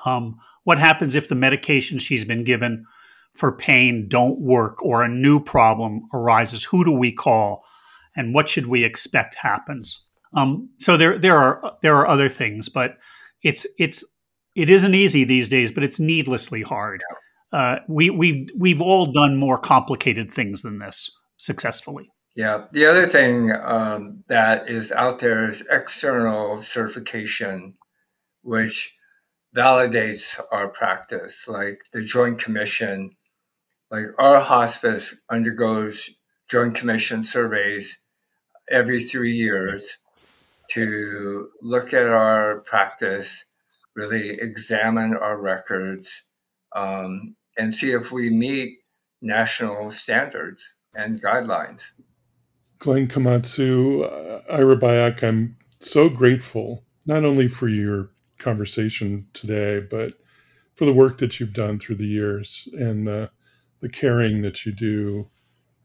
Um, 0.06 0.40
what 0.64 0.78
happens 0.78 1.16
if 1.16 1.28
the 1.28 1.36
medications 1.36 2.02
she's 2.02 2.26
been 2.26 2.44
given 2.44 2.86
for 3.34 3.52
pain 3.52 4.08
don't 4.08 4.40
work 4.40 4.82
or 4.84 5.04
a 5.04 5.10
new 5.10 5.40
problem 5.40 6.08
arises? 6.14 6.64
Who 6.64 6.86
do 6.86 6.92
we 6.92 7.12
call, 7.12 7.66
and 8.16 8.34
what 8.34 8.50
should 8.50 8.68
we 8.68 8.84
expect 8.84 9.36
happens? 9.36 10.04
Um, 10.36 10.70
so 10.80 10.98
there 10.98 11.18
there 11.18 11.38
are 11.38 11.78
there 11.82 11.96
are 11.98 12.08
other 12.08 12.30
things, 12.30 12.70
but 12.70 12.98
it's 13.44 13.66
it's 13.78 14.04
it 14.56 14.70
isn't 14.70 14.94
easy 14.94 15.24
these 15.24 15.50
days, 15.50 15.72
but 15.72 15.84
it's 15.84 16.00
needlessly 16.00 16.62
hard. 16.62 17.04
Uh, 17.52 17.78
we 17.88 18.10
we 18.10 18.48
we've 18.58 18.82
all 18.82 19.06
done 19.06 19.38
more 19.38 19.58
complicated 19.58 20.32
things 20.32 20.62
than 20.64 20.80
this 20.80 21.12
successfully. 21.38 22.10
Yeah. 22.36 22.66
The 22.72 22.86
other 22.86 23.06
thing 23.06 23.52
um, 23.52 24.24
that 24.28 24.68
is 24.68 24.92
out 24.92 25.20
there 25.20 25.44
is 25.44 25.68
external 25.70 26.58
certification, 26.58 27.76
which 28.42 28.96
validates 29.56 30.40
our 30.52 30.70
practice. 30.70 31.48
Like 31.48 31.84
the 31.92 32.02
Joint 32.02 32.42
Commission, 32.42 33.12
like 33.92 34.06
our 34.18 34.40
hospice 34.40 35.16
undergoes 35.30 36.10
Joint 36.50 36.76
Commission 36.76 37.24
surveys 37.24 38.00
every 38.70 39.02
three 39.02 39.34
years 39.34 39.98
to 40.72 41.50
look 41.62 41.94
at 41.94 42.06
our 42.06 42.62
practice, 42.62 43.46
really 43.96 44.40
examine 44.40 45.16
our 45.16 45.40
records, 45.40 46.24
um, 46.76 47.36
and 47.58 47.74
see 47.74 47.92
if 47.92 48.12
we 48.12 48.30
meet 48.30 48.80
national 49.22 49.90
standards 49.92 50.76
and 50.96 51.22
guidelines. 51.22 51.92
Glen 52.80 53.08
Komatsu, 53.08 54.04
uh, 54.04 54.42
Ira 54.52 54.78
Byock, 54.78 55.24
I'm 55.24 55.58
so 55.80 56.10
grateful 56.10 56.84
not 57.06 57.24
only 57.24 57.48
for 57.48 57.68
your 57.68 58.10
conversation 58.40 59.28
today, 59.34 59.80
but 59.80 60.14
for 60.76 60.86
the 60.86 60.94
work 60.94 61.18
that 61.20 61.40
you've 61.40 61.54
done 61.54 61.80
through 61.80 61.96
the 61.96 62.08
years 62.08 62.68
and 62.74 63.08
the, 63.08 63.30
the 63.80 63.90
caring 63.90 64.42
that 64.42 64.66
you 64.66 64.72
do 64.72 65.30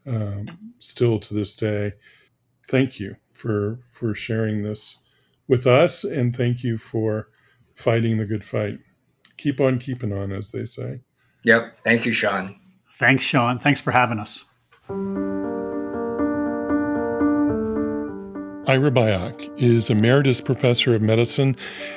um, 0.05 0.47
still 0.79 1.19
to 1.19 1.33
this 1.33 1.55
day. 1.55 1.93
Thank 2.69 2.99
you 2.99 3.15
for 3.33 3.79
for 3.81 4.13
sharing 4.13 4.61
this 4.61 4.99
with 5.47 5.65
us, 5.65 6.03
and 6.03 6.35
thank 6.35 6.63
you 6.63 6.77
for 6.77 7.29
fighting 7.73 8.17
the 8.17 8.25
good 8.25 8.43
fight. 8.43 8.77
Keep 9.37 9.59
on 9.59 9.79
keeping 9.79 10.13
on, 10.13 10.31
as 10.31 10.51
they 10.51 10.65
say. 10.65 11.01
Yep. 11.45 11.79
Thank 11.83 12.05
you, 12.05 12.13
Sean. 12.13 12.59
Thanks, 12.91 13.23
Sean. 13.23 13.57
Thanks 13.57 13.81
for 13.81 13.89
having 13.91 14.19
us. 14.19 14.45
Ira 18.67 18.91
Byock 18.91 19.59
is 19.59 19.89
Emeritus 19.89 20.39
Professor 20.39 20.93
of 20.93 21.01
Medicine 21.01 21.55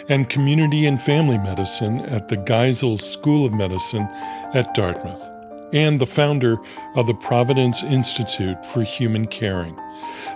and 0.09 0.31
Community 0.31 0.87
and 0.87 0.99
Family 1.03 1.37
Medicine 1.37 2.01
at 2.01 2.29
the 2.29 2.39
Geisel 2.39 2.99
School 2.99 3.45
of 3.45 3.53
Medicine 3.53 4.09
at 4.55 4.73
Dartmouth 4.73 5.42
and 5.73 6.01
the 6.01 6.07
founder 6.07 6.59
of 6.95 7.07
the 7.07 7.15
Providence 7.15 7.83
Institute 7.83 8.65
for 8.67 8.83
Human 8.83 9.27
Caring. 9.27 9.77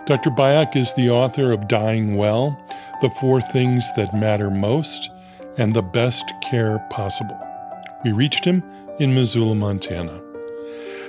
Dr. 0.06 0.30
Byock 0.30 0.76
is 0.76 0.92
the 0.94 1.10
author 1.10 1.52
of 1.52 1.68
Dying 1.68 2.16
Well, 2.16 2.58
The 3.02 3.10
Four 3.10 3.40
Things 3.40 3.88
That 3.96 4.14
Matter 4.14 4.50
Most, 4.50 5.10
and 5.58 5.74
The 5.74 5.82
Best 5.82 6.24
Care 6.42 6.84
Possible. 6.90 7.38
We 8.04 8.12
reached 8.12 8.44
him 8.44 8.62
in 8.98 9.14
Missoula, 9.14 9.54
Montana. 9.54 10.22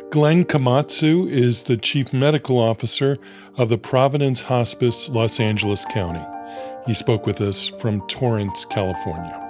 Glen 0.09 0.45
Komatsu 0.45 1.29
is 1.29 1.63
the 1.63 1.77
Chief 1.77 2.13
Medical 2.13 2.57
Officer 2.57 3.17
of 3.57 3.69
the 3.69 3.77
Providence 3.77 4.41
Hospice, 4.41 5.09
Los 5.09 5.39
Angeles 5.39 5.85
County. 5.85 6.25
He 6.85 6.93
spoke 6.93 7.25
with 7.25 7.41
us 7.41 7.67
from 7.67 8.07
Torrance, 8.07 8.63
California. 8.65 9.43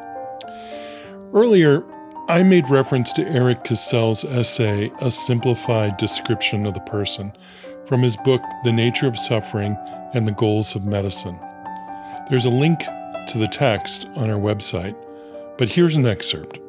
Earlier, 1.33 1.83
I 2.29 2.43
made 2.43 2.69
reference 2.69 3.13
to 3.13 3.25
Eric 3.25 3.63
Cassell's 3.63 4.25
essay, 4.25 4.91
A 4.99 5.09
Simplified 5.09 5.95
Description 5.95 6.65
of 6.65 6.73
the 6.73 6.81
Person, 6.81 7.31
from 7.85 8.01
his 8.01 8.17
book, 8.17 8.41
The 8.65 8.73
Nature 8.73 9.07
of 9.07 9.17
Suffering 9.17 9.77
and 10.13 10.27
the 10.27 10.33
Goals 10.33 10.75
of 10.75 10.83
Medicine. 10.83 11.39
There's 12.29 12.43
a 12.43 12.49
link 12.49 12.79
to 12.79 13.37
the 13.37 13.47
text 13.47 14.07
on 14.17 14.29
our 14.29 14.39
website, 14.39 14.93
but 15.57 15.69
here's 15.69 15.95
an 15.95 16.05
excerpt. 16.05 16.59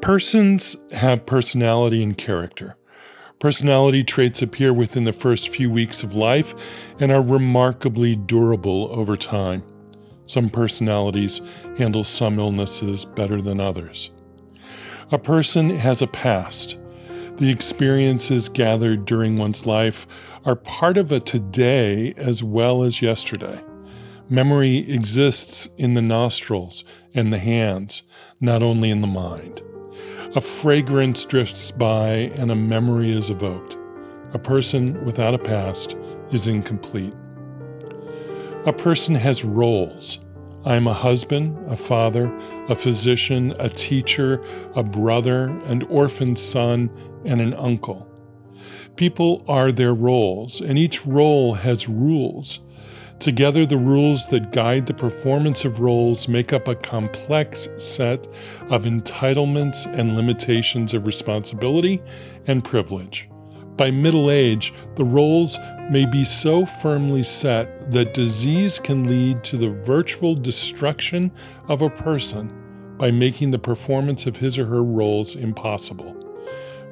Persons 0.00 0.74
have 0.92 1.26
personality 1.26 2.02
and 2.02 2.16
character. 2.16 2.76
Personality 3.40 4.02
traits 4.02 4.40
appear 4.40 4.72
within 4.72 5.04
the 5.04 5.12
first 5.12 5.50
few 5.50 5.70
weeks 5.70 6.02
of 6.02 6.14
life 6.16 6.54
and 6.98 7.12
are 7.12 7.20
remarkably 7.20 8.16
durable 8.16 8.88
over 8.90 9.18
time. 9.18 9.62
Some 10.24 10.48
personalities 10.48 11.42
handle 11.76 12.04
some 12.04 12.38
illnesses 12.38 13.04
better 13.04 13.42
than 13.42 13.60
others. 13.60 14.10
A 15.12 15.18
person 15.18 15.70
has 15.70 16.02
a 16.02 16.06
past. 16.06 16.78
The 17.38 17.50
experiences 17.50 18.48
gathered 18.48 19.06
during 19.06 19.36
one's 19.36 19.66
life 19.66 20.06
are 20.44 20.54
part 20.54 20.96
of 20.96 21.10
a 21.10 21.18
today 21.18 22.14
as 22.16 22.44
well 22.44 22.84
as 22.84 23.02
yesterday. 23.02 23.60
Memory 24.28 24.88
exists 24.88 25.68
in 25.78 25.94
the 25.94 26.02
nostrils 26.02 26.84
and 27.12 27.32
the 27.32 27.38
hands, 27.38 28.04
not 28.40 28.62
only 28.62 28.88
in 28.88 29.00
the 29.00 29.08
mind. 29.08 29.60
A 30.36 30.40
fragrance 30.40 31.24
drifts 31.24 31.72
by 31.72 32.30
and 32.36 32.52
a 32.52 32.54
memory 32.54 33.10
is 33.10 33.30
evoked. 33.30 33.76
A 34.32 34.38
person 34.38 35.04
without 35.04 35.34
a 35.34 35.38
past 35.38 35.96
is 36.30 36.46
incomplete. 36.46 37.14
A 38.64 38.72
person 38.72 39.16
has 39.16 39.44
roles. 39.44 40.20
I 40.64 40.76
am 40.76 40.86
a 40.86 40.94
husband, 40.94 41.58
a 41.68 41.76
father, 41.76 42.28
a 42.70 42.74
physician, 42.76 43.52
a 43.58 43.68
teacher, 43.68 44.40
a 44.76 44.82
brother, 44.82 45.48
an 45.64 45.82
orphan 45.82 46.36
son, 46.36 46.88
and 47.24 47.40
an 47.40 47.52
uncle. 47.54 48.06
People 48.94 49.44
are 49.48 49.72
their 49.72 49.92
roles, 49.92 50.60
and 50.60 50.78
each 50.78 51.04
role 51.04 51.52
has 51.52 51.88
rules. 51.88 52.60
Together, 53.18 53.66
the 53.66 53.76
rules 53.76 54.26
that 54.28 54.52
guide 54.52 54.86
the 54.86 54.94
performance 54.94 55.64
of 55.64 55.80
roles 55.80 56.28
make 56.28 56.52
up 56.52 56.68
a 56.68 56.76
complex 56.76 57.68
set 57.76 58.28
of 58.68 58.84
entitlements 58.84 59.86
and 59.86 60.16
limitations 60.16 60.94
of 60.94 61.06
responsibility 61.06 62.00
and 62.46 62.64
privilege. 62.64 63.28
By 63.76 63.90
middle 63.90 64.30
age, 64.30 64.72
the 64.94 65.04
roles 65.04 65.58
may 65.90 66.06
be 66.06 66.22
so 66.22 66.64
firmly 66.64 67.24
set 67.24 67.90
that 67.90 68.14
disease 68.14 68.78
can 68.78 69.08
lead 69.08 69.42
to 69.44 69.56
the 69.56 69.70
virtual 69.70 70.36
destruction 70.36 71.32
of 71.68 71.82
a 71.82 71.90
person 71.90 72.59
by 73.00 73.10
making 73.10 73.50
the 73.50 73.58
performance 73.58 74.26
of 74.26 74.36
his 74.36 74.58
or 74.58 74.66
her 74.66 74.84
roles 74.84 75.34
impossible. 75.34 76.12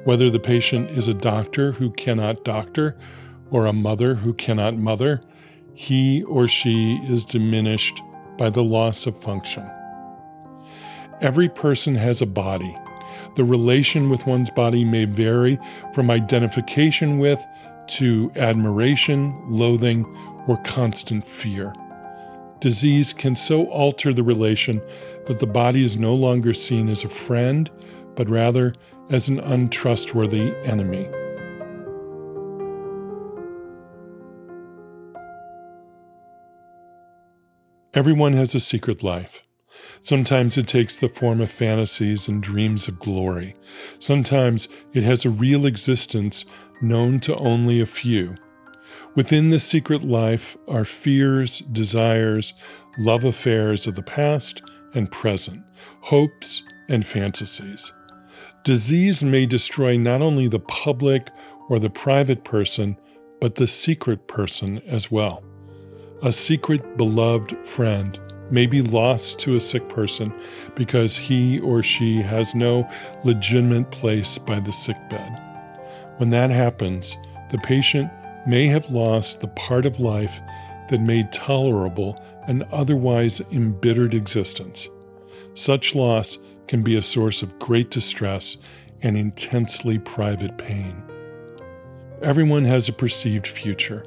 Whether 0.05 0.31
the 0.31 0.39
patient 0.39 0.89
is 0.89 1.07
a 1.07 1.13
doctor 1.13 1.71
who 1.71 1.91
cannot 1.91 2.43
doctor, 2.43 2.97
or 3.51 3.67
a 3.67 3.73
mother 3.73 4.15
who 4.15 4.33
cannot 4.33 4.75
mother, 4.75 5.21
he 5.75 6.23
or 6.23 6.47
she 6.47 6.95
is 7.03 7.23
diminished 7.23 8.01
by 8.39 8.49
the 8.49 8.63
loss 8.63 9.05
of 9.05 9.21
function. 9.21 9.69
Every 11.21 11.47
person 11.47 11.93
has 11.93 12.23
a 12.23 12.25
body. 12.25 12.75
The 13.35 13.43
relation 13.43 14.09
with 14.09 14.25
one's 14.25 14.49
body 14.49 14.83
may 14.83 15.05
vary 15.05 15.59
from 15.93 16.09
identification 16.09 17.19
with 17.19 17.45
to 17.87 18.31
admiration, 18.35 19.39
loathing, 19.47 20.05
or 20.47 20.57
constant 20.63 21.23
fear. 21.23 21.71
Disease 22.61 23.13
can 23.13 23.35
so 23.35 23.67
alter 23.67 24.11
the 24.11 24.23
relation 24.23 24.81
that 25.29 25.37
the 25.37 25.45
body 25.45 25.83
is 25.83 25.95
no 25.95 26.15
longer 26.15 26.55
seen 26.55 26.89
as 26.89 27.03
a 27.03 27.07
friend, 27.07 27.69
but 28.15 28.27
rather 28.27 28.73
as 29.11 29.29
an 29.29 29.39
untrustworthy 29.39 30.55
enemy. 30.63 31.07
Everyone 37.93 38.33
has 38.33 38.55
a 38.55 38.59
secret 38.59 39.03
life. 39.03 39.43
Sometimes 40.01 40.57
it 40.57 40.67
takes 40.67 40.97
the 40.97 41.09
form 41.09 41.41
of 41.41 41.51
fantasies 41.51 42.27
and 42.27 42.41
dreams 42.41 42.87
of 42.87 42.97
glory. 42.97 43.55
Sometimes 43.99 44.67
it 44.93 45.03
has 45.03 45.25
a 45.25 45.29
real 45.29 45.67
existence 45.67 46.43
known 46.81 47.19
to 47.19 47.35
only 47.35 47.79
a 47.79 47.85
few. 47.85 48.35
Within 49.15 49.49
this 49.49 49.63
secret 49.63 50.03
life 50.03 50.57
are 50.67 50.85
fears, 50.85 51.59
desires, 51.59 52.55
love 52.97 53.23
affairs 53.23 53.85
of 53.85 53.93
the 53.93 54.01
past 54.01 54.63
and 54.93 55.11
present, 55.11 55.63
hopes 56.01 56.63
and 56.87 57.05
fantasies. 57.05 57.93
Disease 58.63 59.23
may 59.23 59.45
destroy 59.45 59.97
not 59.97 60.21
only 60.21 60.47
the 60.47 60.59
public 60.59 61.29
or 61.69 61.79
the 61.79 61.89
private 61.89 62.43
person, 62.43 62.97
but 63.39 63.55
the 63.55 63.67
secret 63.67 64.27
person 64.27 64.79
as 64.87 65.09
well. 65.09 65.43
A 66.23 66.31
secret 66.31 66.97
beloved 66.97 67.55
friend 67.65 68.19
may 68.51 68.65
be 68.65 68.81
lost 68.81 69.39
to 69.39 69.55
a 69.55 69.61
sick 69.61 69.87
person 69.89 70.33
because 70.75 71.17
he 71.17 71.59
or 71.61 71.83
she 71.83 72.21
has 72.21 72.55
no 72.55 72.89
legitimate 73.23 73.89
place 73.91 74.37
by 74.37 74.59
the 74.59 74.73
sickbed. 74.73 75.41
When 76.17 76.31
that 76.31 76.49
happens, 76.49 77.15
the 77.51 77.59
patient 77.59 78.11
may 78.45 78.65
have 78.65 78.89
lost 78.89 79.41
the 79.41 79.47
part 79.49 79.85
of 79.85 79.99
life 79.99 80.41
that 80.89 81.01
made 81.01 81.31
tolerable 81.31 82.21
an 82.49 82.63
otherwise 82.71 83.41
embittered 83.51 84.15
existence. 84.15 84.89
Such 85.53 85.93
loss 85.93 86.39
can 86.67 86.81
be 86.81 86.97
a 86.97 87.01
source 87.01 87.43
of 87.43 87.59
great 87.59 87.91
distress 87.91 88.57
and 89.03 89.15
intensely 89.15 89.99
private 89.99 90.57
pain. 90.57 91.03
Everyone 92.23 92.65
has 92.65 92.89
a 92.89 92.93
perceived 92.93 93.45
future. 93.45 94.03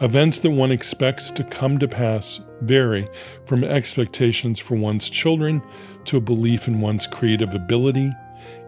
Events 0.00 0.38
that 0.38 0.50
one 0.50 0.72
expects 0.72 1.30
to 1.32 1.44
come 1.44 1.78
to 1.78 1.86
pass 1.86 2.40
vary 2.62 3.06
from 3.44 3.62
expectations 3.62 4.58
for 4.58 4.76
one's 4.76 5.10
children 5.10 5.62
to 6.06 6.16
a 6.16 6.22
belief 6.22 6.66
in 6.66 6.80
one's 6.80 7.06
creative 7.06 7.52
ability. 7.52 8.10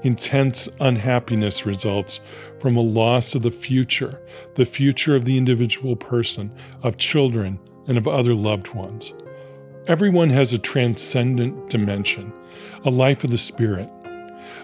Intense 0.02 0.68
unhappiness 0.80 1.64
results 1.64 2.20
from 2.60 2.76
a 2.76 2.82
loss 2.82 3.34
of 3.34 3.42
the 3.42 3.50
future, 3.50 4.20
the 4.56 4.66
future 4.66 5.16
of 5.16 5.24
the 5.24 5.38
individual 5.38 5.96
person, 5.96 6.52
of 6.82 6.98
children, 6.98 7.58
and 7.86 7.98
of 7.98 8.08
other 8.08 8.34
loved 8.34 8.74
ones. 8.74 9.12
Everyone 9.86 10.30
has 10.30 10.52
a 10.52 10.58
transcendent 10.58 11.70
dimension, 11.70 12.32
a 12.84 12.90
life 12.90 13.24
of 13.24 13.30
the 13.30 13.38
spirit. 13.38 13.88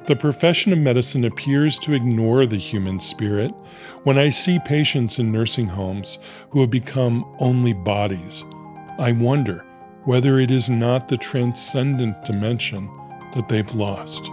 The 0.07 0.17
profession 0.17 0.73
of 0.73 0.79
medicine 0.79 1.25
appears 1.25 1.79
to 1.81 1.95
ignore 1.95 2.45
the 2.47 2.57
human 2.57 2.99
spirit 2.99 3.55
when 4.03 4.19
I 4.19 4.31
see 4.31 4.59
patients 4.65 5.19
in 5.19 5.31
nursing 5.31 5.67
homes 5.67 6.19
who 6.51 6.61
have 6.61 6.71
become 6.71 7.25
only 7.39 7.73
bodies. 7.73 8.45
I 8.99 9.13
wonder 9.13 9.65
whether 10.05 10.41
it 10.41 10.51
is 10.51 10.69
not 10.69 11.09
the 11.09 11.17
transcendent 11.17 12.25
dimension 12.25 12.91
that 13.35 13.49
they've 13.49 13.75
lost. 13.75 14.29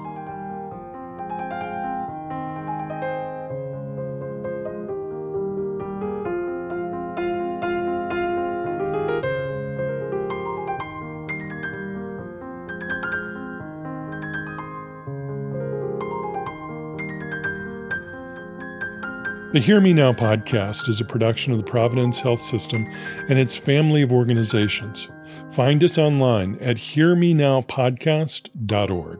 The 19.59 19.65
Hear 19.65 19.81
Me 19.81 19.91
Now 19.91 20.13
podcast 20.13 20.87
is 20.87 21.01
a 21.01 21.05
production 21.05 21.51
of 21.51 21.57
the 21.57 21.65
Providence 21.65 22.21
Health 22.21 22.41
System 22.41 22.87
and 23.27 23.37
its 23.37 23.57
family 23.57 24.01
of 24.01 24.13
organizations. 24.13 25.09
Find 25.51 25.83
us 25.83 25.97
online 25.97 26.57
at 26.61 26.77
hearmenowpodcast.org. 26.77 29.19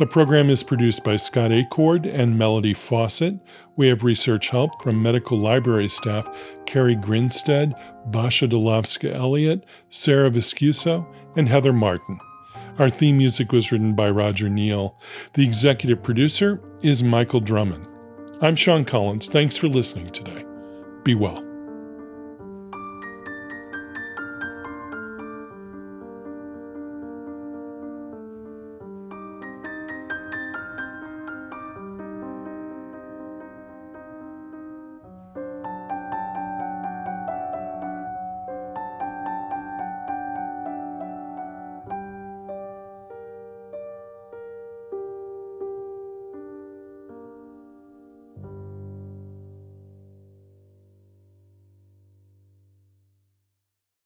The 0.00 0.06
program 0.08 0.50
is 0.50 0.64
produced 0.64 1.04
by 1.04 1.16
Scott 1.16 1.52
Acord 1.52 2.12
and 2.12 2.36
Melody 2.36 2.74
Fawcett. 2.74 3.38
We 3.76 3.86
have 3.86 4.02
research 4.02 4.48
help 4.48 4.82
from 4.82 5.00
medical 5.00 5.38
library 5.38 5.88
staff 5.88 6.28
Carrie 6.66 6.96
Grinstead, 6.96 7.72
Basha 8.06 8.48
Delavska 8.48 9.14
Elliott, 9.14 9.64
Sarah 9.90 10.32
Viscuso, 10.32 11.06
and 11.36 11.48
Heather 11.48 11.72
Martin. 11.72 12.18
Our 12.80 12.90
theme 12.90 13.16
music 13.16 13.52
was 13.52 13.70
written 13.70 13.94
by 13.94 14.10
Roger 14.10 14.50
Neal. 14.50 14.98
The 15.34 15.44
executive 15.44 16.02
producer 16.02 16.60
is 16.82 17.04
Michael 17.04 17.38
Drummond. 17.38 17.86
I'm 18.42 18.56
Sean 18.56 18.84
Collins. 18.84 19.28
Thanks 19.28 19.56
for 19.56 19.68
listening 19.68 20.08
today. 20.08 20.44
Be 21.04 21.14
well. 21.14 21.51